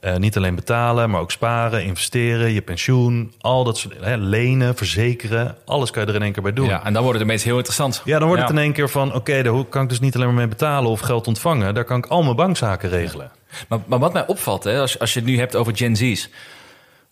eh, 0.00 0.16
niet 0.16 0.36
alleen 0.36 0.54
betalen, 0.54 1.10
maar 1.10 1.20
ook 1.20 1.30
sparen, 1.30 1.84
investeren, 1.84 2.52
je 2.52 2.62
pensioen, 2.62 3.32
al 3.40 3.64
dat 3.64 3.78
soort 3.78 3.94
hè, 4.00 4.16
lenen, 4.16 4.76
verzekeren, 4.76 5.56
alles 5.64 5.90
kan 5.90 6.02
je 6.02 6.08
er 6.08 6.14
in 6.14 6.22
één 6.22 6.32
keer 6.32 6.42
bij 6.42 6.52
doen. 6.52 6.68
Ja, 6.68 6.84
en 6.84 6.92
dan 6.92 7.02
wordt 7.02 7.18
het 7.18 7.28
ineens 7.28 7.44
heel 7.44 7.56
interessant. 7.56 8.02
Ja, 8.04 8.18
dan 8.18 8.28
wordt 8.28 8.42
het 8.42 8.50
in 8.50 8.58
één 8.58 8.72
keer 8.72 8.88
van, 8.88 9.14
oké, 9.14 9.42
daar 9.42 9.64
kan 9.64 9.82
ik 9.82 9.88
dus 9.88 10.00
niet 10.00 10.14
alleen 10.14 10.26
maar 10.26 10.36
mee 10.36 10.48
betalen 10.48 10.90
of 10.90 11.00
geld 11.00 11.26
ontvangen. 11.26 11.74
Daar 11.74 11.84
kan 11.84 11.98
ik 11.98 12.06
al 12.06 12.22
mijn 12.22 12.36
bankzaken 12.36 12.88
regelen. 12.88 13.30
Maar, 13.68 13.78
maar 13.86 13.98
wat 13.98 14.12
mij 14.12 14.26
opvalt, 14.26 14.64
hè, 14.64 14.80
als, 14.80 14.98
als 14.98 15.12
je 15.12 15.20
het 15.20 15.28
nu 15.28 15.38
hebt 15.38 15.56
over 15.56 15.76
Gen 15.76 15.96
Z's. 15.96 16.30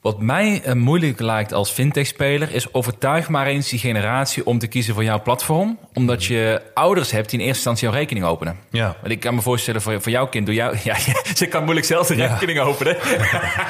Wat 0.07 0.21
mij 0.21 0.61
eh, 0.65 0.73
moeilijk 0.75 1.21
lijkt 1.21 1.53
als 1.53 1.71
fintech-speler... 1.71 2.55
is 2.55 2.75
overtuig 2.75 3.29
maar 3.29 3.47
eens 3.47 3.69
die 3.69 3.79
generatie 3.79 4.47
om 4.47 4.59
te 4.59 4.67
kiezen 4.67 4.95
voor 4.95 5.05
jouw 5.05 5.23
platform. 5.23 5.79
Omdat 5.95 6.25
je 6.25 6.63
ouders 6.75 7.11
hebt 7.11 7.31
die 7.31 7.39
in 7.39 7.45
eerste 7.45 7.69
instantie 7.69 7.89
jouw 7.89 7.97
rekening 7.97 8.27
openen. 8.27 8.57
Ja. 8.71 8.97
Want 9.01 9.13
ik 9.13 9.21
kan 9.21 9.35
me 9.35 9.43
voorstellen, 9.43 9.83
voor, 9.83 10.03
voor 10.03 10.13
jouw 10.13 10.27
kind... 10.27 10.47
Doe 10.47 10.55
jou, 10.55 10.77
ja, 10.85 10.97
ze 11.35 11.47
kan 11.47 11.63
moeilijk 11.63 11.87
zelf 11.87 12.07
de 12.07 12.15
rekening 12.15 12.59
openen. 12.59 12.97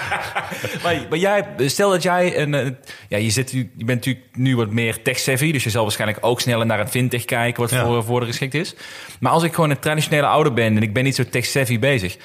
maar, 0.82 1.06
maar 1.08 1.18
jij, 1.18 1.46
stel 1.56 1.90
dat 1.90 2.02
jij... 2.02 2.38
Een, 2.38 2.54
eh, 2.54 2.70
ja, 3.08 3.18
je, 3.18 3.30
zit, 3.30 3.50
je 3.50 3.68
bent 3.76 4.04
natuurlijk 4.04 4.24
nu 4.32 4.56
wat 4.56 4.70
meer 4.70 5.02
tech-savvy... 5.02 5.52
dus 5.52 5.64
je 5.64 5.70
zal 5.70 5.82
waarschijnlijk 5.82 6.26
ook 6.26 6.40
sneller 6.40 6.66
naar 6.66 6.80
een 6.80 6.88
fintech 6.88 7.24
kijken... 7.24 7.62
wat 7.62 7.70
Ja. 7.70 7.84
voor, 7.84 8.04
voor 8.04 8.20
de 8.20 8.26
geschikt 8.26 8.54
is. 8.54 8.74
Maar 9.20 9.32
als 9.32 9.42
ik 9.42 9.54
gewoon 9.54 9.70
een 9.70 9.78
traditionele 9.78 10.26
ouder 10.26 10.52
ben... 10.52 10.76
en 10.76 10.82
ik 10.82 10.92
ben 10.92 11.04
niet 11.04 11.14
zo 11.14 11.24
tech-savvy 11.30 11.78
bezig 11.78 12.16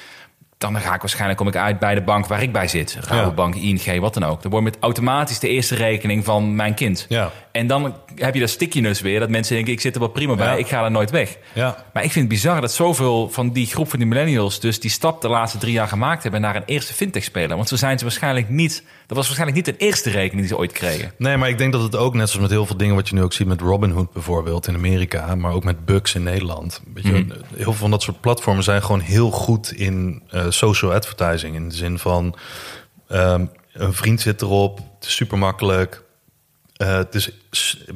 dan 0.62 0.80
ga 0.80 0.94
ik 0.94 1.00
waarschijnlijk 1.00 1.38
kom 1.38 1.48
ik 1.48 1.56
uit 1.56 1.78
bij 1.78 1.94
de 1.94 2.02
bank 2.02 2.26
waar 2.26 2.42
ik 2.42 2.52
bij 2.52 2.68
zit. 2.68 2.98
Rabobank, 3.00 3.54
ING, 3.54 4.00
wat 4.00 4.14
dan 4.14 4.24
ook. 4.24 4.42
Dan 4.42 4.50
wordt 4.50 4.66
met 4.66 4.76
automatisch 4.80 5.38
de 5.38 5.48
eerste 5.48 5.74
rekening 5.74 6.24
van 6.24 6.56
mijn 6.56 6.74
kind. 6.74 7.06
Ja. 7.08 7.30
En 7.52 7.66
dan 7.66 7.94
heb 8.14 8.34
je 8.34 8.40
dat 8.40 8.48
stickiness 8.48 9.00
weer. 9.00 9.20
Dat 9.20 9.28
mensen 9.28 9.54
denken, 9.54 9.72
ik 9.72 9.80
zit 9.80 9.94
er 9.94 10.00
wel 10.00 10.08
prima 10.08 10.34
bij. 10.34 10.46
Ja. 10.46 10.54
Ik 10.54 10.66
ga 10.66 10.84
er 10.84 10.90
nooit 10.90 11.10
weg. 11.10 11.36
Ja. 11.52 11.84
Maar 11.92 12.04
ik 12.04 12.12
vind 12.12 12.24
het 12.24 12.34
bizar 12.34 12.60
dat 12.60 12.72
zoveel 12.72 13.28
van 13.28 13.50
die 13.50 13.66
groep 13.66 13.90
van 13.90 13.98
die 13.98 14.08
millennials... 14.08 14.60
dus 14.60 14.80
die 14.80 14.90
stap 14.90 15.20
de 15.20 15.28
laatste 15.28 15.58
drie 15.58 15.72
jaar 15.72 15.88
gemaakt 15.88 16.22
hebben... 16.22 16.40
naar 16.40 16.56
een 16.56 16.64
eerste 16.66 16.94
fintech-speler. 16.94 17.56
Want 17.56 17.68
zo 17.68 17.76
zijn 17.76 17.98
ze 17.98 18.04
waarschijnlijk 18.04 18.48
niet... 18.48 18.84
dat 19.06 19.16
was 19.16 19.26
waarschijnlijk 19.26 19.66
niet 19.66 19.78
de 19.78 19.84
eerste 19.84 20.10
rekening 20.10 20.40
die 20.40 20.48
ze 20.48 20.56
ooit 20.56 20.72
kregen. 20.72 21.12
Nee, 21.18 21.36
maar 21.36 21.48
ik 21.48 21.58
denk 21.58 21.72
dat 21.72 21.82
het 21.82 21.96
ook 21.96 22.14
net 22.14 22.28
zoals 22.28 22.42
met 22.42 22.50
heel 22.50 22.66
veel 22.66 22.76
dingen 22.76 22.94
wat 22.94 23.08
je 23.08 23.14
nu 23.14 23.22
ook 23.22 23.32
ziet 23.32 23.46
met 23.46 23.60
Robinhood 23.60 24.12
bijvoorbeeld 24.12 24.66
in 24.66 24.74
Amerika, 24.74 25.34
maar 25.34 25.52
ook 25.52 25.64
met 25.64 25.84
Bucks 25.84 26.14
in 26.14 26.22
Nederland. 26.22 26.82
Weet 26.94 27.04
je, 27.04 27.10
Heel 27.12 27.64
veel 27.64 27.72
van 27.72 27.90
dat 27.90 28.02
soort 28.02 28.20
platformen 28.20 28.64
zijn 28.64 28.82
gewoon 28.82 29.00
heel 29.00 29.30
goed 29.30 29.72
in 29.72 30.22
eh, 30.30 30.46
social 30.52 30.92
advertising. 30.92 31.54
In 31.54 31.68
de 31.68 31.74
zin 31.74 31.98
van 31.98 32.34
ehm, 33.08 33.46
een 33.72 33.92
vriend 33.94 34.20
zit 34.20 34.42
erop, 34.42 34.76
het 34.98 35.06
is 35.08 35.14
super 35.14 35.38
makkelijk. 35.38 36.02
Eh, 36.76 36.94
het 36.96 37.14
is 37.14 37.30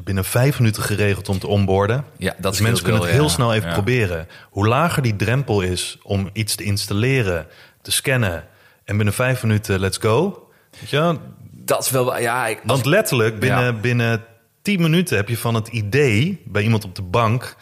binnen 0.04 0.24
vijf 0.24 0.58
minuten 0.58 0.82
geregeld 0.82 1.28
om 1.28 1.38
te 1.38 1.46
onboorden. 1.46 2.04
Ja, 2.16 2.34
dat 2.38 2.52
dus 2.52 2.60
mensen 2.60 2.82
kunnen 2.84 3.00
wel, 3.00 3.10
het 3.10 3.18
heel 3.20 3.28
ja. 3.28 3.34
snel 3.34 3.54
even 3.54 3.68
Ja. 3.68 3.74
proberen. 3.74 4.28
Hoe 4.50 4.66
lager 4.66 5.02
die 5.02 5.16
drempel 5.16 5.60
is 5.60 5.98
om 6.02 6.30
iets 6.32 6.54
te 6.54 6.64
installeren, 6.64 7.46
te 7.82 7.92
scannen 7.92 8.44
en 8.84 8.96
binnen 8.96 9.14
vijf 9.14 9.42
minuten 9.42 9.80
let's 9.80 9.98
go. 9.98 10.48
Weet 10.80 10.90
je, 10.90 11.18
Dat 11.52 11.84
is 11.84 11.90
wel... 11.90 12.18
Ja, 12.18 12.46
ik, 12.46 12.60
want 12.64 12.84
letterlijk, 12.84 13.38
binnen, 13.38 13.64
Ja. 13.64 13.72
binnen 13.72 14.24
10 14.62 14.80
minuten 14.82 15.16
heb 15.16 15.28
je 15.28 15.36
van 15.36 15.54
het 15.54 15.68
idee 15.68 16.42
bij 16.44 16.62
iemand 16.62 16.84
op 16.84 16.94
de 16.94 17.02
bank. 17.02 17.56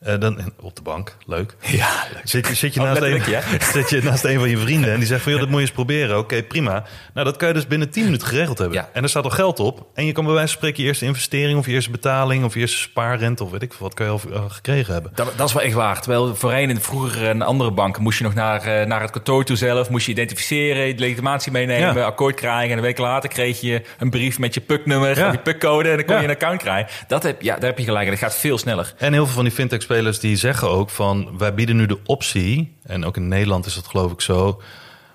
Eh, 0.00 0.18
dan, 0.18 0.52
op 0.60 0.76
de 0.76 0.82
bank, 0.82 1.16
leuk. 1.26 1.56
ja, 1.80 2.04
Zit 2.24 2.48
je, 2.48 2.54
zit, 2.54 2.74
je 2.74 2.80
Oh, 2.80 2.86
naast 2.86 3.02
een, 3.02 3.22
zit 3.72 3.90
je 3.90 4.02
naast 4.02 4.24
een 4.24 4.38
van 4.38 4.48
je 4.48 4.58
vrienden 4.58 4.92
en 4.92 4.98
die 4.98 5.06
zegt 5.06 5.22
van... 5.22 5.32
Joh, 5.32 5.40
dat 5.40 5.50
moet 5.50 5.60
je 5.60 5.66
eens 5.66 5.74
proberen. 5.74 6.18
Oké, 6.18 6.42
prima. 6.42 6.84
Nou, 7.14 7.26
dat 7.26 7.36
kan 7.36 7.48
je 7.48 7.54
dus 7.54 7.66
binnen 7.66 7.90
10 7.90 8.04
minuten 8.04 8.26
geregeld 8.28 8.58
hebben. 8.58 8.76
Ja. 8.76 8.88
En 8.92 9.02
er 9.02 9.08
staat 9.08 9.24
al 9.24 9.30
geld 9.30 9.60
op. 9.60 9.86
En 9.94 10.06
je 10.06 10.12
kan 10.12 10.24
bij 10.24 10.32
wijze 10.32 10.48
van 10.48 10.56
spreken 10.58 10.82
je 10.82 10.88
eerste 10.88 11.04
investering... 11.04 11.58
of 11.58 11.66
je 11.66 11.72
eerste 11.72 11.90
betaling 11.90 12.44
of 12.44 12.54
je 12.54 12.60
eerste 12.60 12.78
spaarrente... 12.78 13.44
of 13.44 13.50
weet 13.50 13.62
ik 13.62 13.72
veel 13.72 13.80
wat, 13.86 13.94
kan 13.94 14.06
je 14.06 14.12
al 14.12 14.20
eh, 14.32 14.44
gekregen 14.48 14.92
hebben. 14.92 15.12
Dat, 15.14 15.32
dat 15.36 15.48
is 15.48 15.54
wel 15.54 15.62
echt 15.62 15.74
waar. 15.74 16.00
Terwijl 16.00 16.34
voorheen 16.34 16.70
in 16.70 16.80
vroeger 16.80 17.28
een 17.28 17.42
andere 17.42 17.70
bank 17.70 17.98
moest 17.98 18.18
je 18.18 18.24
nog 18.24 18.34
naar, 18.34 18.62
eh, 18.62 18.86
naar 18.86 19.00
het 19.00 19.10
kantoor 19.10 19.44
toe 19.44 19.56
zelf, 19.56 19.90
moest 19.90 20.06
je 20.06 20.12
identificeren, 20.12 20.86
je 20.86 20.94
legitimatie 20.96 21.52
meenemen, 21.52 21.94
Ja. 21.94 22.04
akkoord 22.04 22.34
krijgen. 22.34 22.70
En 22.70 22.76
een 22.76 22.82
week 22.82 22.98
later 22.98 23.28
kreeg 23.28 23.60
je 23.60 23.82
een 23.98 24.10
brief 24.10 24.38
met 24.38 24.54
je 24.54 24.60
PUC-nummer, 24.60 25.30
je 25.32 25.38
PUC-code 25.38 25.88
en 25.90 25.96
dan 25.96 26.04
kon 26.04 26.16
je 26.16 26.22
een 26.24 26.30
account 26.30 26.60
krijgen. 26.62 26.92
Dat 27.08 27.22
heb, 27.22 27.42
ja, 27.42 27.54
daar 27.54 27.68
heb 27.68 27.78
je 27.78 27.84
gelijk 27.84 28.04
en 28.04 28.10
dat 28.10 28.20
gaat 28.20 28.36
veel 28.36 28.58
sneller. 28.58 28.94
En 28.96 29.12
heel 29.12 29.24
veel 29.24 29.34
van 29.34 29.44
die 29.44 29.52
fintech-spelers 29.88 30.18
die 30.18 30.36
zeggen 30.36 30.68
ook 30.68 30.90
van... 30.90 31.38
wij 31.38 31.54
bieden 31.54 31.76
nu 31.76 31.86
de 31.86 31.98
optie, 32.04 32.76
en 32.82 33.04
ook 33.04 33.16
in 33.16 33.28
Nederland 33.28 33.66
is 33.66 33.74
dat 33.74 33.86
geloof 33.86 34.12
ik 34.12 34.20
zo... 34.20 34.60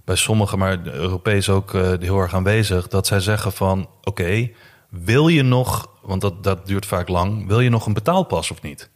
bij 0.05 0.15
sommigen, 0.15 0.57
maar 0.57 0.79
Europees 0.85 1.49
ook 1.49 1.73
eh, 1.73 1.91
heel 1.99 2.19
erg 2.19 2.33
aanwezig... 2.33 2.87
dat 2.87 3.07
zij 3.07 3.19
zeggen 3.19 3.51
van, 3.51 3.89
oké, 4.03 4.49
wil 4.89 5.27
je 5.27 5.43
nog... 5.43 5.87
want 6.01 6.21
dat, 6.21 6.43
dat 6.43 6.67
duurt 6.67 6.85
vaak 6.85 7.07
lang... 7.07 7.47
wil 7.47 7.59
je 7.59 7.69
nog 7.69 7.85
een 7.85 7.93
betaalpas 7.93 8.51
of 8.51 8.61
niet? 8.61 8.89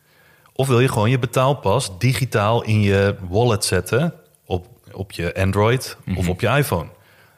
Of 0.53 0.67
wil 0.67 0.79
je 0.79 0.87
gewoon 0.87 1.09
je 1.09 1.19
betaalpas 1.19 1.99
digitaal 1.99 2.63
in 2.63 2.81
je 2.81 3.15
wallet 3.29 3.65
zetten... 3.65 4.13
op, 4.45 4.67
op 4.91 5.11
je 5.11 5.35
Android 5.35 5.97
of 6.15 6.29
op 6.29 6.41
je 6.41 6.47
iPhone. 6.47 6.89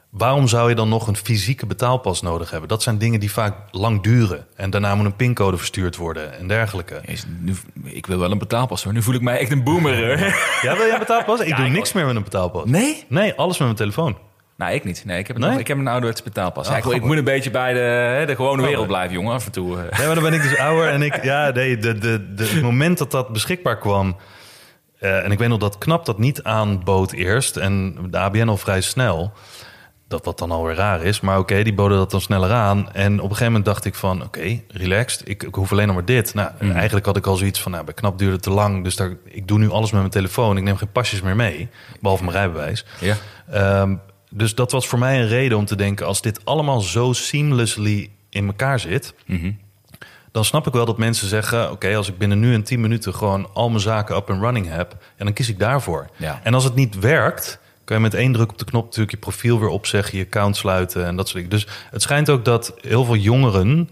Waarom 0.10 0.48
zou 0.48 0.70
je 0.70 0.76
dan 0.76 0.90
nog 0.90 1.08
een 1.08 1.16
fysieke 1.16 1.66
betaalpas 1.66 2.22
nodig 2.22 2.50
hebben? 2.52 2.70
Dat 2.70 2.84
zijn 2.84 2.98
dingen 2.98 3.20
die 3.20 3.32
vaak 3.32 3.56
lang 3.72 4.04
duren. 4.04 4.46
En 4.56 4.70
daarna 4.70 4.96
moet 4.96 5.06
een 5.06 5.16
pincode 5.16 5.58
verstuurd 5.58 5.96
worden 5.96 6.40
en 6.40 6.48
dergelijke. 6.48 7.02
Nu, 7.40 7.56
ik 7.84 8.06
wil 8.06 8.20
wel 8.20 8.32
een 8.32 8.38
betaalpas, 8.38 8.86
maar 8.86 8.94
nu 8.94 9.02
voel 9.02 9.14
ik 9.16 9.22
mij 9.22 9.40
echt 9.40 9.52
een 9.52 9.64
boomer. 9.64 10.20
Ja, 10.62 10.76
wil 10.78 10.86
jij 10.86 10.94
een 10.94 11.00
betaalpas? 11.00 11.40
Ik 11.40 11.48
Ja, 11.48 11.56
doe 11.56 11.66
ik 11.66 11.72
niks 11.72 11.94
meer 11.94 12.06
met 12.06 12.16
een 12.16 12.24
betaalpas. 12.24 12.66
Nee? 12.66 13.04
Nee, 13.08 13.34
alles 13.34 13.58
met 13.58 13.68
mijn 13.68 13.76
telefoon. 13.80 14.18
Nou, 14.58 14.74
ik 14.74 14.84
niet. 14.84 15.06
Nee, 15.06 15.20
ik 15.20 15.28
heb, 15.28 15.36
een, 15.36 15.42
Nee? 15.42 15.60
ik 15.60 15.68
heb 15.68 15.78
een 15.78 15.88
ouderwetse 15.88 16.24
betaalpas. 16.24 16.68
Oh, 16.70 16.78
Ja, 16.78 16.94
ik, 16.94 17.04
moet 17.04 17.18
een 17.18 17.24
beetje 17.24 17.52
bij 17.52 17.74
de, 17.74 18.24
de 18.26 18.36
gewone 18.36 18.62
wereld 18.62 18.88
blijven, 18.88 19.14
jongen, 19.14 19.34
af 19.34 19.46
en 19.46 19.52
toe. 19.52 19.78
eh. 19.78 20.00
Ja, 20.00 20.06
maar 20.06 20.16
dan 20.16 20.24
ben 20.24 20.34
ik 20.34 20.42
dus 20.42 20.58
ouder 20.68 20.88
en 20.90 21.02
ik... 21.02 21.24
Ja, 21.24 21.50
nee, 21.50 21.78
de, 21.78 21.98
de, 21.98 22.34
de, 22.34 22.46
het 22.48 22.62
moment 22.62 22.98
dat 22.98 23.12
dat 23.12 23.30
beschikbaar 23.30 23.78
kwam... 23.78 24.16
eh, 25.00 25.24
en 25.26 25.32
ik 25.32 25.38
weet 25.40 25.50
nog 25.50 25.58
dat 25.60 25.78
KNAP 25.78 26.06
dat 26.06 26.18
niet 26.20 26.44
aanbood 26.44 27.12
eerst... 27.12 27.58
en 27.58 27.98
de 28.10 28.18
ABN 28.18 28.48
al 28.48 28.58
vrij 28.58 28.82
snel... 28.82 29.34
dat 30.10 30.26
wat 30.26 30.38
dan 30.38 30.52
alweer 30.52 30.76
raar 30.76 31.04
is. 31.04 31.20
Maar 31.20 31.40
oké, 31.40 31.64
die 31.64 31.74
boden 31.74 31.98
dat 31.98 32.12
dan 32.12 32.22
sneller 32.22 32.52
aan. 32.52 32.92
En 32.94 33.14
op 33.14 33.24
een 33.24 33.28
gegeven 33.30 33.46
moment 33.46 33.66
dacht 33.66 33.86
ik 33.86 33.96
van... 33.96 34.24
oké, 34.24 34.60
relaxed, 34.68 35.22
ik, 35.30 35.44
ik 35.44 35.56
hoef 35.56 35.72
alleen 35.72 35.86
nog 35.88 35.96
maar 35.96 36.06
dit. 36.06 36.34
Nou, 36.34 36.52
eigenlijk 36.74 37.06
had 37.06 37.18
ik 37.18 37.26
al 37.28 37.36
zoiets 37.36 37.62
van... 37.62 37.72
Nou, 37.72 37.84
bij 37.84 37.94
KNAP 37.94 38.18
duurde 38.18 38.34
het 38.34 38.44
te 38.44 38.50
lang, 38.50 38.84
dus 38.84 38.96
daar, 38.96 39.14
ik 39.26 39.48
doe 39.48 39.60
nu 39.60 39.70
alles 39.70 39.92
met 39.92 40.00
mijn 40.00 40.12
telefoon. 40.12 40.58
Ik 40.58 40.64
neem 40.64 40.78
geen 40.78 40.92
pasjes 40.92 41.22
meer 41.22 41.36
mee, 41.36 41.70
behalve 42.02 42.24
mijn 42.24 42.36
rijbewijs. 42.36 42.86
Ja. 43.00 43.16
Ehm, 43.52 43.96
dus 44.30 44.56
dat 44.56 44.72
was 44.72 44.88
voor 44.88 45.00
mij 45.00 45.20
een 45.22 45.28
reden 45.28 45.58
om 45.58 45.66
te 45.66 45.76
denken: 45.76 46.06
als 46.06 46.22
dit 46.22 46.46
allemaal 46.46 46.82
zo 46.82 47.14
seamlessly 47.14 48.10
in 48.30 48.48
elkaar 48.48 48.80
zit, 48.80 49.14
Mhm. 49.26 49.52
dan 50.32 50.46
snap 50.46 50.68
ik 50.68 50.74
wel 50.74 50.86
dat 50.86 50.98
mensen 50.98 51.28
zeggen: 51.28 51.72
Oké, 51.72 51.96
als 51.96 52.08
ik 52.10 52.18
binnen 52.18 52.40
nu 52.40 52.54
en 52.54 52.64
10 52.64 52.82
minuten 52.82 53.14
gewoon 53.14 53.50
al 53.54 53.70
mijn 53.70 53.82
zaken 53.82 54.16
up 54.16 54.30
and 54.30 54.42
running 54.42 54.70
heb, 54.70 54.92
en 55.18 55.26
dan 55.26 55.34
kies 55.34 55.50
ik 55.50 55.60
daarvoor. 55.60 56.10
Ja. 56.18 56.40
En 56.44 56.54
als 56.54 56.64
het 56.64 56.76
niet 56.76 57.00
werkt, 57.00 57.60
kan 57.90 57.98
je 57.98 58.04
met 58.04 58.14
één 58.14 58.32
druk 58.32 58.52
op 58.52 58.58
de 58.58 58.66
knop 58.66 58.84
natuurlijk 58.84 59.12
je 59.12 59.18
profiel 59.18 59.60
weer 59.60 59.70
opzeggen, 59.70 60.18
je 60.18 60.24
account 60.24 60.58
sluiten 60.58 61.06
en 61.06 61.16
dat 61.16 61.28
soort 61.28 61.44
dingen. 61.44 61.50
Dus 61.50 61.68
het 61.92 62.02
schijnt 62.02 62.30
ook 62.30 62.46
dat 62.46 62.74
heel 62.82 63.04
veel 63.04 63.16
jongeren, 63.16 63.68
en 63.68 63.88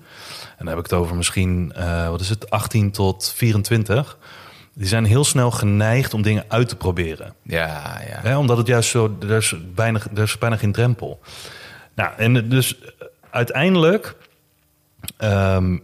dan 0.58 0.68
heb 0.68 0.78
ik 0.78 0.84
het 0.84 0.94
over 0.94 1.16
misschien, 1.16 1.72
eh, 1.76 2.10
wat 2.10 2.22
is 2.22 2.30
het, 2.30 2.50
18 2.50 2.92
tot 2.92 3.34
24. 3.36 4.18
Die 4.74 4.88
zijn 4.88 5.06
heel 5.06 5.24
snel 5.24 5.52
geneigd 5.52 6.14
om 6.14 6.22
dingen 6.22 6.44
uit 6.48 6.68
te 6.68 6.76
proberen. 6.76 7.34
Ja, 7.44 8.02
ja. 8.24 8.38
Omdat 8.38 8.58
het 8.58 8.68
juist 8.68 8.90
zo, 8.90 9.18
er 9.22 9.32
is, 9.32 9.56
bijna, 9.76 10.00
er 10.16 10.24
is 10.24 10.38
bijna 10.38 10.56
geen 10.56 10.72
drempel. 10.72 11.20
Nou, 11.96 12.12
en 12.18 12.50
dus 12.50 12.78
uiteindelijk 13.30 14.16
ehm, 15.18 15.78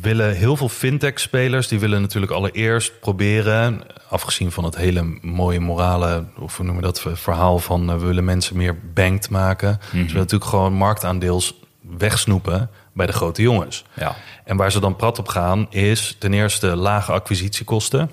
willen 0.00 0.34
heel 0.34 0.56
veel 0.56 0.68
fintech-spelers, 0.68 1.68
die 1.68 1.78
willen 1.78 2.00
natuurlijk 2.00 2.32
allereerst 2.32 3.00
proberen, 3.00 3.82
afgezien 4.08 4.52
van 4.52 4.64
het 4.64 4.76
hele 4.76 5.18
mooie 5.20 5.60
morale, 5.60 6.24
of 6.38 6.56
hoe 6.56 6.64
noemen 6.64 6.84
we 6.84 6.92
dat, 6.92 7.18
verhaal 7.18 7.58
van 7.58 7.90
eh, 7.90 7.96
we 7.98 8.06
willen 8.06 8.24
mensen 8.24 8.56
meer 8.56 8.78
banked 8.94 9.30
maken. 9.30 9.78
Ze 9.90 9.96
willen 9.96 10.14
natuurlijk 10.14 10.50
gewoon 10.50 10.72
marktaandeels 10.72 11.60
wegsnoepen 11.98 12.70
bij 12.92 13.06
de 13.06 13.12
grote 13.12 13.42
jongens. 13.42 13.84
Ja. 13.94 14.16
En 14.44 14.56
waar 14.56 14.72
ze 14.72 14.80
dan 14.80 14.96
prat 14.96 15.18
op 15.18 15.28
gaan 15.28 15.66
is 15.70 16.16
ten 16.18 16.32
eerste 16.32 16.76
lage 16.76 17.12
acquisitiekosten. 17.12 18.10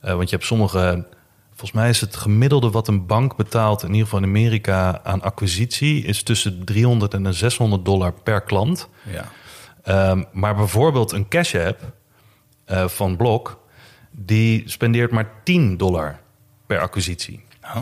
Eh, 0.00 0.14
want 0.14 0.30
je 0.30 0.36
hebt 0.36 0.48
sommige, 0.48 1.06
volgens 1.48 1.72
mij 1.72 1.88
is 1.88 2.00
het 2.00 2.16
gemiddelde 2.16 2.70
wat 2.70 2.88
een 2.88 3.06
bank 3.06 3.36
betaalt, 3.36 3.82
in 3.82 3.88
ieder 3.88 4.04
geval 4.04 4.20
in 4.20 4.28
Amerika, 4.28 5.00
aan 5.04 5.22
acquisitie, 5.22 6.04
is 6.04 6.22
tussen 6.22 6.64
300 6.64 7.14
en 7.14 7.34
600 7.34 7.84
dollar 7.84 8.12
per 8.12 8.40
klant. 8.40 8.88
ja. 9.02 9.24
Ehm, 9.82 10.22
maar 10.32 10.54
bijvoorbeeld 10.54 11.12
een 11.12 11.28
Cash 11.28 11.54
App 11.54 11.80
eh, 12.64 12.88
van 12.88 13.16
Block, 13.16 13.60
die 14.10 14.62
spendeert 14.66 15.10
maar 15.10 15.30
10 15.44 15.76
dollar 15.76 16.18
per 16.66 16.78
acquisitie. 16.80 17.44
Oh. 17.62 17.76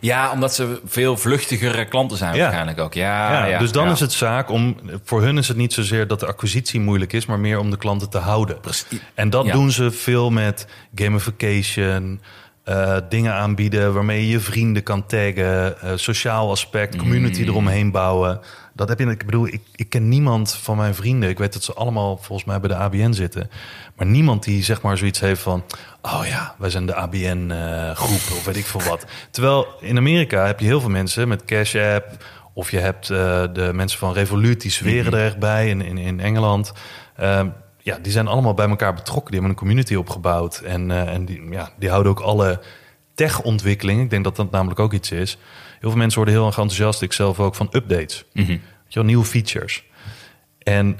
Ja, 0.00 0.32
omdat 0.32 0.54
ze 0.54 0.80
veel 0.84 1.16
vluchtigere 1.16 1.84
klanten 1.84 2.16
zijn 2.16 2.34
Ja. 2.34 2.40
waarschijnlijk 2.42 2.78
ook. 2.78 2.94
Ja, 2.94 3.32
ja, 3.32 3.44
ja, 3.46 3.58
dus 3.58 3.72
dan 3.72 3.88
is 3.90 4.00
het 4.00 4.12
zaak 4.12 4.50
om, 4.50 4.76
voor 5.04 5.22
hun 5.22 5.38
is 5.38 5.48
het 5.48 5.56
niet 5.56 5.72
zozeer 5.72 6.06
dat 6.06 6.20
de 6.20 6.26
acquisitie 6.26 6.80
moeilijk 6.80 7.12
is, 7.12 7.26
maar 7.26 7.38
meer 7.40 7.58
om 7.58 7.70
de 7.70 7.76
klanten 7.76 8.10
te 8.10 8.18
houden. 8.18 8.60
Precies. 8.60 9.00
En 9.14 9.30
dat 9.30 9.46
doen 9.46 9.70
ze 9.70 9.90
veel 9.90 10.30
met 10.30 10.66
gamification, 10.94 12.20
eh, 12.68 12.96
dingen 13.08 13.34
aanbieden 13.34 13.94
waarmee 13.94 14.20
je 14.20 14.28
je 14.28 14.40
vrienden 14.40 14.82
kan 14.82 15.06
taggen, 15.06 15.80
eh, 15.80 15.92
sociaal 15.94 16.50
aspect, 16.50 16.96
community 16.96 17.42
Mm. 17.42 17.48
eromheen 17.48 17.90
bouwen. 17.90 18.40
Dat 18.74 18.88
heb 18.88 18.98
je, 18.98 19.06
ik 19.06 19.24
bedoel, 19.24 19.46
ik, 19.46 19.60
ik 19.74 19.88
ken 19.88 20.08
niemand 20.08 20.54
van 20.54 20.76
mijn 20.76 20.94
vrienden. 20.94 21.28
Ik 21.28 21.38
weet 21.38 21.52
dat 21.52 21.62
ze 21.62 21.72
allemaal 21.72 22.16
volgens 22.16 22.44
mij 22.48 22.60
bij 22.60 22.68
de 22.68 22.76
ABN 22.76 23.12
zitten. 23.12 23.50
Maar 23.96 24.06
niemand 24.06 24.44
die 24.44 24.62
zeg 24.62 24.82
maar 24.82 24.98
zoiets 24.98 25.20
heeft 25.20 25.40
van, 25.40 25.64
oh 26.02 26.20
ja, 26.26 26.54
wij 26.58 26.70
zijn 26.70 26.86
de 26.86 26.94
ABN-groep 26.94 28.36
of 28.36 28.44
weet 28.44 28.56
ik 28.56 28.66
veel 28.66 28.82
wat. 28.82 29.06
Terwijl 29.30 29.66
in 29.80 29.96
Amerika 29.96 30.46
heb 30.46 30.60
je 30.60 30.66
heel 30.66 30.80
veel 30.80 30.90
mensen 30.90 31.28
met 31.28 31.44
Cash 31.44 31.74
App 31.74 32.24
of 32.52 32.70
je 32.70 32.78
hebt 32.78 33.10
eh, 33.10 33.42
de 33.52 33.70
mensen 33.74 33.98
van 33.98 34.12
Revolut, 34.12 34.60
die 34.60 34.70
zweren 34.70 35.12
er 35.12 35.24
echt 35.24 35.38
bij 35.38 35.68
in, 35.68 35.82
in, 35.82 35.98
in 35.98 36.20
Engeland. 36.20 36.72
Ja, 37.88 37.98
die 38.02 38.12
zijn 38.12 38.26
allemaal 38.26 38.54
bij 38.54 38.68
elkaar 38.68 38.94
betrokken. 38.94 39.30
Die 39.30 39.40
hebben 39.40 39.50
een 39.50 39.64
community 39.64 39.94
opgebouwd. 39.94 40.58
En, 40.58 40.90
eh, 40.90 41.14
en 41.14 41.24
die, 41.24 41.50
ja, 41.50 41.70
die 41.78 41.88
houden 41.88 42.12
ook 42.12 42.20
alle 42.20 42.60
tech-ontwikkeling. 43.14 44.02
Ik 44.02 44.10
denk 44.10 44.24
dat 44.24 44.36
dat 44.36 44.50
namelijk 44.50 44.80
ook 44.80 44.92
iets 44.92 45.10
is. 45.10 45.38
Heel 45.80 45.90
veel 45.90 45.98
mensen 45.98 46.16
worden 46.16 46.34
heel 46.34 46.46
erg 46.46 46.58
enthousiast. 46.58 47.02
Ik 47.02 47.12
zelf 47.12 47.40
ook 47.40 47.54
van 47.54 47.68
updates. 47.70 48.24
Weet 48.32 48.60
je 48.88 48.94
wel, 48.94 49.04
nieuwe 49.04 49.24
features. 49.24 49.84
En 50.58 50.98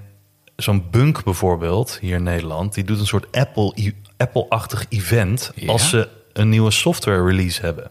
zo'n 0.56 0.86
Bunk 0.90 1.24
bijvoorbeeld, 1.24 1.98
hier 2.00 2.14
in 2.14 2.22
Nederland... 2.22 2.74
die 2.74 2.84
doet 2.84 3.00
een 3.00 3.06
soort 3.06 3.36
Apple- 3.36 3.92
Apple-achtig 4.16 4.86
event... 4.88 5.52
Ja? 5.54 5.72
als 5.72 5.88
ze 5.88 6.08
een 6.32 6.48
nieuwe 6.48 6.70
software 6.70 7.24
release 7.24 7.60
hebben. 7.60 7.90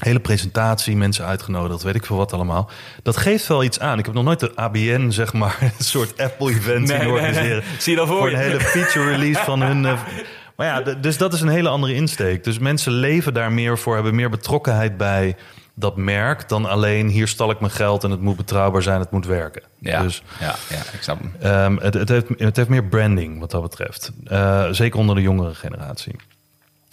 Hele 0.00 0.20
presentatie, 0.20 0.96
mensen 0.96 1.24
uitgenodigd, 1.24 1.82
weet 1.82 1.94
ik 1.94 2.06
veel 2.06 2.16
wat 2.16 2.32
allemaal. 2.32 2.70
Dat 3.02 3.16
geeft 3.16 3.46
wel 3.46 3.64
iets 3.64 3.80
aan. 3.80 3.98
Ik 3.98 4.04
heb 4.04 4.14
nog 4.14 4.24
nooit 4.24 4.40
de 4.40 4.54
ABN, 4.54 5.10
zeg 5.10 5.32
maar, 5.32 5.56
een 5.78 5.84
soort 5.84 6.20
Apple-event 6.20 6.86
Nee, 6.86 7.08
organiseren. 7.08 7.62
nee. 7.68 7.78
Zie 7.78 7.92
je 7.92 7.98
dat 7.98 8.08
voor 8.08 8.16
Voor 8.18 8.30
je? 8.30 8.34
een 8.36 8.42
hele 8.42 8.60
feature 8.60 9.10
release 9.10 9.40
van 9.44 9.62
hun... 9.62 9.84
eh, 9.86 10.00
maar 10.56 10.66
ja, 10.66 10.80
dus 10.94 11.18
dat 11.18 11.32
is 11.32 11.40
een 11.40 11.48
hele 11.48 11.68
andere 11.68 11.94
insteek. 11.94 12.44
Dus 12.44 12.58
mensen 12.58 12.92
leven 12.92 13.34
daar 13.34 13.52
meer 13.52 13.78
voor, 13.78 13.94
hebben 13.94 14.14
meer 14.14 14.30
betrokkenheid 14.30 14.96
bij 14.96 15.36
dat 15.74 15.96
merk... 15.96 16.48
dan 16.48 16.66
alleen 16.66 17.08
hier 17.08 17.28
stal 17.28 17.50
ik 17.50 17.60
mijn 17.60 17.72
geld 17.72 18.04
en 18.04 18.10
het 18.10 18.20
moet 18.20 18.36
betrouwbaar 18.36 18.82
zijn, 18.82 19.00
het 19.00 19.10
moet 19.10 19.26
werken. 19.26 19.62
Ja, 19.78 20.02
Dus 20.02 20.22
ja, 20.40 20.54
ja, 20.68 20.76
ik 20.92 20.98
snap 21.02 21.18
hem. 21.18 21.34
Ehm, 21.40 21.76
het, 21.84 21.94
het, 21.94 22.08
heeft, 22.08 22.26
het 22.36 22.56
heeft 22.56 22.68
meer 22.68 22.84
branding 22.84 23.40
wat 23.40 23.50
dat 23.50 23.62
betreft. 23.62 24.12
Eh, 24.24 24.66
zeker 24.70 24.98
onder 24.98 25.14
de 25.14 25.22
jongere 25.22 25.54
generatie. 25.54 26.16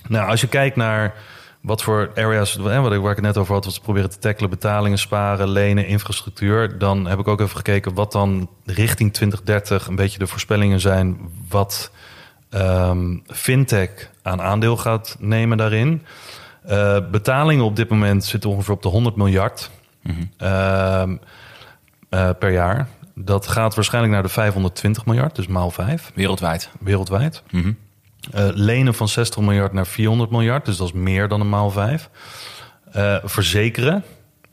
Nou, 0.08 0.30
als 0.30 0.41
je 0.41 0.48
kijkt 0.48 0.76
naar 0.76 1.13
wat 1.67 1.84
voor 1.84 2.12
areas, 2.15 2.58
eh, 2.58 2.82
wat 2.82 2.93
ik, 2.93 3.01
waar 3.01 3.10
ik 3.10 3.15
het 3.15 3.25
net 3.25 3.38
over 3.38 3.53
had, 3.53 3.65
wat 3.65 3.73
ze 3.73 3.82
proberen 3.82 4.10
te 4.10 4.19
tackelen, 4.19 4.49
betalingen, 4.49 4.97
sparen, 4.97 5.49
lenen, 5.49 5.88
infrastructuur, 5.88 6.77
dan 6.77 7.08
heb 7.08 7.19
ik 7.19 7.27
ook 7.27 7.41
even 7.41 7.56
gekeken 7.56 7.93
wat 7.93 8.12
dan 8.12 8.49
richting 8.65 9.13
2030 9.13 9.88
een 9.88 9.95
beetje 9.95 10.19
de 10.19 10.27
voorspellingen 10.27 10.80
zijn 10.80 11.17
wat 11.49 11.91
ehm, 12.49 13.17
fintech 13.27 14.12
aan 14.21 14.41
aandeel 14.41 14.77
gaat 14.77 15.15
nemen 15.19 15.58
daarin. 15.58 16.06
Eh, 16.63 16.97
betalingen 17.12 17.65
op 17.65 17.75
dit 17.75 17.89
moment 17.89 18.25
zitten 18.25 18.49
ongeveer 18.49 18.73
op 18.73 18.82
de 18.82 18.89
100 18.89 19.15
miljard 19.15 19.69
ehm, 20.38 21.15
eh, 22.10 22.30
per 22.39 22.51
jaar. 22.51 22.88
Dat 23.15 23.47
gaat 23.47 23.75
waarschijnlijk 23.75 24.13
naar 24.13 24.23
de 24.23 24.30
520 24.30 25.06
miljard, 25.06 25.36
dus 25.36 25.47
maal 25.47 25.71
5 25.71 26.12
Wereldwijd. 26.15 26.69
wereldwijd. 26.80 27.43
Mhm. 27.51 27.71
Eh, 28.31 28.47
lenen 28.53 28.93
van 28.93 29.07
60 29.07 29.41
miljard 29.43 29.73
naar 29.73 29.87
400 29.87 30.31
miljard, 30.31 30.65
dus 30.65 30.77
dat 30.77 30.87
is 30.87 30.93
meer 30.93 31.27
dan 31.27 31.41
een 31.41 31.49
maal 31.49 31.69
5. 31.69 32.09
Eh, 32.91 33.17
verzekeren, 33.23 34.03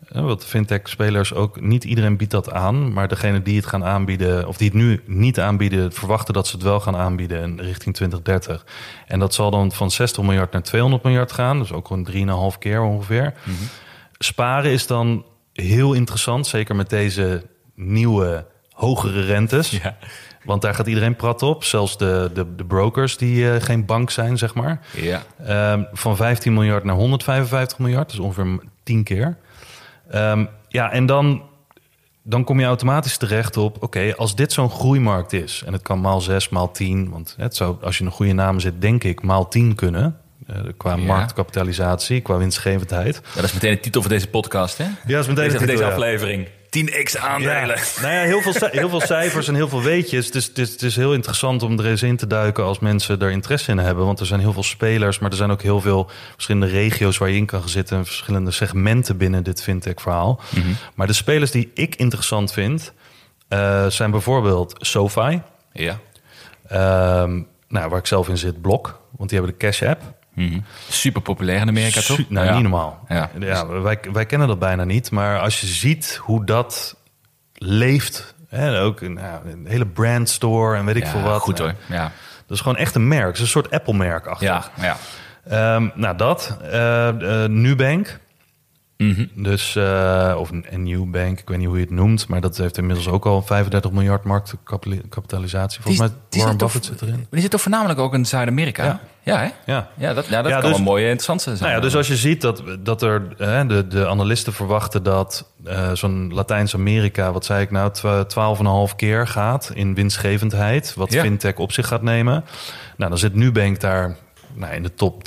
eh, 0.08 0.22
wat 0.22 0.46
fintech-spelers 0.46 1.34
ook, 1.34 1.60
niet 1.60 1.84
iedereen 1.84 2.16
biedt 2.16 2.30
dat 2.30 2.50
aan, 2.50 2.92
maar 2.92 3.08
degene 3.08 3.42
die 3.42 3.56
het 3.56 3.66
gaan 3.66 3.84
aanbieden, 3.84 4.48
of 4.48 4.56
die 4.56 4.68
het 4.68 4.76
nu 4.76 5.02
niet 5.06 5.40
aanbieden, 5.40 5.92
verwachten 5.92 6.34
dat 6.34 6.46
ze 6.46 6.54
het 6.54 6.64
wel 6.64 6.80
gaan 6.80 6.96
aanbieden 6.96 7.42
in 7.42 7.60
richting 7.60 7.94
2030. 7.94 8.64
En 9.06 9.18
dat 9.18 9.34
zal 9.34 9.50
dan 9.50 9.72
van 9.72 9.90
60 9.90 10.22
miljard 10.22 10.52
naar 10.52 10.62
200 10.62 11.02
miljard 11.02 11.32
gaan, 11.32 11.58
dus 11.58 11.72
ook 11.72 11.90
een 11.90 12.04
3,5 12.04 12.58
keer 12.58 12.82
ongeveer. 12.82 13.34
Sparen 14.18 14.70
is 14.70 14.86
dan 14.86 15.24
heel 15.52 15.92
interessant, 15.92 16.46
zeker 16.46 16.76
met 16.76 16.90
deze 16.90 17.42
nieuwe 17.74 18.46
hogere 18.72 19.24
rentes. 19.24 19.70
Ja. 19.70 19.96
Want 20.44 20.62
daar 20.62 20.74
gaat 20.74 20.86
iedereen 20.86 21.16
prat 21.16 21.42
op. 21.42 21.64
Zelfs 21.64 21.98
de, 21.98 22.30
de, 22.34 22.54
de 22.54 22.64
brokers 22.64 23.16
die 23.16 23.50
eh, 23.50 23.62
geen 23.62 23.84
bank 23.84 24.10
zijn, 24.10 24.38
zeg 24.38 24.54
maar. 24.54 24.80
Ja. 24.96 25.22
Ehm, 25.44 25.82
van 25.92 26.16
15 26.16 26.52
miljard 26.52 26.84
naar 26.84 26.94
155 26.94 27.78
miljard. 27.78 28.10
Dus 28.10 28.18
ongeveer 28.18 28.58
10 28.82 29.02
keer. 29.04 29.36
Ehm, 30.10 30.44
ja, 30.68 30.90
en 30.92 31.06
dan, 31.06 31.42
dan 32.22 32.44
kom 32.44 32.60
je 32.60 32.66
automatisch 32.66 33.16
terecht 33.16 33.56
op... 33.56 33.82
oké, 33.82 34.14
als 34.16 34.34
dit 34.36 34.52
zo'n 34.52 34.70
groeimarkt 34.70 35.32
is... 35.32 35.62
en 35.66 35.72
het 35.72 35.82
kan 35.82 36.00
maal 36.00 36.20
6, 36.20 36.48
maal 36.48 36.70
10... 36.70 37.10
want 37.10 37.34
het 37.38 37.56
zou, 37.56 37.76
als 37.82 37.98
je 37.98 38.04
een 38.04 38.10
goede 38.10 38.32
naam 38.32 38.60
zit, 38.60 38.80
denk 38.80 39.04
ik, 39.04 39.22
maal 39.22 39.48
10 39.48 39.74
kunnen... 39.74 40.18
eh, 40.46 40.56
qua 40.76 40.94
Ja. 40.94 41.02
marktkapitalisatie, 41.04 42.20
qua 42.20 42.36
winstgevendheid. 42.36 43.14
Ja, 43.24 43.34
dat 43.34 43.44
is 43.44 43.52
meteen 43.52 43.74
de 43.74 43.80
titel 43.80 44.00
van 44.00 44.10
deze 44.10 44.28
podcast, 44.28 44.78
hè? 44.78 44.84
Ja, 44.84 44.90
dat 45.06 45.20
is 45.20 45.26
meteen 45.26 45.44
de 45.48 45.50
titel, 45.50 45.66
deze 45.66 45.82
ja. 45.82 45.90
Aflevering. 46.74 47.08
10x 47.08 47.20
aandelen. 47.20 47.76
Ja. 47.76 47.82
Nou 48.02 48.14
ja, 48.14 48.22
heel 48.22 48.40
veel, 48.40 48.68
heel 48.70 48.88
veel 48.88 49.00
cijfers 49.00 49.48
en 49.48 49.54
heel 49.54 49.68
veel 49.68 49.82
weetjes. 49.82 50.30
Is, 50.30 50.46
het, 50.46 50.58
is, 50.58 50.72
het 50.72 50.82
is 50.82 50.96
heel 50.96 51.14
interessant 51.14 51.62
om 51.62 51.78
er 51.78 51.86
eens 51.86 52.02
in 52.02 52.16
te 52.16 52.26
duiken 52.26 52.64
als 52.64 52.78
mensen 52.78 53.20
er 53.20 53.30
interesse 53.30 53.70
in 53.70 53.78
hebben. 53.78 54.04
Want 54.04 54.20
er 54.20 54.26
zijn 54.26 54.40
heel 54.40 54.52
veel 54.52 54.62
spelers, 54.62 55.18
maar 55.18 55.30
er 55.30 55.36
zijn 55.36 55.50
ook 55.50 55.62
heel 55.62 55.80
veel 55.80 56.10
verschillende 56.32 56.66
regio's 56.66 57.18
waar 57.18 57.28
je 57.28 57.36
in 57.36 57.46
kan 57.46 57.68
zitten. 57.68 57.96
En 57.98 58.04
verschillende 58.04 58.50
segmenten 58.50 59.16
binnen 59.16 59.42
dit 59.42 59.62
fintech-verhaal. 59.62 60.40
Maar 60.94 61.06
de 61.06 61.12
spelers 61.12 61.50
die 61.50 61.70
ik 61.74 61.94
interessant 61.94 62.52
vind, 62.52 62.92
eh, 63.48 63.86
zijn 63.86 64.10
bijvoorbeeld 64.10 64.74
SoFi. 64.78 65.42
Ja. 65.72 65.98
Ehm, 66.68 67.42
nou, 67.68 67.88
waar 67.88 67.98
ik 67.98 68.06
zelf 68.06 68.28
in 68.28 68.38
zit, 68.38 68.60
Block. 68.60 69.00
Want 69.16 69.30
die 69.30 69.38
hebben 69.38 69.58
de 69.58 69.66
Cash 69.66 69.82
App. 69.82 70.02
Super 70.88 71.22
populair 71.22 71.60
in 71.60 71.68
Amerika, 71.68 72.00
toch? 72.00 72.16
Su- 72.16 72.26
nou, 72.28 72.46
Ja. 72.46 72.52
niet 72.52 72.62
normaal. 72.62 73.04
Ja. 73.08 73.30
Ja, 73.38 73.66
wij, 73.66 73.98
wij 74.12 74.26
kennen 74.26 74.48
dat 74.48 74.58
bijna 74.58 74.84
niet. 74.84 75.10
Maar 75.10 75.38
als 75.40 75.60
je 75.60 75.66
ziet 75.66 76.18
hoe 76.22 76.44
dat 76.44 76.96
leeft... 77.54 78.34
Hè, 78.48 78.80
ook 78.80 79.00
een, 79.00 79.12
nou, 79.12 79.50
een 79.50 79.66
hele 79.68 79.86
brandstore 79.86 80.76
en 80.76 80.84
weet 80.84 80.96
ik 80.96 81.06
veel 81.06 81.20
wat. 81.22 81.40
Goed 81.40 81.58
hoor. 81.58 81.74
Ja. 81.88 82.12
Dat 82.46 82.56
is 82.56 82.60
gewoon 82.60 82.76
echt 82.76 82.94
een 82.94 83.08
merk. 83.08 83.26
Het 83.26 83.34
is 83.34 83.40
een 83.40 83.46
soort 83.46 83.70
Apple-merk 83.70 84.26
achter. 84.26 84.46
Ja, 84.46 84.64
ja. 84.80 84.96
Ehm, 85.48 85.88
nou, 85.94 86.16
dat. 86.16 86.56
Eh, 86.62 87.08
eh, 87.44 87.50
Nubank. 87.50 88.18
Mhm. 89.08 89.42
Dus, 89.42 89.76
eh, 89.76 90.34
of 90.38 90.50
een, 90.50 90.66
een 90.70 90.82
Nubank, 90.82 91.38
ik 91.40 91.48
weet 91.48 91.58
niet 91.58 91.66
hoe 91.66 91.76
je 91.76 91.82
het 91.84 91.92
noemt. 91.92 92.28
Maar 92.28 92.40
dat 92.40 92.56
heeft 92.56 92.78
inmiddels 92.78 93.08
ook 93.08 93.26
al 93.26 93.42
35 93.42 93.90
miljard 93.90 94.24
marktkapitalisatie. 94.24 95.82
Volgens 95.82 96.08
mij 96.08 96.16
Warren 96.30 96.50
zit 96.50 96.58
Buffett 96.60 96.84
zit 96.84 97.00
erin. 97.02 97.14
Maar 97.14 97.26
die 97.30 97.40
zit 97.40 97.50
toch 97.50 97.60
voornamelijk 97.60 97.98
ook 97.98 98.14
in 98.14 98.26
Zuid-Amerika? 98.26 98.84
Ja. 98.84 99.00
Ja, 99.22 99.38
hè? 99.38 99.72
Ja. 99.72 99.88
Ja, 99.96 100.14
dat, 100.14 100.26
ja, 100.26 100.42
dat 100.42 100.50
Ja, 100.50 100.60
kan 100.60 100.68
dus- 100.68 100.78
wel 100.78 100.86
mooi 100.86 101.02
en 101.04 101.10
interessant 101.10 101.42
zijn. 101.42 101.56
Nou 101.58 101.70
ja, 101.72 101.80
dus 101.80 101.96
als 101.96 102.08
je 102.08 102.16
ziet 102.16 102.40
dat, 102.40 102.62
dat 102.80 103.02
er 103.02 103.22
hè, 103.36 103.66
de, 103.66 103.86
de 103.86 104.06
analisten 104.08 104.52
verwachten 104.52 105.02
dat 105.02 105.50
eh, 105.64 105.92
zo'n 105.92 106.34
Latijns-Amerika, 106.34 107.32
wat 107.32 107.44
zei 107.44 107.62
ik 107.62 107.70
nou, 107.70 107.92
twa- 107.92 108.24
12,5 108.88 108.96
keer 108.96 109.26
gaat 109.28 109.70
in 109.74 109.94
winstgevendheid, 109.94 110.94
wat 110.94 111.14
fintech 111.14 111.56
op 111.56 111.72
zich 111.72 111.86
gaat 111.88 112.02
nemen. 112.02 112.44
Nou, 112.96 113.10
dan 113.10 113.18
zit 113.18 113.34
Nubank 113.34 113.80
daar 113.80 114.16
nou, 114.54 114.74
in 114.74 114.82
de 114.82 114.94
top 114.94 115.24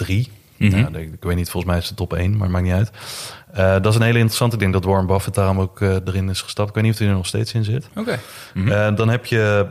3. 0.57 0.81
Mhm. 0.81 0.91
Nou, 0.91 1.03
ik, 1.03 1.13
ik 1.13 1.23
weet 1.23 1.35
niet, 1.35 1.49
volgens 1.49 1.71
mij 1.71 1.81
is 1.81 1.87
het 1.87 1.97
top 1.97 2.13
1, 2.13 2.37
maar 2.37 2.49
maakt 2.49 2.63
niet 2.63 2.73
uit. 2.73 2.91
Eh, 3.53 3.71
dat 3.71 3.85
is 3.85 3.95
een 3.95 4.01
hele 4.01 4.17
interessante. 4.17 4.57
Denk 4.57 4.73
dat 4.73 4.83
Warren 4.83 5.07
Buffett 5.07 5.35
daarom 5.35 5.59
ook 5.59 5.81
eh, 5.81 5.95
erin 6.05 6.29
is 6.29 6.41
gestapt. 6.41 6.69
Ik 6.69 6.75
weet 6.75 6.83
niet 6.83 6.93
of 6.93 6.99
hij 6.99 7.07
er 7.07 7.13
nog 7.13 7.25
steeds 7.25 7.53
in 7.53 7.63
zit. 7.63 7.89
Oké. 7.95 8.19
Eh, 8.53 8.95
dan 8.95 9.09
heb 9.09 9.25
je 9.25 9.67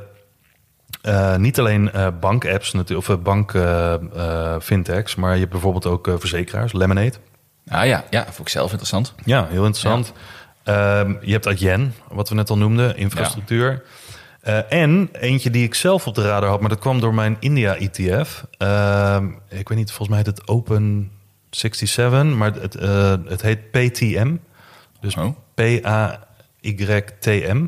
niet 1.37 1.59
alleen 1.59 1.91
bankapps 2.21 2.73
natuurlijk, 2.73 3.09
of 3.09 3.17
eh, 3.17 3.23
bank 3.23 3.55
eh, 3.55 3.95
eh, 3.95 4.61
fintechs, 4.61 5.15
maar 5.15 5.33
je 5.33 5.39
hebt 5.39 5.51
bijvoorbeeld 5.51 5.87
ook 5.87 6.11
verzekeraars, 6.19 6.73
Lemonade. 6.73 7.13
Ah 7.69 7.87
ja, 7.87 8.05
ja, 8.11 8.25
vond 8.25 8.39
ik 8.39 8.49
zelf 8.49 8.69
interessant. 8.71 9.15
Ja, 9.25 9.47
heel 9.47 9.65
interessant. 9.65 10.13
Ehm, 10.63 11.15
je 11.21 11.33
hebt 11.33 11.47
Adyen, 11.47 11.95
wat 12.09 12.29
we 12.29 12.35
net 12.35 12.51
al 12.51 12.59
noemden, 12.59 12.97
infrastructuur. 12.97 13.83
Eh, 14.47 14.73
en 14.73 15.09
eentje 15.13 15.51
die 15.51 15.65
ik 15.65 15.75
zelf 15.75 16.07
op 16.07 16.15
de 16.15 16.23
radar 16.23 16.49
had, 16.49 16.61
maar 16.61 16.69
dat 16.69 16.79
kwam 16.79 17.01
door 17.01 17.15
mijn 17.15 17.37
India-ETF. 17.41 18.45
Ehm, 18.59 19.27
ik 19.49 19.69
weet 19.69 19.79
niet, 19.79 19.89
volgens 19.89 20.09
mij 20.09 20.19
heet 20.19 20.27
het 20.27 20.49
Open 20.49 21.11
67, 21.51 22.37
maar 22.37 22.53
het, 22.55 22.75
eh, 22.75 23.15
het 23.27 23.43
heet 23.43 23.71
PTM. 23.71 24.35
Dus 25.01 25.17
Oh. 25.17 25.37
P-A-Y-T-M. 26.61 27.67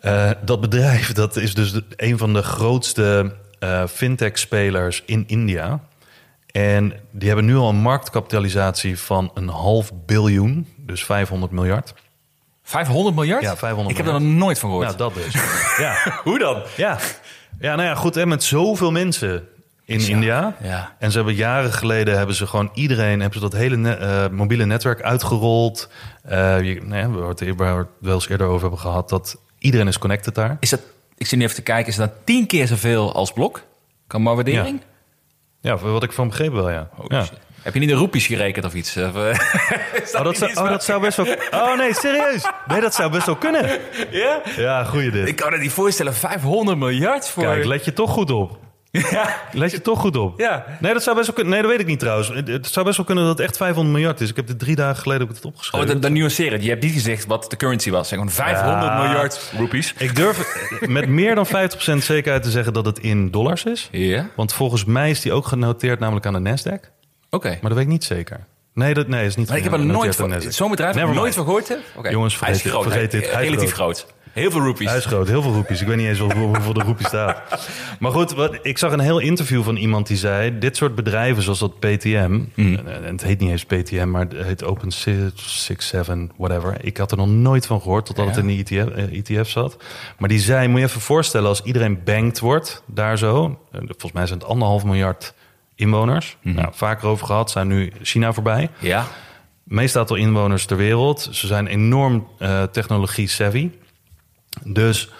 Eh, 0.00 0.30
dat 0.44 0.60
bedrijf 0.60 1.12
dat 1.12 1.36
is 1.36 1.54
dus 1.54 1.72
de- 1.72 1.84
een 1.96 2.18
van 2.18 2.32
de 2.32 2.42
grootste 2.42 3.34
fintech-spelers 3.88 5.02
in 5.06 5.24
India. 5.26 5.80
En 6.50 6.92
die 7.10 7.26
hebben 7.28 7.46
nu 7.46 7.56
al 7.56 7.68
een 7.68 7.76
marktkapitalisatie 7.80 8.98
van 8.98 9.30
een 9.34 9.48
half 9.48 9.92
biljoen, 10.06 10.66
dus 10.76 11.04
500 11.04 11.52
miljard. 11.52 11.94
500 12.68 13.14
miljard? 13.14 13.42
Ja, 13.42 13.56
500 13.56 13.90
Ik 13.90 14.04
heb 14.04 14.14
er 14.14 14.20
nog 14.20 14.30
nooit 14.32 14.58
van 14.58 14.68
gehoord. 14.70 14.90
Ja, 14.90 14.96
dat 14.96 15.14
dus. 15.14 15.34
ja. 15.84 16.20
Hoe 16.24 16.38
dan? 16.38 16.62
Ja. 16.76 16.98
ja, 17.60 17.74
nou 17.74 17.88
ja, 17.88 17.94
goed. 17.94 18.16
En 18.16 18.28
met 18.28 18.42
zoveel 18.42 18.90
mensen 18.90 19.48
in 19.84 20.00
Ja, 20.00 20.06
India. 20.08 20.56
ja. 20.62 20.94
En 20.98 21.10
ze 21.10 21.16
hebben 21.16 21.34
jaren 21.34 21.72
geleden 21.72 22.16
hebben 22.16 22.34
ze 22.34 22.46
gewoon 22.46 22.70
iedereen, 22.74 23.20
hebben 23.20 23.40
ze 23.40 23.48
dat 23.48 23.60
hele 23.60 23.76
ne- 23.76 23.94
eh, 23.94 24.28
mobiele 24.30 24.64
netwerk 24.66 25.02
uitgerold. 25.02 25.88
Eh, 26.22 26.60
je, 26.60 26.80
nou 26.84 27.12
we 27.12 27.24
het 27.26 27.40
we 27.40 27.64
het 27.64 27.86
wel 28.00 28.14
eens 28.14 28.28
eerder 28.28 28.46
over 28.46 28.60
hebben 28.60 28.78
gehad, 28.78 29.08
dat 29.08 29.36
iedereen 29.58 29.88
is 29.88 29.98
connected 29.98 30.34
daar. 30.34 30.56
Is 30.60 30.70
dat, 30.70 30.80
ik 31.16 31.26
zit 31.26 31.38
nu 31.38 31.44
even 31.44 31.56
te 31.56 31.62
kijken, 31.62 31.90
is 31.90 31.96
dat 31.96 32.10
tien 32.24 32.46
keer 32.46 32.66
zoveel 32.66 33.14
als 33.14 33.32
blok? 33.32 33.62
Kan 34.06 34.22
maar 34.22 34.34
waardering? 34.34 34.80
Ja, 35.60 35.76
wat 35.76 36.02
ik 36.02 36.12
van 36.12 36.28
begrepen 36.28 36.56
wel, 36.56 36.70
ja. 36.70 36.88
Holy 36.94 37.14
ja. 37.14 37.24
shit. 37.24 37.38
Heb 37.68 37.76
je 37.76 37.82
niet 37.82 37.92
de 37.92 38.00
roepies 38.02 38.26
gerekend 38.26 38.64
of 38.64 38.74
iets? 38.74 38.96
Of, 38.96 39.14
eh, 39.16 39.38
Oh, 40.18 40.24
dat 40.24 40.36
zou, 40.36 40.52
oh, 40.54 40.68
dat 40.68 40.84
zou 40.84 41.00
best 41.00 41.16
wel... 41.16 41.26
Oh 41.50 41.76
nee, 41.76 41.94
serieus? 41.94 42.44
Nee, 42.66 42.80
dat 42.80 42.94
zou 42.94 43.10
best 43.10 43.26
wel 43.26 43.36
kunnen. 43.36 43.78
Ja? 44.10 44.40
Ja, 44.56 44.84
goeie 44.84 45.10
dit. 45.10 45.28
Ik 45.28 45.36
kan 45.36 45.52
het 45.52 45.60
niet 45.60 45.72
voorstellen, 45.72 46.14
500 46.14 46.78
miljard 46.78 47.28
voor... 47.28 47.42
Kijk, 47.44 47.64
let 47.64 47.84
je 47.84 47.92
toch 47.92 48.10
goed 48.10 48.30
op. 48.30 48.58
ja. 48.90 49.36
Let 49.52 49.70
je 49.70 49.80
toch 49.80 50.00
goed 50.00 50.16
op. 50.16 50.40
Ja. 50.40 50.64
Nee, 50.80 50.92
dat 50.92 51.02
zou 51.02 51.16
best 51.16 51.26
wel 51.26 51.34
kunnen. 51.34 51.52
Nee, 51.52 51.62
dat 51.62 51.70
weet 51.70 51.80
ik 51.80 51.86
niet 51.86 51.98
trouwens. 51.98 52.28
Het- 52.28 52.66
zou 52.66 52.84
best 52.84 52.96
wel 52.96 53.06
kunnen 53.06 53.24
dat 53.24 53.38
het 53.38 53.46
echt 53.46 53.56
500 53.56 53.94
miljard 53.96 54.20
is. 54.20 54.30
Ik 54.30 54.36
heb 54.36 54.46
dit 54.46 54.58
drie 54.58 54.76
dagen 54.76 55.02
geleden 55.02 55.22
ook 55.22 55.28
het 55.34 55.44
Oh, 55.44 55.50
opgeschreven. 55.50 55.86
dan, 55.86 56.00
dan 56.00 56.12
nuanceren. 56.12 56.62
Je 56.62 56.68
hebt 56.68 56.82
niet 56.82 56.92
gezegd 56.92 57.26
wat 57.26 57.46
de 57.50 57.56
currency 57.56 57.90
was. 57.90 58.08
Zeg 58.08 58.18
gewoon 58.18 58.32
500 58.34 58.82
Ja. 58.84 59.02
miljard 59.02 59.52
roepies. 59.56 59.94
Ik 59.98 60.16
durf 60.16 60.66
met 60.80 61.08
meer 61.08 61.34
dan 61.34 61.46
50% 61.46 61.50
zekerheid 62.04 62.42
te 62.42 62.50
zeggen 62.50 62.72
dat 62.72 62.84
het 62.86 62.98
in 62.98 63.30
dollars 63.30 63.64
is. 63.64 63.88
Ja? 63.92 64.28
Want 64.36 64.52
volgens 64.52 64.84
mij 64.84 65.10
is 65.10 65.20
die 65.20 65.32
ook 65.32 65.46
genoteerd 65.46 65.98
namelijk 66.00 66.26
aan 66.26 66.42
de 66.42 66.50
Nasdaq. 66.50 66.96
Oké. 67.30 67.48
Maar 67.48 67.60
dat 67.60 67.72
weet 67.72 67.80
ik 67.86 67.88
niet 67.88 68.04
zeker. 68.04 68.46
Nee, 68.74 68.94
dat 68.94 69.08
nee, 69.08 69.26
is 69.26 69.36
niet 69.36 69.48
Maar 69.48 69.56
ik 69.56 69.62
heb 69.62 69.72
er 69.72 69.84
nooit 69.86 70.16
van... 70.16 70.34
Zo'n 70.48 70.70
bedrijf 70.70 70.94
heb 70.94 71.08
ik 71.08 71.14
nooit 71.14 71.34
van 71.34 71.44
gehoord. 71.44 71.78
Oké. 71.96 72.08
Jongens, 72.08 72.40
hij 72.40 72.50
is 72.50 72.60
vergeet 72.60 72.80
groot. 72.80 72.84
dit, 72.84 72.92
vergeet 72.92 73.10
dit. 73.10 73.32
Hij 73.32 73.42
is 73.42 73.48
Relatief 73.48 73.72
groot. 73.72 74.06
Heel 74.32 74.50
veel 74.50 74.60
roepies. 74.60 74.88
Hij 74.88 74.96
is 74.96 75.04
groot, 75.04 75.28
heel 75.28 75.42
veel 75.42 75.52
roepies. 75.52 75.80
Ik 75.80 75.86
weet 75.86 75.96
niet 75.96 76.06
eens 76.06 76.18
hoeveel, 76.18 76.72
de 76.72 76.82
roepie 76.82 77.06
staat. 77.06 77.42
Maar 78.00 78.12
goed, 78.12 78.32
wat, 78.32 78.58
ik 78.62 78.78
zag 78.78 78.92
een 78.92 79.00
heel 79.00 79.18
interview 79.18 79.62
van 79.62 79.76
iemand 79.76 80.06
die 80.06 80.16
zei... 80.16 80.58
dit 80.58 80.76
soort 80.76 80.94
bedrijven 80.94 81.42
zoals 81.42 81.58
dat 81.58 81.78
PTM... 81.78 82.40
Mhm. 82.54 82.74
en, 82.74 82.86
en 83.04 83.12
het 83.12 83.22
heet 83.22 83.40
niet 83.40 83.50
eens 83.50 83.64
PTM, 83.64 84.10
maar 84.10 84.20
het 84.28 84.46
heet 84.46 84.64
Open 84.64 84.92
67, 84.92 86.16
whatever. 86.36 86.76
Ik 86.80 86.96
had 86.96 87.10
er 87.10 87.16
nog 87.16 87.28
nooit 87.28 87.66
van 87.66 87.80
gehoord 87.80 88.06
totdat 88.06 88.24
Ja. 88.24 88.30
het 88.30 88.40
in 88.40 88.46
de 88.46 88.82
ETF, 88.84 88.90
eh, 88.94 89.18
ETF 89.36 89.48
zat. 89.48 89.76
Maar 90.18 90.28
die 90.28 90.40
zei, 90.40 90.68
moet 90.68 90.80
je 90.80 90.86
even 90.86 91.00
voorstellen... 91.00 91.48
als 91.48 91.62
iedereen 91.62 92.04
bankt 92.04 92.38
wordt, 92.38 92.82
daar 92.86 93.18
zo... 93.18 93.58
eh, 93.72 93.80
volgens 93.86 94.12
mij 94.12 94.26
zijn 94.26 94.38
het 94.38 94.48
anderhalf 94.48 94.84
miljard 94.84 95.34
inwoners. 95.78 96.36
Mhm. 96.42 96.54
Nou, 96.54 96.68
vaker 96.72 97.08
over 97.08 97.26
gehad, 97.26 97.50
zijn 97.50 97.66
nu 97.66 97.92
China 98.02 98.32
voorbij 98.32 98.70
Ja. 98.78 99.06
meest 99.64 99.96
aantal 99.96 100.16
inwoners 100.16 100.64
ter 100.64 100.76
wereld. 100.76 101.28
Ze 101.30 101.46
zijn 101.46 101.66
enorm 101.66 102.28
eh, 102.38 102.62
technologie-savvy. 102.62 103.70
Dus 104.64 105.10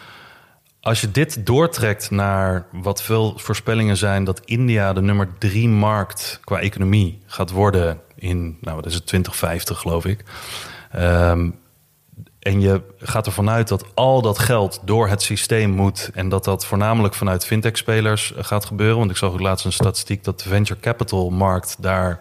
als 0.81 1.01
je 1.01 1.11
dit 1.11 1.47
doortrekt 1.47 2.11
naar 2.11 2.67
wat 2.73 3.03
veel 3.03 3.39
voorspellingen 3.39 3.97
zijn... 3.97 4.25
dat 4.25 4.41
India 4.45 4.93
de 4.93 5.01
nummer 5.03 5.29
drie 5.39 5.69
markt 5.69 6.41
qua 6.45 6.59
economie 6.61 7.19
gaat 7.27 7.51
worden 7.51 8.01
in... 8.15 8.57
nou, 8.61 8.77
wat 8.77 8.87
is 8.87 8.95
het, 8.95 9.07
2050 9.07 9.79
geloof 9.79 10.05
ik. 10.05 10.25
Ehm, 10.91 11.51
en 12.49 12.61
je 12.61 12.83
gaat 12.99 13.27
ervan 13.27 13.51
uit 13.51 13.69
dat 13.69 13.85
al 13.95 14.23
dat 14.23 14.39
geld 14.39 14.81
door 14.85 15.09
het 15.09 15.23
systeem 15.23 15.71
moet... 15.71 16.11
en 16.15 16.29
dat 16.29 16.45
dat 16.45 16.67
voornamelijk 16.67 17.15
vanuit 17.15 17.45
fintech-spelers 17.45 18.35
eh, 18.35 18.45
gaat 18.45 18.65
gebeuren. 18.65 18.99
Want 18.99 19.11
ik 19.11 19.17
zag 19.17 19.31
ook 19.31 19.41
laatst 19.41 19.65
een 19.65 19.73
statistiek 19.73 20.25
dat 20.25 20.41
de 20.41 20.49
venture 20.49 20.81
capital-markt... 20.81 21.77
daar 21.81 22.19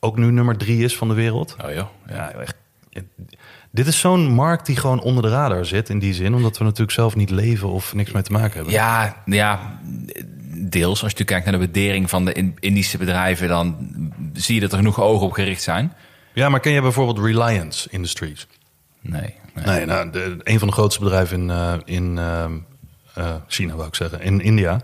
ook 0.00 0.16
nu 0.16 0.30
nummer 0.30 0.56
drie 0.56 0.84
is 0.84 0.96
van 0.96 1.08
de 1.08 1.14
wereld. 1.14 1.56
Oh 1.64 1.72
joh. 1.72 1.86
Ja, 2.08 2.30
echt. 2.30 2.54
Dit 3.70 3.86
is 3.86 3.98
zo'n 3.98 4.26
markt 4.26 4.66
die 4.66 4.76
gewoon 4.76 5.00
onder 5.00 5.22
de 5.22 5.28
radar 5.28 5.64
zit 5.64 5.88
in 5.88 5.98
die 5.98 6.14
zin, 6.14 6.34
omdat 6.34 6.58
we 6.58 6.64
natuurlijk 6.64 6.92
zelf 6.92 7.16
niet 7.16 7.30
leven 7.30 7.68
of 7.68 7.94
niks 7.94 8.12
mee 8.12 8.22
te 8.22 8.32
maken 8.32 8.54
hebben. 8.54 8.72
Ja, 8.72 9.22
ja, 9.24 9.80
deels. 10.54 11.02
Als 11.02 11.12
je 11.16 11.24
kijkt 11.24 11.44
naar 11.44 11.58
de 11.58 11.64
waardering 11.64 12.10
van 12.10 12.24
de 12.24 12.32
in- 12.32 12.56
Indische 12.58 12.98
bedrijven... 12.98 13.48
dan 13.48 13.76
zie 14.32 14.54
je 14.54 14.60
dat 14.60 14.70
er 14.70 14.76
genoeg 14.76 15.00
ogen 15.00 15.26
op 15.26 15.32
gericht 15.32 15.62
zijn. 15.62 15.92
Ja, 16.34 16.48
maar 16.48 16.60
ken 16.60 16.72
je 16.72 16.80
bijvoorbeeld 16.80 17.26
Reliance 17.26 17.88
Industries? 17.90 18.46
Nee. 19.00 19.34
Nee. 19.64 19.76
Nee, 19.76 19.86
nou, 19.86 20.10
de, 20.10 20.36
een 20.44 20.58
van 20.58 20.68
de 20.68 20.74
grootste 20.74 21.00
bedrijven 21.02 21.40
in, 21.40 21.50
eh, 21.50 21.72
in 21.84 22.18
ehm, 22.18 22.52
eh, 23.14 23.34
China, 23.46 23.74
wou 23.74 23.88
ik 23.88 23.94
zeggen, 23.94 24.20
in 24.20 24.40
India. 24.40 24.80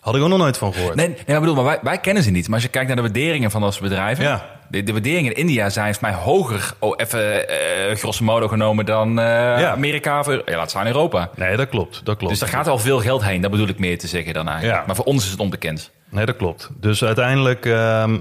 Had 0.00 0.14
ik 0.14 0.22
ook 0.22 0.28
nog 0.28 0.38
nooit 0.38 0.58
van 0.58 0.72
gehoord. 0.74 0.94
Nee, 0.94 1.08
nee 1.08 1.18
maar 1.26 1.40
bedoel, 1.40 1.54
maar 1.54 1.64
wij, 1.64 1.78
wij 1.82 1.98
kennen 1.98 2.22
ze 2.22 2.30
niet. 2.30 2.44
Maar 2.46 2.54
als 2.54 2.62
je 2.62 2.68
kijkt 2.68 2.86
naar 2.86 2.96
de 2.96 3.02
waarderingen 3.02 3.50
van 3.50 3.60
dat 3.60 3.74
soort 3.74 3.88
bedrijven... 3.88 4.24
Ja. 4.24 4.44
De, 4.68 4.82
de 4.82 4.92
waarderingen 4.92 5.32
in 5.34 5.38
India 5.38 5.70
zijn 5.70 5.94
volgens 5.94 6.14
mij 6.14 6.24
hoger, 6.24 6.72
oh, 6.78 6.94
even 6.96 7.48
eh 7.48 7.96
grosso 7.96 8.24
modo 8.24 8.48
genomen, 8.48 8.86
dan 8.86 9.18
eh, 9.18 9.70
Amerika 9.70 10.18
of 10.18 10.26
ja, 10.26 10.56
laat 10.56 10.70
staan 10.70 10.86
Europa. 10.86 11.30
Nee, 11.34 11.56
dat 11.56 11.68
klopt. 11.68 12.00
Dat 12.04 12.16
klopt. 12.16 12.32
Dus 12.32 12.40
daar 12.40 12.48
gaat 12.48 12.66
al 12.66 12.78
veel 12.78 13.00
geld 13.00 13.24
heen, 13.24 13.40
dat 13.40 13.50
bedoel 13.50 13.68
ik 13.68 13.78
meer 13.78 13.98
te 13.98 14.06
zeggen 14.06 14.34
dan 14.34 14.48
eigenlijk. 14.48 14.78
Ja. 14.78 14.86
Maar 14.86 14.96
voor 14.96 15.04
ons 15.04 15.24
is 15.24 15.30
het 15.30 15.40
onbekend. 15.40 15.90
Nee, 16.08 16.26
dat 16.26 16.36
klopt. 16.36 16.70
Dus 16.80 17.04
uiteindelijk... 17.04 17.66
ehm, 17.66 18.18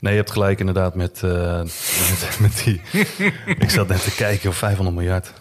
nee, 0.00 0.12
je 0.12 0.18
hebt 0.18 0.30
gelijk 0.30 0.58
inderdaad 0.60 0.94
met, 0.94 1.22
eh, 1.22 1.58
met, 1.58 2.38
met 2.40 2.62
die... 2.64 2.80
ik 3.64 3.70
zat 3.70 3.88
net 3.88 4.02
te 4.04 4.14
kijken 4.14 4.48
op 4.48 4.54
500 4.54 4.96
miljard. 4.96 5.32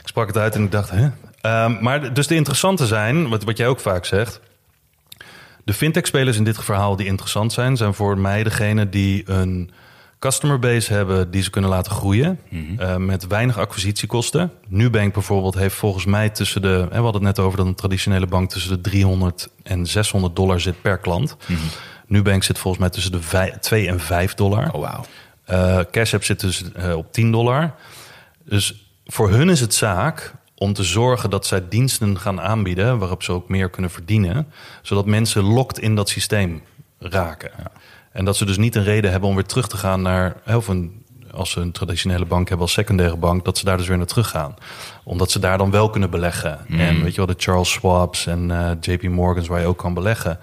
Ik 0.00 0.08
sprak 0.08 0.26
het 0.26 0.36
uit 0.36 0.54
en 0.54 0.62
ik 0.62 0.70
dacht, 0.72 0.90
hè? 0.90 1.08
Ehm, 1.40 1.76
maar 1.80 2.14
dus 2.14 2.26
de 2.26 2.34
interessante 2.34 2.86
zijn, 2.86 3.28
wat, 3.28 3.44
wat 3.44 3.56
jij 3.56 3.66
ook 3.68 3.80
vaak 3.80 4.04
zegt... 4.04 4.40
De 5.64 5.74
fintech-spelers 5.74 6.36
in 6.36 6.44
dit 6.44 6.64
verhaal 6.64 6.96
die 6.96 7.06
interessant 7.06 7.52
zijn... 7.52 7.76
zijn 7.76 7.94
voor 7.94 8.18
mij 8.18 8.42
degene 8.42 8.88
die 8.88 9.30
een 9.30 9.70
customer 10.18 10.58
base 10.58 10.92
hebben 10.92 11.30
die 11.30 11.42
ze 11.42 11.50
kunnen 11.50 11.70
laten 11.70 11.92
groeien. 11.92 12.38
eh, 12.78 12.96
met 12.96 13.26
weinig 13.26 13.58
acquisitiekosten. 13.58 14.52
Nubank 14.68 15.12
bijvoorbeeld 15.12 15.54
heeft 15.54 15.74
volgens 15.74 16.04
mij 16.04 16.28
tussen 16.28 16.62
de... 16.62 16.68
hè, 16.68 16.88
We 16.88 16.94
hadden 16.94 17.12
het 17.12 17.36
net 17.36 17.38
over 17.38 17.58
dat 17.58 17.66
een 17.66 17.74
traditionele 17.74 18.26
bank 18.26 18.50
tussen 18.50 18.70
de 18.82 18.90
300 18.90 19.48
en 19.62 19.86
600 19.86 20.36
dollar 20.36 20.60
zit 20.60 20.82
per 20.82 20.98
klant. 20.98 21.36
Nubank 22.08 22.42
zit 22.42 22.58
volgens 22.58 22.82
mij 22.82 22.92
tussen 22.92 23.12
de 23.12 23.22
vij- 23.22 23.56
2 23.60 23.88
en 23.88 24.00
5 24.00 24.34
dollar. 24.34 24.72
Oh, 24.72 24.80
wauw. 24.80 25.04
Eh 25.44 25.80
Cash 25.90 26.14
App 26.14 26.24
zit 26.24 26.40
dus 26.40 26.72
eh, 26.72 26.96
op 26.96 27.12
10 27.12 27.30
dollar. 27.32 27.74
Dus 28.44 28.84
voor 29.06 29.30
hun 29.30 29.48
is 29.48 29.60
het 29.60 29.74
zaak 29.74 30.32
om 30.54 30.72
te 30.72 30.82
zorgen 30.82 31.30
dat 31.30 31.46
zij 31.46 31.68
diensten 31.68 32.18
gaan 32.18 32.40
aanbieden... 32.40 32.98
waarop 32.98 33.22
ze 33.22 33.32
ook 33.32 33.48
meer 33.48 33.70
kunnen 33.70 33.90
verdienen... 33.90 34.46
zodat 34.82 35.06
mensen 35.06 35.42
locked 35.42 35.78
in 35.78 35.94
dat 35.94 36.08
systeem 36.08 36.62
raken. 36.98 37.50
En 38.12 38.24
dat 38.24 38.36
ze 38.36 38.44
dus 38.44 38.56
niet 38.56 38.74
een 38.76 38.84
reden 38.84 39.10
hebben 39.10 39.28
om 39.28 39.34
weer 39.34 39.44
terug 39.44 39.68
te 39.68 39.76
gaan 39.76 40.02
naar... 40.02 40.36
Of 40.46 40.68
een, 40.68 41.04
als 41.32 41.50
ze 41.50 41.60
een 41.60 41.72
traditionele 41.72 42.24
bank 42.24 42.48
hebben 42.48 42.66
als 42.66 42.74
secundaire 42.74 43.16
bank... 43.16 43.44
dat 43.44 43.58
ze 43.58 43.64
daar 43.64 43.76
dus 43.76 43.86
weer 43.88 43.96
naar 43.96 44.06
terug 44.06 44.28
gaan. 44.28 44.54
Omdat 45.04 45.30
ze 45.30 45.38
daar 45.38 45.58
dan 45.58 45.70
wel 45.70 45.90
kunnen 45.90 46.10
beleggen. 46.10 46.58
En 46.68 47.02
weet 47.02 47.10
je 47.10 47.16
wel, 47.16 47.26
de 47.26 47.42
Charles 47.42 47.70
Schwab's 47.70 48.26
en 48.26 48.50
eh, 48.50 48.70
JP 48.80 49.02
Morgan's 49.02 49.48
waar 49.48 49.60
je 49.60 49.66
ook 49.66 49.78
kan 49.78 49.94
beleggen. 49.94 50.38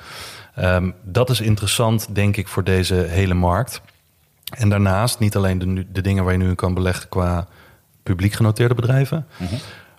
Ehm, 0.56 0.92
dat 1.04 1.30
is 1.30 1.42
interessant, 1.42 2.16
denk 2.16 2.38
ik, 2.38 2.48
voor 2.48 2.64
deze 2.64 2.96
hele 2.96 3.34
markt. 3.34 3.82
En 4.58 4.70
daarnaast 4.70 5.20
niet 5.20 5.36
alleen 5.36 5.60
de, 5.60 5.92
de 5.92 6.02
dingen 6.02 6.24
waar 6.24 6.34
je 6.34 6.40
nu 6.40 6.48
in 6.48 6.56
kan 6.56 6.74
beleggen 6.74 7.10
qua 7.10 7.48
publiek 8.04 8.34
genoteerde 8.34 8.76
bedrijven, 8.76 9.28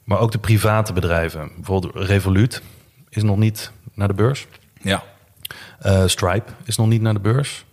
maar 0.05 0.19
ook 0.19 0.33
de 0.33 0.39
private 0.39 0.93
bedrijven. 0.93 1.51
Bijvoorbeeld 1.55 1.95
Revolut 1.95 2.63
is 3.09 3.23
nog 3.23 3.37
niet 3.37 3.73
naar 3.95 4.09
de 4.09 4.15
beurs. 4.15 4.47
Ja. 4.81 5.03
Eh, 5.79 6.07
Stripe 6.07 6.53
is 6.65 6.77
nog 6.77 6.87
niet 6.87 7.01
naar 7.01 7.15
de 7.15 7.21
beurs. 7.21 7.65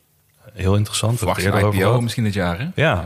Heel 0.54 0.76
interessant. 0.76 1.18
Verwacht 1.18 1.52
over 1.52 1.74
IPO 1.74 2.02
misschien 2.02 2.24
dit 2.24 2.34
jaar, 2.34 2.60
hè? 2.60 2.68
Ja. 2.76 3.04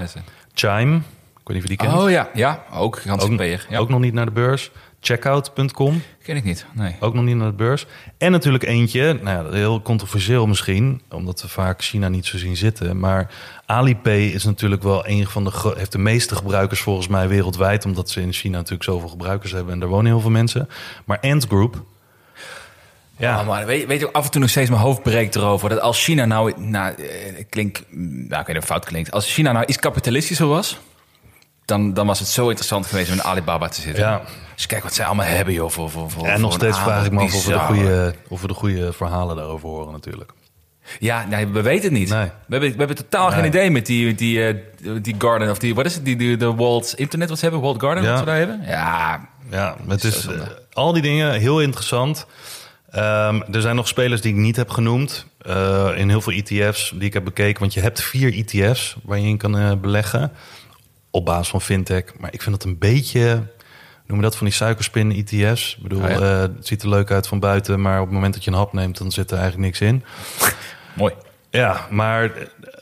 Chime, 0.53 1.01
weet 1.47 1.55
niet 1.55 1.65
of 1.65 1.71
je 1.71 1.77
die 1.77 1.87
kent. 1.87 2.03
Oh 2.03 2.09
ja, 2.09 2.29
ja. 2.33 2.63
Ook 2.73 3.01
ook. 3.07 3.41
Ja. 3.69 3.77
ook 3.77 3.89
nog 3.89 3.99
niet 3.99 4.13
naar 4.13 4.25
de 4.25 4.31
beurs. 4.31 4.71
Checkout.com, 4.99 6.01
Ken 6.23 6.35
ik 6.35 6.43
niet, 6.43 6.65
nee. 6.73 6.95
ook 6.99 7.13
nog 7.13 7.23
niet 7.23 7.35
naar 7.35 7.49
de 7.49 7.55
beurs. 7.55 7.85
En 8.17 8.31
natuurlijk 8.31 8.63
eentje, 8.63 9.19
nou 9.21 9.45
ja, 9.45 9.51
heel 9.51 9.81
controversieel 9.81 10.47
misschien, 10.47 11.01
omdat 11.09 11.41
we 11.41 11.47
vaak 11.47 11.81
China 11.83 12.07
niet 12.07 12.25
zo 12.25 12.37
zien 12.37 12.57
zitten. 12.57 12.99
Maar 12.99 13.31
Alipay 13.65 14.25
is 14.25 14.43
natuurlijk 14.43 14.83
wel 14.83 15.07
een 15.07 15.27
van 15.27 15.43
de 15.43 15.73
heeft 15.77 15.91
de 15.91 15.97
meeste 15.97 16.35
gebruikers 16.35 16.81
volgens 16.81 17.07
mij 17.07 17.27
wereldwijd, 17.27 17.85
omdat 17.85 18.09
ze 18.09 18.21
in 18.21 18.33
China 18.33 18.57
natuurlijk 18.57 18.83
zoveel 18.83 19.09
gebruikers 19.09 19.51
hebben 19.51 19.73
en 19.73 19.79
daar 19.79 19.89
wonen 19.89 20.11
heel 20.11 20.21
veel 20.21 20.29
mensen. 20.29 20.69
Maar 21.05 21.19
Ant 21.19 21.45
Group, 21.45 21.83
ja, 23.17 23.39
Oh, 23.39 23.47
maar 23.47 23.65
weet, 23.65 23.85
weet 23.85 23.99
je, 23.99 24.11
af 24.11 24.25
en 24.25 24.31
toe 24.31 24.41
nog 24.41 24.49
steeds 24.49 24.69
mijn 24.69 24.81
hoofd 24.81 25.03
breekt 25.03 25.35
erover. 25.35 25.69
Dat 25.69 25.79
als 25.79 26.03
China 26.03 26.25
nou, 26.25 26.53
nou 26.59 26.95
eh, 26.95 27.43
klink, 27.49 27.81
nou, 27.89 28.23
ik 28.23 28.29
weet 28.29 28.47
niet 28.47 28.47
of 28.47 28.53
het 28.53 28.65
fout 28.65 28.85
klinkt. 28.85 29.11
Als 29.11 29.33
China 29.33 29.51
nou 29.51 29.65
iets 29.65 29.77
kapitalistischer 29.77 30.47
was, 30.47 30.79
dan, 31.67 31.93
dan 31.93 32.07
was 32.07 32.19
het 32.19 32.27
zo 32.27 32.47
interessant 32.47 32.85
geweest 32.85 33.07
om 33.11 33.13
in 33.17 33.23
Alibaba 33.23 33.67
te 33.67 33.81
zitten. 33.81 34.03
Ja. 34.03 34.21
Dus 34.55 34.65
kijk 34.65 34.83
wat 34.83 34.93
zij 34.93 35.05
allemaal 35.05 35.25
hebben, 35.25 35.53
joh. 35.53 35.69
Voor, 35.69 35.89
voor, 35.89 36.09
voor, 36.11 36.25
en 36.25 36.31
voor 36.31 36.39
nog 36.39 36.53
steeds 36.53 36.79
vraag 36.79 37.05
ik 37.05 37.11
me 37.11 37.19
af 37.19 37.33
of 37.35 37.45
we, 37.45 37.51
de 37.51 37.59
goede, 37.59 38.13
of 38.27 38.41
we 38.41 38.47
de 38.47 38.53
goede 38.53 38.93
verhalen 38.93 39.35
daarover 39.35 39.69
horen 39.69 39.91
natuurlijk. 39.91 40.31
Ja, 40.99 41.25
nee, 41.29 41.47
we 41.47 41.61
weten 41.61 41.83
het 41.83 41.99
niet. 41.99 42.09
Nee. 42.09 42.25
We, 42.25 42.31
hebben, 42.47 42.71
we 42.71 42.77
hebben 42.77 42.95
totaal 42.95 43.31
geen 43.31 43.45
idee 43.45 43.71
met 43.71 43.85
die, 43.85 44.15
die, 44.15 44.47
eh, 44.47 44.55
die 45.01 45.15
Garden 45.17 45.49
of 45.51 45.57
die, 45.59 45.75
wat 45.75 45.85
is 45.85 45.95
het? 45.95 46.05
Die, 46.05 46.15
die, 46.15 46.37
de 46.37 46.53
Walt 46.53 46.93
Internet 46.95 47.29
wat 47.29 47.37
ze 47.37 47.43
hebben, 47.43 47.61
Walt 47.63 47.81
Garden 47.81 48.03
Ja. 48.03 48.09
wat 48.09 48.19
ze 48.19 48.25
daar 48.25 48.37
hebben. 48.37 48.61
Ja, 48.65 49.29
Ja, 49.51 49.75
het 49.87 50.03
is 50.03 50.25
eh, 50.25 50.41
al 50.73 50.93
die 50.93 51.01
dingen 51.01 51.33
heel 51.33 51.61
interessant. 51.61 52.25
Ehm, 52.91 53.41
er 53.51 53.61
zijn 53.61 53.75
nog 53.75 53.87
spelers 53.87 54.21
die 54.21 54.33
ik 54.33 54.39
niet 54.39 54.55
heb 54.55 54.69
genoemd. 54.69 55.25
eh, 55.37 55.89
in 55.95 56.09
heel 56.09 56.21
veel 56.21 56.33
ETF's 56.33 56.91
die 56.95 57.07
ik 57.07 57.13
heb 57.13 57.23
bekeken. 57.23 57.59
Want 57.59 57.73
je 57.73 57.79
hebt 57.79 58.01
vier 58.01 58.33
ETF's 58.33 58.95
waar 59.03 59.19
je 59.19 59.27
in 59.27 59.37
kan 59.37 59.79
beleggen. 59.81 60.31
Op 61.17 61.25
basis 61.25 61.47
van 61.47 61.61
fintech. 61.61 62.03
Maar 62.19 62.33
ik 62.33 62.41
vind 62.41 62.55
dat 62.55 62.65
een 62.65 62.77
beetje. 62.77 63.43
Noem 64.05 64.17
je 64.17 64.23
dat 64.23 64.35
van 64.35 64.45
die 64.45 64.55
suikerspin 64.55 65.11
ETF's? 65.11 65.75
Ik 65.75 65.83
bedoel, 65.83 66.07
ja. 66.07 66.19
eh, 66.19 66.39
het 66.39 66.67
ziet 66.67 66.81
er 66.81 66.89
leuk 66.89 67.11
uit 67.11 67.27
van 67.27 67.39
buiten. 67.39 67.81
Maar 67.81 67.99
op 67.99 68.05
het 68.05 68.13
moment 68.13 68.33
dat 68.33 68.43
je 68.43 68.51
een 68.51 68.57
hap 68.57 68.73
neemt, 68.73 68.97
dan 68.97 69.11
zit 69.11 69.31
er 69.31 69.37
eigenlijk 69.37 69.65
niks 69.65 69.81
in. 69.81 70.03
mooi. 70.95 71.13
Ja, 71.49 71.87
maar 71.89 72.31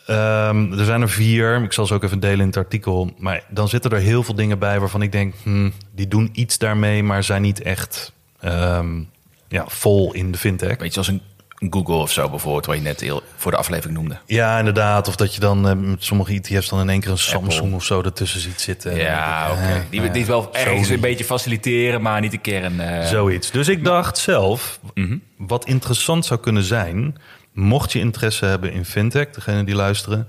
ehm, 0.06 0.72
er 0.72 0.86
zijn 0.86 1.02
er 1.02 1.10
vier. 1.10 1.64
Ik 1.64 1.74
zal 1.74 1.86
ze 1.86 1.94
ook 1.94 2.04
even 2.04 2.20
delen 2.20 2.40
in 2.40 2.46
het 2.46 2.58
artikel. 2.58 3.12
Maar 3.18 3.44
dan 3.50 3.70
zitten 3.70 3.92
er 3.92 4.00
heel 4.00 4.24
veel 4.24 4.36
dingen 4.36 4.60
bij 4.60 4.80
waarvan 4.80 5.02
ik 5.02 5.12
denk... 5.12 5.34
hmm, 5.44 5.74
die 5.92 6.08
doen 6.08 6.30
iets 6.34 6.58
daarmee, 6.58 7.04
maar 7.04 7.24
zijn 7.24 7.42
niet 7.42 7.62
echt 7.62 8.14
ehm, 8.40 9.02
ja, 9.48 9.64
vol 9.68 10.14
in 10.14 10.32
de 10.32 10.38
fintech. 10.38 10.78
Weet 10.78 10.94
je, 10.94 11.00
als 11.00 11.08
een 11.08 11.22
Google 11.70 11.96
of 11.96 12.12
zo 12.12 12.30
bijvoorbeeld, 12.30 12.66
wat 12.66 12.76
je 12.76 12.82
net 12.82 13.22
voor 13.36 13.52
de 13.52 13.58
aflevering 13.58 13.98
noemde. 13.98 14.18
Ja, 14.26 14.58
inderdaad. 14.60 15.08
Of 15.08 15.16
dat 15.16 15.34
je 15.34 15.40
dan 15.40 15.68
eh, 15.68 15.76
met 15.76 16.04
sommige 16.04 16.34
ETF's 16.34 16.70
dan 16.70 16.80
in 16.80 16.90
één 16.90 17.00
keer 17.00 17.12
een 17.12 17.18
Samsung 17.18 17.74
of 17.74 17.84
zo 17.84 18.02
ertussen 18.02 18.40
ziet 18.40 18.62
zitten. 18.62 18.96
Ja, 18.98 19.48
Dan 19.48 19.58
oké. 19.58 19.66
eh, 19.68 19.80
Die, 19.90 20.12
die 20.12 20.26
wel 20.26 20.54
ergens 20.56 20.90
een 20.90 21.00
beetje 21.00 21.24
faciliteren, 21.26 22.02
maar 22.02 22.22
niet 22.22 22.32
de 22.32 22.38
kern. 22.38 22.80
eh 22.80 23.06
Zoiets. 23.08 23.52
Dus 23.52 23.68
ik 23.68 23.84
dacht 23.86 24.18
zelf, 24.18 24.80
Mhm. 24.94 25.18
wat 25.38 25.66
interessant 25.66 26.26
zou 26.26 26.40
kunnen 26.40 26.64
zijn, 26.64 27.16
mocht 27.54 27.92
je 27.92 28.00
interesse 28.00 28.46
hebben 28.46 28.72
in 28.72 28.86
fintech, 28.86 29.30
degene 29.30 29.64
die 29.64 29.76
luisteren, 29.76 30.28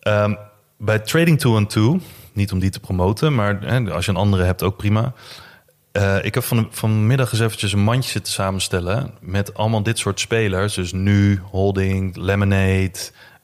ehm, 0.00 0.34
bij 0.78 0.98
Trading 0.98 1.38
2 1.38 1.52
on 1.52 1.66
2, 1.66 2.00
niet 2.32 2.52
om 2.52 2.58
die 2.58 2.70
te 2.70 2.80
promoten, 2.80 3.34
maar 3.34 3.58
hè, 3.62 3.90
als 3.90 4.04
je 4.04 4.10
een 4.10 4.16
andere 4.16 4.44
hebt 4.44 4.62
ook 4.62 4.76
prima. 4.76 5.12
Eh, 5.92 6.24
ik 6.24 6.34
heb 6.34 6.44
van, 6.44 6.68
vanmiddag 6.70 7.32
eens 7.32 7.40
eventjes 7.40 7.72
een 7.72 7.82
mandje 7.82 8.10
zitten 8.10 8.32
samenstellen 8.32 9.10
met 9.20 9.54
allemaal 9.54 9.82
dit 9.82 9.98
soort 9.98 10.20
spelers. 10.20 10.74
Dus 10.74 10.92
nu, 10.92 11.40
Holding, 11.50 12.16
Lemonade, 12.16 12.92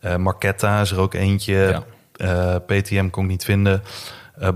eh 0.01 0.17
Marketta 0.17 0.81
is 0.81 0.91
er 0.91 1.01
ook 1.01 1.15
eentje. 1.15 1.55
Ja. 1.55 1.85
Eh, 2.17 2.57
PTM 2.67 3.09
kon 3.11 3.25
ik 3.25 3.31
niet 3.31 3.45
vinden. 3.45 3.83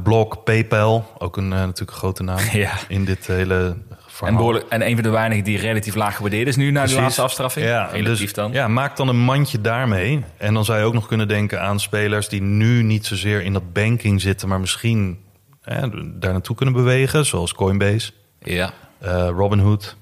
Block, 0.02 0.44
PayPal, 0.44 1.12
ook 1.18 1.36
een, 1.36 1.48
natuurlijk 1.48 1.90
een 1.90 1.96
grote 1.96 2.22
naam 2.22 2.38
Ja. 2.52 2.72
in 2.88 3.04
dit 3.04 3.26
hele 3.26 3.76
verhaal. 4.06 4.28
En, 4.28 4.36
behoorlijk, 4.36 4.66
en 4.68 4.86
een 4.86 4.94
van 4.94 5.02
de 5.02 5.10
weinigen 5.10 5.44
die 5.44 5.58
relatief 5.58 5.94
laag 5.94 6.16
gewaardeerd 6.16 6.48
is 6.48 6.56
nu 6.56 6.70
na 6.70 6.86
de 6.86 6.94
laatste 6.94 7.22
afstraffing. 7.22 7.66
Ja, 7.66 7.84
relatief 7.92 8.18
dus, 8.18 8.32
dan. 8.32 8.52
Ja, 8.52 8.68
maak 8.68 8.96
dan 8.96 9.08
een 9.08 9.20
mandje 9.20 9.60
daarmee. 9.60 10.24
En 10.36 10.54
dan 10.54 10.64
zou 10.64 10.78
je 10.78 10.84
ook 10.84 10.94
nog 10.94 11.06
kunnen 11.06 11.28
denken 11.28 11.60
aan 11.60 11.80
spelers 11.80 12.28
die 12.28 12.42
nu 12.42 12.82
niet 12.82 13.06
zozeer 13.06 13.42
in 13.42 13.52
dat 13.52 13.72
banking 13.72 14.20
zitten, 14.20 14.48
maar 14.48 14.60
misschien 14.60 15.18
hè, 15.62 15.80
daar 16.18 16.32
naartoe 16.32 16.56
kunnen 16.56 16.74
bewegen, 16.74 17.26
zoals 17.26 17.54
Coinbase, 17.54 18.12
Ja. 18.42 18.72
eh, 18.98 19.28
Robinhood. 19.28 19.96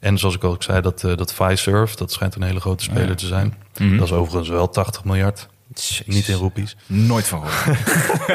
En 0.00 0.18
zoals 0.18 0.34
ik 0.34 0.44
ook 0.44 0.62
zei, 0.62 0.80
dat, 0.80 1.04
eh 1.04 1.16
dat 1.16 1.32
Fiserv, 1.34 1.92
dat 1.94 2.12
schijnt 2.12 2.34
een 2.34 2.42
hele 2.42 2.60
grote 2.60 2.84
speler 2.84 3.08
Ja. 3.08 3.14
te 3.14 3.26
zijn. 3.26 3.54
Mhm. 3.78 3.96
Dat 3.96 4.06
is 4.06 4.12
overigens 4.12 4.48
wel 4.48 4.68
80 4.70 5.04
miljard, 5.04 5.48
niet 6.06 6.28
in 6.28 6.34
roepies. 6.34 6.76
Nooit 6.86 7.26
van 7.26 7.42
gehoord. 7.46 7.78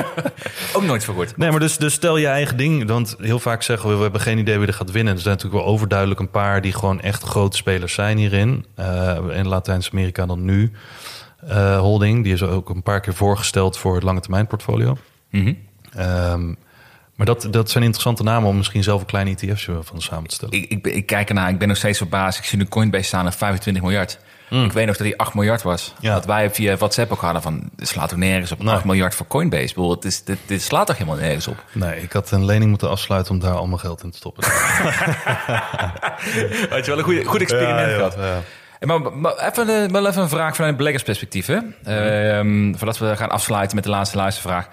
Ook 0.76 0.84
nooit 0.84 1.04
van 1.04 1.14
gehoord. 1.14 1.38
Nee, 1.38 1.50
maar 1.52 1.60
dus, 1.60 1.78
dus 1.78 1.94
stel 1.94 2.18
je 2.18 2.28
eigen 2.28 2.58
ding. 2.58 2.88
Want 2.88 3.16
heel 3.20 3.40
vaak 3.40 3.62
zeggen 3.64 3.90
we, 3.90 3.96
we 3.96 4.02
hebben 4.02 4.22
geen 4.22 4.38
idee 4.38 4.58
wie 4.58 4.68
er 4.68 4.74
gaat 4.74 4.92
winnen. 4.92 5.14
Er 5.14 5.20
zijn 5.22 5.36
natuurlijk 5.36 5.64
wel 5.64 5.74
overduidelijk 5.74 6.20
een 6.20 6.30
paar 6.32 6.62
die 6.62 6.74
gewoon 6.74 7.02
echt 7.02 7.24
grote 7.24 7.58
spelers 7.58 7.94
zijn 7.94 8.18
hierin. 8.18 8.66
Eh 8.76 9.18
in 9.32 9.48
Latijns-Amerika 9.48 10.26
dan 10.26 10.46
nu. 10.46 10.72
eh, 11.48 11.80
Holding, 11.80 12.24
die 12.24 12.34
is 12.34 12.44
ook 12.44 12.70
een 12.70 12.84
paar 12.84 13.00
keer 13.02 13.14
voorgesteld 13.14 13.78
voor 13.78 13.94
het 13.96 14.04
lange 14.04 14.20
termijn 14.20 14.48
portfolio. 14.48 14.98
Mhm. 15.30 15.54
Ehm, 15.96 16.48
maar 17.16 17.26
dat, 17.26 17.48
dat 17.52 17.70
zijn 17.70 17.84
interessante 17.84 18.24
namen 18.24 18.50
om 18.50 18.58
misschien 18.58 18.84
zelf 18.84 19.00
een 19.02 19.06
klein 19.08 19.28
ETF'je 19.28 19.78
van 19.84 20.02
samen 20.02 20.30
te 20.30 20.36
stellen. 20.36 20.54
Ik, 20.70 20.88
ik, 20.88 21.06
kijk 21.06 21.30
ernaar, 21.30 21.50
ik 21.50 21.58
ben 21.60 21.68
nog 21.68 21.78
steeds 21.78 21.98
verbaasd. 21.98 22.38
Ik 22.40 22.46
zie 22.46 22.58
nu 22.58 22.66
Coinbase 22.66 23.04
staan 23.04 23.26
aan 23.26 23.34
25 23.34 23.84
miljard. 23.84 24.20
Ik 24.50 24.72
weet 24.72 24.86
nog 24.86 24.98
dat 24.98 25.06
die 25.06 25.18
8 25.20 25.34
miljard 25.34 25.62
was. 25.62 25.94
Ja. 26.00 26.14
Dat 26.14 26.26
wij 26.26 26.50
via 26.52 26.78
WhatsApp 26.78 27.12
ook 27.12 27.22
hadden 27.22 27.42
van... 27.42 27.70
het 27.78 27.88
slaat 27.88 28.12
ook 28.14 28.20
nergens 28.20 28.52
op 28.52 28.64
Nee. 28.64 28.74
8 28.74 28.84
miljard 28.86 29.16
voor 29.16 29.28
Coinbase. 29.28 29.68
Bedoel, 29.74 29.92
het 29.92 30.06
is, 30.06 30.24
dit, 30.24 30.38
dit 30.46 30.62
slaat 30.62 30.88
toch 30.88 30.98
helemaal 30.98 31.20
nergens 31.20 31.48
op? 31.48 31.64
Nee, 31.72 32.02
ik 32.02 32.12
had 32.12 32.32
een 32.32 32.46
lening 32.46 32.70
moeten 32.70 32.90
afsluiten 32.90 33.34
om 33.34 33.40
daar 33.40 33.54
al 33.54 33.68
mijn 33.68 33.80
geld 33.80 34.04
in 34.04 34.12
te 34.12 34.18
stoppen. 34.18 34.44
Had 36.70 36.86
je 36.86 36.92
wel 36.92 36.98
een 36.98 37.04
goede, 37.04 37.24
goed 37.26 37.42
experiment 37.42 37.90
Ja, 37.90 37.96
gehad. 37.96 38.14
ja. 38.18 38.40
En 38.80 38.88
Maar, 38.88 39.02
maar 39.18 39.34
even, 39.38 39.84
eh, 39.84 39.90
wel 39.92 40.08
even 40.08 40.22
een 40.22 40.30
vraag 40.30 40.54
vanuit 40.56 40.72
een 40.72 40.78
beleggersperspectief. 40.78 41.46
Hè? 41.46 41.58
Ehm, 41.84 42.74
voordat 42.76 42.98
we 42.98 43.16
gaan 43.16 43.30
afsluiten 43.30 43.76
met 43.76 43.84
de 43.84 43.90
laatste 43.90 44.18
luistervraag. 44.18 44.68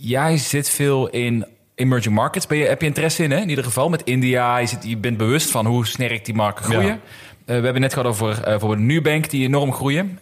Jij 0.00 0.36
zit 0.36 0.70
veel 0.70 1.08
in 1.08 1.46
emerging 1.74 2.14
markets. 2.14 2.46
Ben 2.46 2.58
je, 2.58 2.64
heb 2.64 2.80
je 2.80 2.86
interesse 2.86 3.22
in, 3.22 3.30
hè? 3.30 3.38
in 3.40 3.48
ieder 3.48 3.64
geval, 3.64 3.88
met 3.88 4.02
India. 4.02 4.56
Je, 4.58 4.66
zit, 4.66 4.84
je 4.84 4.96
bent 4.96 5.16
bewust 5.16 5.50
van 5.50 5.66
hoe 5.66 5.86
sterk 5.86 6.24
die 6.24 6.34
markten 6.34 6.64
groeien. 6.64 6.86
Ja. 6.86 6.98
Eh, 7.44 7.56
we 7.56 7.64
hebben 7.64 7.80
net 7.80 7.92
gehad 7.92 8.08
over 8.08 8.38
uh, 8.38 8.44
bijvoorbeeld 8.44 8.80
Nubank, 8.80 9.30
die 9.30 9.46
enorm 9.46 9.72
groeien. 9.72 10.18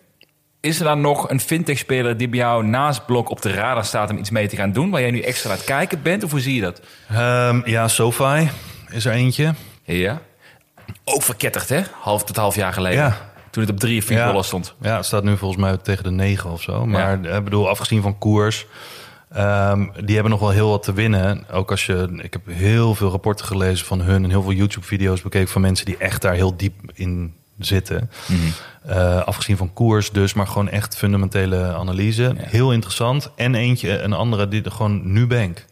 Is 0.60 0.78
er 0.78 0.84
dan 0.84 1.00
nog 1.00 1.30
een 1.30 1.40
fintech-speler 1.40 2.16
die 2.16 2.28
bij 2.28 2.38
jou 2.38 2.64
naast 2.64 3.06
Blok 3.06 3.30
op 3.30 3.42
de 3.42 3.52
radar 3.52 3.84
staat 3.84 4.10
om 4.10 4.18
iets 4.18 4.30
mee 4.30 4.48
te 4.48 4.56
gaan 4.56 4.72
doen, 4.72 4.90
waar 4.90 5.00
jij 5.00 5.10
nu 5.10 5.20
extra 5.20 5.50
aan 5.50 5.56
het 5.56 5.64
kijken 5.64 6.02
bent? 6.02 6.24
Of 6.24 6.30
hoe 6.30 6.40
zie 6.40 6.54
je 6.54 6.60
dat? 6.60 6.80
Ehm, 7.08 7.60
ja, 7.64 7.88
SoFi 7.88 8.48
is 8.90 9.04
er 9.04 9.12
eentje. 9.12 9.54
Ja. 9.84 10.20
Ook 11.04 11.22
verketterd, 11.22 11.68
hè? 11.68 11.80
Half 12.00 12.24
tot 12.24 12.36
half 12.36 12.54
jaar 12.54 12.72
geleden. 12.72 12.98
Ja. 12.98 13.30
Toen 13.50 13.62
het 13.62 13.72
op 13.72 13.78
3 13.78 13.98
of 13.98 14.04
4 14.04 14.16
Ja. 14.16 14.26
dollar 14.26 14.44
stond. 14.44 14.74
Ja, 14.80 14.96
het 14.96 15.04
staat 15.04 15.24
nu 15.24 15.36
volgens 15.36 15.60
mij 15.60 15.76
tegen 15.76 16.04
de 16.04 16.10
9 16.10 16.50
of 16.50 16.62
zo. 16.62 16.86
Maar 16.86 17.24
ik 17.24 17.44
bedoel, 17.44 17.68
afgezien 17.68 18.02
van 18.02 18.18
koers, 18.18 18.66
ehm, 19.32 19.86
die 20.04 20.14
hebben 20.14 20.32
nog 20.32 20.40
wel 20.40 20.50
heel 20.50 20.68
wat 20.68 20.82
te 20.82 20.92
winnen. 20.92 21.44
Ook 21.50 21.70
als 21.70 21.86
je, 21.86 22.18
ik 22.22 22.32
heb 22.32 22.42
heel 22.46 22.94
veel 22.94 23.10
rapporten 23.10 23.46
gelezen 23.46 23.86
van 23.86 24.00
hun 24.00 24.24
en 24.24 24.30
heel 24.30 24.42
veel 24.42 24.52
YouTube-video's 24.52 25.22
bekeken 25.22 25.48
van 25.48 25.60
mensen 25.60 25.86
die 25.86 25.96
echt 25.96 26.22
daar 26.22 26.34
heel 26.34 26.56
diep 26.56 26.74
in 26.94 27.34
zitten. 27.58 28.10
Eh, 28.82 29.22
afgezien 29.22 29.56
van 29.56 29.72
koers 29.72 30.10
dus, 30.10 30.34
maar 30.34 30.46
gewoon 30.46 30.68
echt 30.68 30.96
fundamentele 30.96 31.74
analyse. 31.74 32.34
Heel 32.36 32.72
interessant. 32.72 33.30
En 33.36 33.54
eentje, 33.54 33.98
een 33.98 34.12
andere, 34.12 34.48
die 34.48 34.70
gewoon 34.70 35.12
Nubank. 35.12 35.64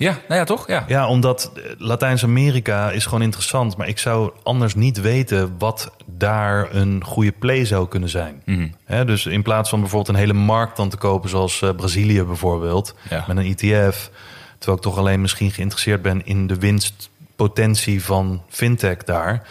Ja, 0.00 0.10
nou 0.28 0.40
ja, 0.40 0.44
toch? 0.44 0.66
Ja. 0.66 0.84
Ja, 0.88 1.08
omdat 1.08 1.52
eh, 1.54 1.62
Latijns-Amerika 1.78 2.90
is 2.90 3.04
gewoon 3.04 3.22
interessant. 3.22 3.76
Maar 3.76 3.88
ik 3.88 3.98
zou 3.98 4.30
anders 4.42 4.74
niet 4.74 5.00
weten 5.00 5.54
wat 5.58 5.92
daar 6.06 6.74
een 6.74 7.04
goede 7.04 7.32
play 7.32 7.64
zou 7.64 7.88
kunnen 7.88 8.08
zijn. 8.08 8.42
Hè, 8.84 9.04
dus 9.04 9.26
in 9.26 9.42
plaats 9.42 9.70
van 9.70 9.80
bijvoorbeeld 9.80 10.16
een 10.16 10.22
hele 10.22 10.32
markt 10.32 10.76
dan 10.76 10.88
te 10.88 10.96
kopen... 10.96 11.30
zoals 11.30 11.62
eh, 11.62 11.70
Brazilië 11.76 12.22
bijvoorbeeld, 12.24 12.94
Ja. 13.10 13.24
met 13.28 13.36
een 13.36 13.56
ETF... 13.56 14.10
terwijl 14.58 14.76
ik 14.78 14.82
toch 14.84 14.98
alleen 14.98 15.20
misschien 15.20 15.50
geïnteresseerd 15.50 16.02
ben... 16.02 16.26
in 16.26 16.46
de 16.46 16.56
winstpotentie 16.58 18.04
van 18.04 18.42
fintech 18.48 18.96
daar... 18.96 19.42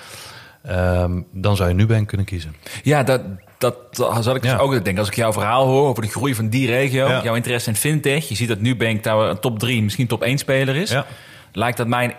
ehm, 0.63 1.21
dan 1.31 1.55
zou 1.55 1.69
je 1.69 1.75
Nubank 1.75 2.07
kunnen 2.07 2.25
kiezen. 2.25 2.55
Ja, 2.83 3.03
dat, 3.03 3.21
dat 3.59 3.75
zal 4.21 4.35
ik 4.35 4.41
dus 4.41 4.51
Ja. 4.51 4.57
ook 4.57 4.71
denken. 4.71 4.97
Als 4.97 5.07
ik 5.07 5.15
jouw 5.15 5.33
verhaal 5.33 5.65
hoor 5.65 5.87
over 5.87 6.03
de 6.03 6.09
groei 6.09 6.35
van 6.35 6.49
die 6.49 6.67
regio, 6.67 7.07
Ja. 7.07 7.23
jouw 7.23 7.35
interesse 7.35 7.69
in 7.69 7.75
fintech, 7.75 8.27
je 8.29 8.35
ziet 8.35 8.47
dat 8.47 8.59
Nubank 8.59 9.03
daar 9.03 9.17
een 9.17 9.39
top 9.39 9.59
3, 9.59 9.83
misschien 9.83 10.07
top 10.07 10.23
1 10.23 10.37
speler 10.37 10.75
is. 10.75 10.89
Ja. 10.91 11.05
Lijkt 11.51 11.77
dat 11.77 11.87
mij, 11.87 12.15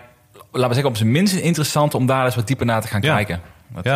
laten 0.51 0.67
we 0.67 0.73
zeggen, 0.73 0.85
op 0.85 0.97
zijn 0.97 1.11
minst 1.11 1.35
interessant 1.35 1.93
om 1.95 2.05
daar 2.05 2.25
eens 2.25 2.35
wat 2.35 2.47
dieper 2.47 2.65
naar 2.65 2.81
te 2.81 2.87
gaan 2.87 3.01
kijken. 3.01 3.41
Dat, 3.67 3.85
eh, 3.85 3.91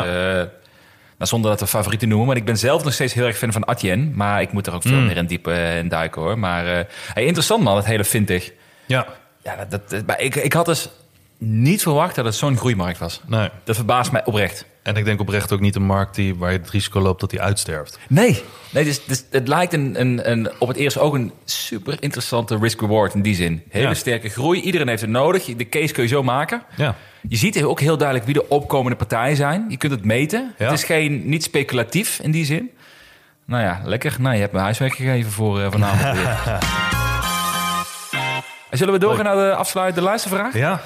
nou, 1.17 1.29
zonder 1.29 1.49
dat 1.51 1.59
we 1.59 1.67
favorieten 1.67 2.07
noemen, 2.07 2.27
maar 2.27 2.35
ik 2.35 2.45
ben 2.45 2.57
zelf 2.57 2.83
nog 2.83 2.93
steeds 2.93 3.13
heel 3.13 3.25
erg 3.25 3.37
fan 3.37 3.51
van 3.51 3.65
Atien. 3.65 4.11
Maar 4.15 4.41
ik 4.41 4.51
moet 4.51 4.67
er 4.67 4.73
ook 4.73 4.81
veel 4.81 4.91
Mm. 4.99 5.05
meer 5.05 5.17
in 5.17 5.25
diep 5.25 5.47
eh, 5.47 5.77
in 5.77 5.87
duiken 5.87 6.21
hoor. 6.21 6.39
Maar 6.39 6.65
eh, 6.67 6.83
hey, 7.13 7.23
interessant 7.25 7.63
man, 7.63 7.75
het 7.75 7.85
hele 7.85 8.05
fintech. 8.05 8.51
Ja, 8.85 9.07
Ja, 9.43 9.65
dat- 9.69 10.03
maar 10.05 10.21
ik, 10.21 10.35
ik 10.35 10.53
had 10.53 10.65
dus 10.65 10.89
niet 11.37 11.81
verwacht 11.81 12.15
dat 12.15 12.25
het 12.25 12.35
zo'n 12.35 12.57
groeimarkt 12.57 12.99
was. 12.99 13.21
nee. 13.27 13.49
Dat 13.63 13.75
verbaast 13.75 14.11
mij 14.11 14.25
oprecht. 14.25 14.65
En 14.83 14.95
ik 14.95 15.05
denk 15.05 15.19
oprecht 15.19 15.51
ook 15.51 15.59
niet 15.59 15.75
een 15.75 15.85
markt 15.85 16.15
die, 16.15 16.35
waar 16.35 16.51
je 16.51 16.57
het 16.57 16.69
risico 16.69 16.99
loopt 16.99 17.19
dat 17.19 17.29
die 17.29 17.41
uitsterft. 17.41 17.99
Nee, 18.09 18.41
nee 18.71 18.83
dus, 18.83 19.05
dus 19.05 19.23
het 19.31 19.47
lijkt 19.47 19.73
een, 19.73 19.99
een, 19.99 20.31
een, 20.31 20.51
op 20.59 20.67
het 20.67 20.77
eerst 20.77 20.97
ook 20.97 21.13
een 21.13 21.31
super 21.45 21.97
interessante 21.99 22.57
risk-reward 22.57 23.13
in 23.13 23.21
die 23.21 23.35
zin. 23.35 23.63
Hele 23.69 23.87
Ja. 23.87 23.93
sterke 23.93 24.29
groei, 24.29 24.61
iedereen 24.61 24.87
heeft 24.87 25.01
het 25.01 25.09
nodig. 25.09 25.45
De 25.55 25.69
case 25.69 25.93
kun 25.93 26.03
je 26.03 26.09
zo 26.09 26.23
maken. 26.23 26.63
Ja, 26.75 26.95
Je 27.29 27.35
ziet 27.35 27.63
ook 27.63 27.79
heel 27.79 27.97
duidelijk 27.97 28.25
wie 28.27 28.35
de 28.35 28.47
opkomende 28.49 28.97
partijen 28.97 29.35
zijn. 29.35 29.65
Je 29.69 29.77
kunt 29.77 29.91
het 29.91 30.05
meten. 30.05 30.53
Ja. 30.57 30.65
Het 30.65 30.73
is 30.73 30.83
geen, 30.83 31.29
niet 31.29 31.43
speculatief 31.43 32.19
in 32.19 32.31
die 32.31 32.45
zin. 32.45 32.69
Nou 33.45 33.63
ja, 33.63 33.81
lekker. 33.83 34.15
Nou, 34.19 34.33
je 34.35 34.41
hebt 34.41 34.53
me 34.53 34.59
huiswerk 34.59 34.95
gegeven 34.95 35.31
voor 35.31 35.61
eh, 35.61 35.71
vanavond. 35.71 36.17
Zullen 38.71 38.93
we 38.93 38.99
doorgaan 38.99 39.25
naar 39.25 39.35
de 39.49 39.55
afsluitende 39.55 40.01
luistervraag? 40.07 40.53
ja. 40.57 40.81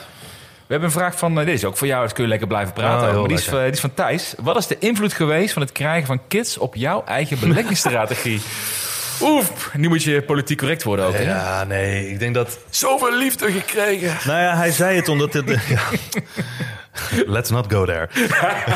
We 0.69 0.75
hebben 0.75 0.93
een 0.93 0.99
vraag 0.99 1.17
van, 1.17 1.39
eh, 1.39 1.45
deze 1.45 1.57
is 1.57 1.65
ook 1.65 1.77
voor 1.77 1.87
jou, 1.87 2.03
dus 2.03 2.13
kun 2.13 2.23
je 2.23 2.29
lekker 2.29 2.47
blijven 2.47 2.73
praten. 2.73 3.09
Oh, 3.09 3.19
maar 3.19 3.27
die, 3.27 3.37
is, 3.37 3.45
lekker. 3.45 3.57
eh, 3.57 3.63
die 3.63 3.73
is 3.73 3.79
van 3.79 3.93
Thijs. 3.93 4.33
Wat 4.37 4.57
is 4.57 4.67
de 4.67 4.77
invloed 4.79 5.13
geweest 5.13 5.53
van 5.53 5.61
het 5.61 5.71
krijgen 5.71 6.07
van 6.07 6.21
kids 6.27 6.57
op 6.57 6.75
jouw 6.75 7.03
eigen 7.05 7.39
beleggingsstrategie? 7.47 8.41
Oef, 9.21 9.73
nu 9.73 9.87
moet 9.87 10.03
je 10.03 10.21
politiek 10.21 10.57
correct 10.57 10.83
worden 10.83 11.05
ook. 11.05 11.13
hè? 11.13 11.21
Ja, 11.21 11.63
nee, 11.63 12.09
ik 12.09 12.19
denk 12.19 12.33
dat... 12.35 12.59
Zoveel 12.69 13.17
liefde 13.17 13.51
gekregen. 13.51 14.17
Nou 14.25 14.41
ja, 14.41 14.55
hij 14.55 14.71
zei 14.71 14.95
het 14.95 15.07
omdat 15.07 15.33
het... 15.33 15.49
ja. 15.67 15.81
Let's 17.25 17.49
not 17.49 17.71
go 17.71 17.85
there. 17.85 18.07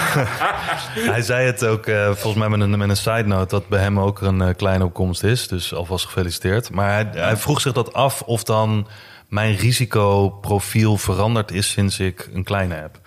hij 1.14 1.22
zei 1.22 1.46
het 1.46 1.66
ook 1.66 1.86
eh, 1.86 2.06
volgens 2.06 2.36
mij 2.36 2.50
met 2.50 2.60
een, 2.60 2.78
met 2.78 2.90
een 2.90 2.98
side 2.98 3.26
note... 3.26 3.50
dat 3.56 3.68
bij 3.68 3.80
hem 3.82 4.00
ook 4.00 4.22
een 4.22 4.56
kleine 4.56 4.84
opkomst 4.86 5.24
is. 5.24 5.48
Dus 5.48 5.74
alvast 5.74 6.06
gefeliciteerd. 6.06 6.72
Maar 6.72 6.94
hij, 6.94 7.08
hij 7.12 7.38
vroeg 7.38 7.62
zich 7.62 7.74
dat 7.74 7.94
af 7.94 8.22
of 8.22 8.44
dan 8.44 8.88
mijn 9.34 9.56
risicoprofiel 9.56 10.98
veranderd 10.98 11.52
is... 11.52 11.72
sinds 11.72 12.00
ik 12.00 12.30
een 12.34 12.44
kleine 12.44 12.74
heb. 12.74 13.00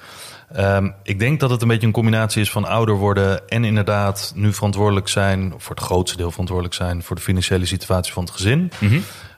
Ehm, 0.53 0.91
ik 1.03 1.19
denk 1.19 1.41
dat 1.41 1.51
het 1.51 1.63
een 1.63 1.69
beetje 1.69 1.87
een 1.87 1.93
combinatie 1.93 2.41
is 2.41 2.51
van 2.51 2.65
ouder 2.65 2.95
worden... 2.95 3.49
en 3.49 3.65
inderdaad 3.65 4.33
nu 4.35 4.53
verantwoordelijk 4.53 5.09
zijn... 5.09 5.55
voor 5.57 5.75
het 5.75 5.85
grootste 5.85 6.17
deel 6.17 6.31
verantwoordelijk 6.31 6.75
zijn... 6.75 7.03
voor 7.03 7.17
de 7.17 7.23
financiële 7.23 7.67
situatie 7.67 8.13
van 8.13 8.25
het 8.25 8.33
gezin. 8.33 8.71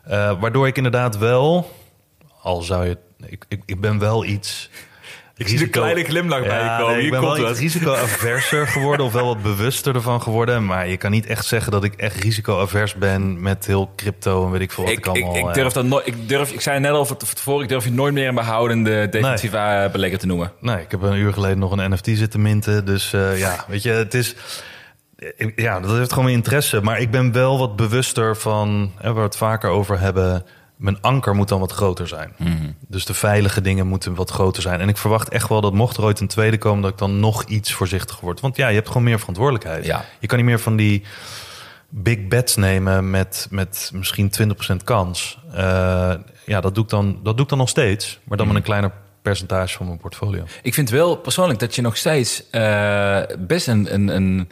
Eh, 0.04 0.40
waardoor 0.40 0.66
ik 0.66 0.76
inderdaad 0.76 1.18
wel, 1.18 1.76
al 2.42 2.62
zou 2.62 2.86
je, 2.86 2.98
ik, 3.26 3.44
ik, 3.48 3.62
ik 3.66 3.80
ben 3.80 3.98
wel 3.98 4.24
iets. 4.24 4.70
Ik 5.38 5.48
zie 5.48 5.62
een 5.62 5.70
kleine 5.70 6.04
glimlach 6.04 6.42
bij 6.42 6.62
je 6.62 6.76
komen. 6.78 6.94
nee, 6.96 7.04
ik 7.04 7.10
ben 7.10 7.20
komt 7.20 7.36
wel 7.36 7.46
het. 7.48 7.58
iets 7.60 7.74
risicoaverser 7.74 8.66
geworden, 8.66 9.06
of 9.06 9.12
wel 9.12 9.26
wat 9.26 9.42
bewuster 9.42 9.94
ervan 9.94 10.22
geworden. 10.22 10.64
Maar 10.66 10.88
je 10.88 10.96
kan 10.96 11.10
niet 11.10 11.26
echt 11.26 11.46
zeggen 11.46 11.72
dat 11.72 11.84
ik 11.84 11.94
echt 11.94 12.22
risicoavers 12.22 12.94
ben 12.94 13.40
met 13.42 13.66
heel 13.66 13.90
crypto 13.96 14.44
en 14.44 14.50
weet 14.50 14.60
ik 14.60 14.72
veel 14.72 14.84
wat 14.84 14.92
ik, 14.92 14.98
Ik, 14.98 15.06
ik, 15.16 15.22
allemaal. 15.24 15.36
ik 15.38 15.46
eh, 15.46 15.52
durf 15.62 15.72
dat 15.72 15.84
nooit. 15.84 16.06
Ik 16.06 16.28
durf, 16.28 16.52
ik 16.52 16.60
zei 16.60 16.80
net 16.80 16.90
al 16.92 17.04
van 17.04 17.16
tevoren, 17.16 17.62
ik 17.62 17.68
durf 17.68 17.84
je 17.84 17.90
nooit 17.92 18.14
meer 18.14 18.28
een 18.28 18.34
behoudende 18.34 19.08
defensieve 19.08 19.56
eh, 19.56 19.90
belegger 19.92 20.18
te 20.18 20.26
noemen. 20.26 20.52
Nee, 20.60 20.80
ik 20.80 20.90
heb 20.90 21.02
een 21.02 21.16
uur 21.16 21.32
geleden 21.32 21.58
nog 21.58 21.76
een 21.76 21.90
NFT 21.92 22.06
zitten 22.12 22.42
minten. 22.42 22.84
Dus 22.84 23.12
eh, 23.12 23.38
ja, 23.38 23.64
weet 23.68 23.82
je, 23.82 23.90
het 23.90 24.14
is. 24.14 24.34
ik- 25.36 25.60
Ja, 25.60 25.80
dat 25.80 25.90
heeft 25.96 26.08
gewoon 26.10 26.24
mijn 26.24 26.36
interesse. 26.36 26.80
Maar 26.82 27.00
ik 27.00 27.10
ben 27.10 27.32
wel 27.32 27.58
wat 27.58 27.76
bewuster 27.76 28.36
van, 28.36 28.92
hè, 28.96 29.06
waar 29.08 29.14
we 29.14 29.20
het 29.20 29.36
vaker 29.36 29.70
over 29.70 30.00
hebben. 30.00 30.44
Mijn 30.78 31.00
anker 31.00 31.34
moet 31.34 31.48
dan 31.48 31.60
wat 31.60 31.72
groter 31.72 32.08
zijn. 32.08 32.32
Dus 32.88 33.04
de 33.04 33.14
veilige 33.14 33.60
dingen 33.60 33.86
moeten 33.86 34.14
wat 34.14 34.30
groter 34.30 34.62
zijn. 34.62 34.80
En 34.80 34.88
ik 34.88 34.96
verwacht 34.96 35.28
echt 35.28 35.48
wel 35.48 35.60
dat 35.60 35.72
mocht 35.72 35.96
er 35.96 36.02
ooit 36.02 36.20
een 36.20 36.26
tweede 36.28 36.58
komen, 36.58 36.82
dat 36.82 36.90
ik 36.90 36.98
dan 36.98 37.20
nog 37.20 37.44
iets 37.44 37.72
voorzichtiger 37.72 38.24
word. 38.24 38.40
Want 38.40 38.56
ja, 38.56 38.68
je 38.68 38.74
hebt 38.74 38.86
gewoon 38.88 39.02
meer 39.02 39.18
verantwoordelijkheid. 39.18 39.84
Ja. 39.84 40.04
Je 40.18 40.26
kan 40.26 40.36
niet 40.38 40.46
meer 40.46 40.58
van 40.60 40.76
die 40.76 41.02
big 41.88 42.28
bets 42.28 42.56
nemen 42.56 43.10
met, 43.10 43.46
met 43.50 43.90
misschien 43.94 44.32
20% 44.72 44.84
kans. 44.84 45.38
Eh, 45.52 46.14
ja, 46.46 46.60
dat 46.60 46.74
doe, 46.74 46.84
ik 46.84 46.90
dan, 46.90 47.20
dat 47.22 47.34
doe 47.34 47.42
ik 47.44 47.48
dan 47.48 47.58
nog 47.58 47.68
steeds. 47.68 48.18
Maar 48.24 48.36
dan 48.38 48.46
met 48.46 48.56
een 48.56 48.62
kleiner 48.62 48.92
percentage 49.22 49.76
van 49.76 49.86
mijn 49.86 49.98
portfolio. 49.98 50.44
Ik 50.62 50.74
vind 50.74 50.90
wel 50.90 51.16
persoonlijk 51.16 51.58
dat 51.58 51.74
je 51.74 51.82
nog 51.82 51.96
steeds 51.96 52.50
eh, 52.50 53.20
best 53.38 53.68
een, 53.68 53.94
een, 53.94 54.08
een, 54.08 54.50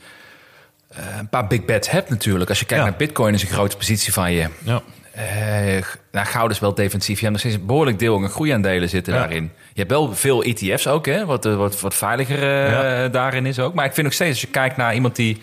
eh, 0.89 1.05
een 1.19 1.29
paar 1.29 1.47
big 1.47 1.65
bets 1.65 1.91
hebt 1.91 2.11
natuurlijk. 2.11 2.49
Als 2.51 2.59
je 2.59 2.65
kijkt 2.65 2.85
Ja. 2.85 2.89
naar 2.91 2.99
Bitcoin 2.99 3.35
is 3.35 3.43
een 3.43 3.49
grote 3.49 3.77
positie 3.77 4.13
van 4.13 4.33
je. 4.33 4.49
Ja. 4.65 4.83
Eh, 5.17 5.83
nou, 6.13 6.27
goud 6.27 6.51
is 6.51 6.59
wel 6.59 6.75
defensief. 6.75 7.17
Je 7.21 7.27
hebt 7.27 7.31
nog 7.31 7.41
steeds 7.41 7.55
een 7.55 7.67
behoorlijk 7.67 7.99
deel 7.99 8.17
aan 8.23 8.29
groeiaandelen 8.29 8.89
zitten 8.89 9.13
Ja. 9.15 9.19
daarin. 9.19 9.43
Je 9.73 9.81
hebt 9.81 9.91
wel 9.91 10.15
veel 10.15 10.43
ETF's 10.43 10.87
ook, 10.87 11.07
hè, 11.07 11.25
wat, 11.25 11.47
eh, 11.47 11.57
wat, 11.57 11.81
wat 11.81 11.95
veiliger 11.95 12.43
eh, 12.43 12.71
Ja. 12.71 13.09
daarin 13.09 13.47
is 13.47 13.59
ook. 13.59 13.75
Maar 13.75 13.85
ik 13.85 13.93
vind 13.93 14.07
nog 14.07 14.15
steeds, 14.15 14.31
als 14.31 14.41
je 14.41 14.47
kijkt 14.47 14.77
naar 14.77 14.95
iemand 14.95 15.17
die, 15.17 15.39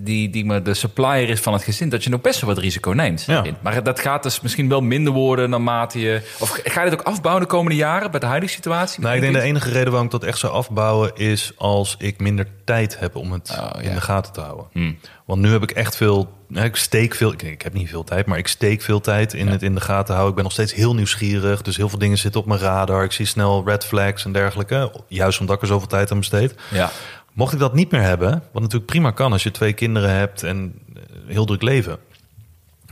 die, 0.00 0.30
die 0.30 0.44
maar 0.44 0.62
de 0.62 0.74
supplier 0.74 1.28
is 1.28 1.40
van 1.40 1.52
het 1.52 1.62
gezin, 1.62 1.88
dat 1.88 2.04
je 2.04 2.10
nog 2.10 2.20
best 2.20 2.40
wel 2.40 2.50
wat 2.54 2.58
risico 2.62 2.90
neemt. 2.90 3.24
Ja. 3.26 3.44
Maar 3.62 3.82
dat 3.82 4.00
gaat 4.00 4.22
dus 4.22 4.40
misschien 4.40 4.68
wel 4.68 4.80
minder 4.80 5.12
worden 5.12 5.50
naarmate 5.50 6.00
je... 6.00 6.20
Of 6.38 6.60
ga 6.64 6.82
je 6.84 6.90
dit 6.90 6.98
ook 7.00 7.06
afbouwen 7.06 7.42
de 7.42 7.48
komende 7.48 7.76
jaren 7.76 8.10
bij 8.10 8.20
de 8.20 8.26
huidige 8.26 8.52
situatie? 8.52 9.02
Nou, 9.02 9.14
ik 9.14 9.20
denk 9.20 9.34
de 9.34 9.40
enige 9.40 9.68
reden 9.70 9.88
waarom 9.88 10.04
ik 10.04 10.10
dat 10.10 10.24
echt 10.24 10.38
zou 10.38 10.52
afbouwen 10.52 11.10
is 11.16 11.52
als 11.56 11.94
ik 11.98 12.20
minder 12.20 12.46
tijd 12.64 12.98
heb 12.98 13.16
om 13.16 13.32
het 13.32 13.50
Oh, 13.60 13.82
in 13.82 13.94
de 13.94 14.00
gaten 14.00 14.32
te 14.32 14.40
houden. 14.40 14.66
Hmm. 14.72 14.98
Want 15.24 15.40
nu 15.40 15.50
heb 15.50 15.62
ik 15.62 15.70
echt 15.70 15.96
veel. 15.96 16.40
Hè, 16.52 16.64
Ik 16.64 16.76
steek 16.76 17.14
veel. 17.14 17.32
Ik, 17.32 17.42
ik 17.42 17.62
heb 17.62 17.72
niet 17.72 17.88
veel 17.88 18.04
tijd, 18.04 18.26
maar 18.26 18.38
ik 18.38 18.48
steek 18.48 18.82
veel 18.82 19.00
tijd 19.00 19.34
in 19.34 19.48
het 19.48 19.62
in 19.62 19.74
de 19.74 19.80
gaten 19.80 20.14
houden. 20.14 20.28
Ik 20.28 20.34
ben 20.34 20.44
nog 20.44 20.52
steeds 20.52 20.74
heel 20.74 20.94
nieuwsgierig. 20.94 21.62
Dus 21.62 21.76
heel 21.76 21.88
veel 21.88 21.98
dingen 21.98 22.18
zitten 22.18 22.40
op 22.40 22.46
mijn 22.46 22.60
radar. 22.60 23.04
Ik 23.04 23.12
zie 23.12 23.26
snel 23.26 23.62
red 23.66 23.84
flags 23.84 24.24
en 24.24 24.32
dergelijke. 24.32 24.92
Juist 25.08 25.40
omdat 25.40 25.56
ik 25.56 25.62
er 25.62 25.68
zoveel 25.68 25.88
tijd 25.88 26.10
aan 26.10 26.18
besteed. 26.18 26.54
Ja. 26.70 26.90
Mocht 27.32 27.52
ik 27.52 27.58
dat 27.58 27.74
niet 27.74 27.90
meer 27.90 28.02
hebben, 28.02 28.42
wat 28.52 28.62
natuurlijk 28.62 28.90
prima 28.90 29.10
kan 29.10 29.32
als 29.32 29.42
je 29.42 29.50
twee 29.50 29.72
kinderen 29.72 30.10
hebt 30.10 30.42
en 30.42 30.74
eh, 30.94 31.02
heel 31.26 31.44
druk 31.44 31.62
leven. 31.62 31.98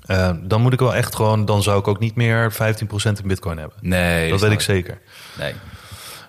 eh, 0.07 0.31
dan 0.43 0.61
moet 0.61 0.73
ik 0.73 0.79
wel 0.79 0.95
echt 0.95 1.15
gewoon, 1.15 1.45
dan 1.45 1.63
zou 1.63 1.79
ik 1.79 1.89
ook 1.89 1.99
niet 1.99 2.15
meer 2.15 2.53
15% 2.53 2.57
in 3.23 3.29
bitcoin 3.29 3.59
hebben. 3.59 3.77
Nee. 3.81 4.31
dat 4.31 4.41
weet 4.41 4.51
ik 4.53 4.61
zeker. 4.61 4.99
Nee. 5.39 5.55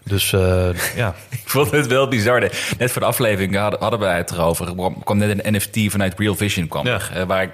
Dus 0.03 0.33
eh, 0.33 0.69
ja, 0.95 1.15
Ik 1.29 1.41
vond 1.45 1.71
het 1.71 1.87
wel 1.87 2.07
bizar. 2.07 2.39
Net 2.77 2.91
voor 2.91 3.01
de 3.01 3.07
aflevering 3.07 3.55
hadden, 3.55 3.99
wij 3.99 4.17
het 4.17 4.31
erover. 4.31 4.67
Er 4.67 4.73
kwam, 5.03 5.17
net 5.17 5.39
een 5.43 5.55
NFT 5.55 5.91
vanuit 5.91 6.19
Real 6.19 6.35
Vision 6.35 6.67
kwam 6.67 6.85
Ja. 6.85 6.93
er, 6.93 7.11
eh, 7.13 7.23
waar 7.23 7.43
ik 7.43 7.51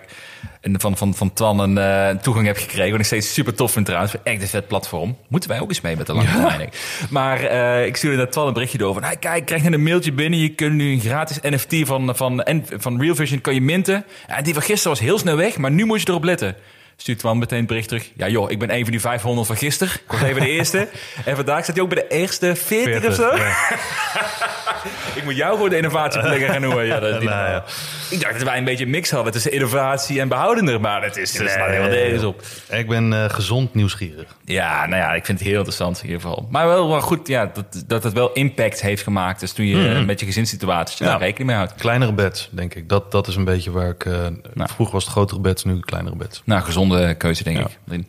van, 0.62 0.98
van, 0.98 1.16
van 1.16 1.34
Twan 1.34 1.60
een 1.60 1.78
eh, 1.78 2.22
toegang 2.22 2.46
heb 2.46 2.58
gekregen. 2.58 2.92
Wat 2.92 3.00
ik 3.00 3.06
steeds 3.06 3.34
super 3.34 3.56
tof 3.56 3.72
vind 3.72 3.86
trouwens. 3.86 4.14
Echt 4.24 4.42
een 4.42 4.48
vet 4.48 4.68
platform. 4.68 5.18
Moeten 5.28 5.50
wij 5.50 5.60
ook 5.60 5.70
eens 5.70 5.82
mee 5.82 5.96
met 5.98 6.08
de 6.08 6.14
lange 6.14 6.32
termijn. 6.32 6.70
Maar 7.10 7.42
ik 7.86 7.98
stuurde 7.98 8.18
naar 8.18 8.30
Twan 8.30 8.48
een 8.48 8.54
berichtje 8.54 8.78
door 8.78 8.94
van... 8.94 9.04
Hey, 9.04 9.16
kijk, 9.16 9.38
ik 9.38 9.46
krijg 9.46 9.64
net 9.64 9.74
een 9.74 9.84
mailtje 9.84 10.12
binnen. 10.12 10.40
Je 10.40 10.50
kunt 10.50 10.74
nu 10.76 10.92
een 10.92 11.00
gratis 11.00 11.40
NFT 11.42 11.88
van, 11.88 12.16
van, 12.16 12.44
van 12.78 13.02
Real 13.02 13.16
Vision 13.16 13.42
kan 13.42 13.54
je 13.54 13.62
minten. 13.62 14.06
En 14.28 14.44
die 14.44 14.54
van 14.54 14.64
gisteren 14.64 14.98
was 14.98 15.06
heel 15.06 15.20
snel 15.20 15.36
weg, 15.36 15.58
maar 15.58 15.72
nu 15.72 15.86
moet 15.86 16.02
je 16.02 16.10
erop 16.10 16.24
letten. 16.24 16.56
Stuurt 16.98 17.20
Twan 17.20 17.38
meteen 17.38 17.58
het 17.60 17.68
bericht 17.68 17.88
terug. 17.88 18.10
Ja 18.16 18.28
joh, 18.28 18.52
ik 18.52 18.60
ben 18.60 18.74
een 18.74 18.82
van 18.82 18.92
die 18.92 19.02
500 19.02 19.48
van 19.48 19.58
gisteren. 19.58 19.94
Ik 19.94 20.02
was 20.12 20.22
even 20.22 20.42
de 20.42 20.50
eerste. 20.58 20.88
en 21.26 21.36
vandaag 21.36 21.64
staat 21.64 21.76
hij 21.76 21.84
ook 21.84 21.94
bij 21.94 22.04
de 22.08 22.16
eerste 22.16 22.56
40, 22.56 23.06
of 23.10 23.16
zo. 23.16 23.36
ja. 23.36 23.56
Ik 25.16 25.24
moet 25.24 25.36
jou 25.36 25.54
gewoon 25.54 25.70
de 25.70 25.76
innovatiebelegger 25.78 26.50
gaan 26.50 26.62
noemen. 26.62 26.86
Ja, 26.86 27.00
dat 27.00 27.10
is 27.14 27.20
niet 27.20 27.30
Nou, 27.30 27.42
normaal. 27.44 27.64
Ik 28.10 28.22
dacht 28.22 28.34
dat 28.34 28.42
wij 28.44 28.58
een 28.58 28.64
beetje 28.64 28.84
een 28.84 28.90
mix 28.90 29.12
hadden 29.12 29.32
tussen 29.34 29.52
innovatie 29.52 30.20
en 30.20 30.28
behoudender. 30.28 30.82
Maar 30.82 31.04
het 31.04 31.18
is, 31.18 31.32
slaat 31.34 31.68
helemaal 31.70 31.90
nergens 31.90 32.24
op. 32.24 32.42
Ik 32.70 32.88
ben 32.88 33.14
eh, 33.14 33.30
gezond 33.30 33.74
nieuwsgierig. 33.74 34.36
Ja, 34.46 34.86
nou 34.86 35.02
ja, 35.02 35.14
ik 35.14 35.26
vind 35.26 35.40
het 35.40 35.48
heel 35.48 35.58
interessant 35.58 35.98
in 35.98 36.06
ieder 36.06 36.22
geval. 36.22 36.48
Maar 36.52 36.68
wel, 36.68 36.90
wel 36.90 37.02
goed 37.02 37.28
ja, 37.28 37.52
dat, 37.54 37.84
dat 37.88 38.04
het 38.04 38.14
wel 38.14 38.32
impact 38.34 38.82
heeft 38.82 39.04
gemaakt. 39.04 39.40
Dus 39.40 39.52
toen 39.52 39.66
je 39.66 39.90
eh, 39.90 40.04
met 40.06 40.20
je 40.20 40.26
gezinssituatie 40.26 41.06
daar 41.06 41.14
Ja. 41.14 41.18
rekening 41.26 41.48
mee 41.50 41.58
houdt. 41.58 41.74
Kleinere 41.76 42.14
beds, 42.14 42.50
denk 42.52 42.76
ik. 42.76 42.90
Dat, 42.90 43.12
dat 43.12 43.28
is 43.28 43.36
een 43.36 43.46
beetje 43.46 43.72
waar 43.72 43.90
ik... 43.90 44.06
eh, 44.06 44.26
Vroeger 44.56 44.94
was 44.96 45.04
het 45.04 45.14
grotere 45.14 45.40
beds, 45.40 45.64
nu 45.64 45.80
kleinere 45.80 46.16
beds. 46.16 46.42
Nou, 46.46 46.62
gezonde 46.92 47.14
keuze 47.16 47.44
denk 47.44 47.58
Ja. 47.58 47.64
ik. 47.64 47.78
Lin. 47.86 48.08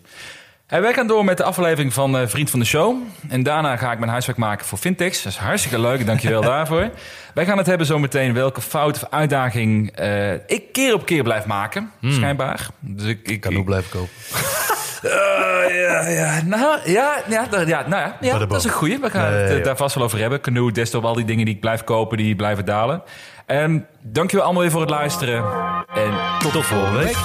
Hey, 0.66 0.80
wij 0.80 0.92
gaan 0.92 1.06
door 1.06 1.24
met 1.24 1.36
de 1.36 1.42
aflevering 1.42 1.92
van 1.92 2.18
eh, 2.18 2.26
Vriend 2.26 2.50
van 2.50 2.58
de 2.58 2.64
Show. 2.66 2.96
En 3.28 3.42
daarna 3.42 3.76
ga 3.76 3.92
ik 3.92 3.98
mijn 3.98 4.10
huiswerk 4.10 4.38
maken 4.38 4.66
voor 4.66 4.78
Fintechs. 4.78 5.22
Dat 5.22 5.32
is 5.32 5.38
hartstikke 5.38 5.80
leuk, 5.80 6.06
dankjewel 6.06 6.40
daarvoor. 6.52 6.90
Wij 7.34 7.46
gaan 7.46 7.58
het 7.58 7.66
hebben 7.66 7.86
zometeen 7.86 8.32
welke 8.34 8.60
fout 8.60 9.02
of 9.02 9.08
uitdaging 9.10 9.90
eh, 9.90 10.32
ik 10.32 10.62
keer 10.72 10.94
op 10.94 11.06
keer 11.06 11.22
blijf 11.22 11.44
maken, 11.46 11.90
schijnbaar. 12.02 12.66
Dus 12.80 13.04
ik, 13.06 13.20
ik, 13.28 13.40
Canoe 13.40 13.58
ik- 13.58 13.64
blijven 13.64 13.90
kopen. 13.90 14.10
Eh, 15.02 15.10
ja, 15.86 16.08
ja, 16.08 16.42
nou 16.44 16.78
ja, 16.84 17.22
ja, 17.28 17.44
nou 17.88 18.12
ja, 18.20 18.38
dat 18.38 18.56
is 18.56 18.64
een 18.64 18.70
goeie. 18.70 18.98
We 18.98 19.10
gaan 19.10 19.32
het 19.32 19.50
eh, 19.58 19.64
daar 19.64 19.76
vast 19.76 19.94
wel 19.94 20.04
over 20.04 20.18
hebben. 20.18 20.40
Canoe, 20.40 20.72
desktop, 20.72 21.04
al 21.04 21.14
die 21.14 21.24
dingen 21.24 21.44
die 21.44 21.54
ik 21.54 21.60
blijf 21.60 21.84
kopen, 21.84 22.16
die 22.16 22.36
blijven 22.36 22.64
dalen. 22.64 23.02
En 23.46 23.86
dankjewel 24.02 24.44
allemaal 24.44 24.62
weer 24.62 24.70
voor 24.72 24.80
het 24.80 24.90
luisteren. 24.90 25.44
En 25.94 26.12
tot, 26.38 26.52
de 26.52 26.62
volgende 26.62 26.98
week. 26.98 27.16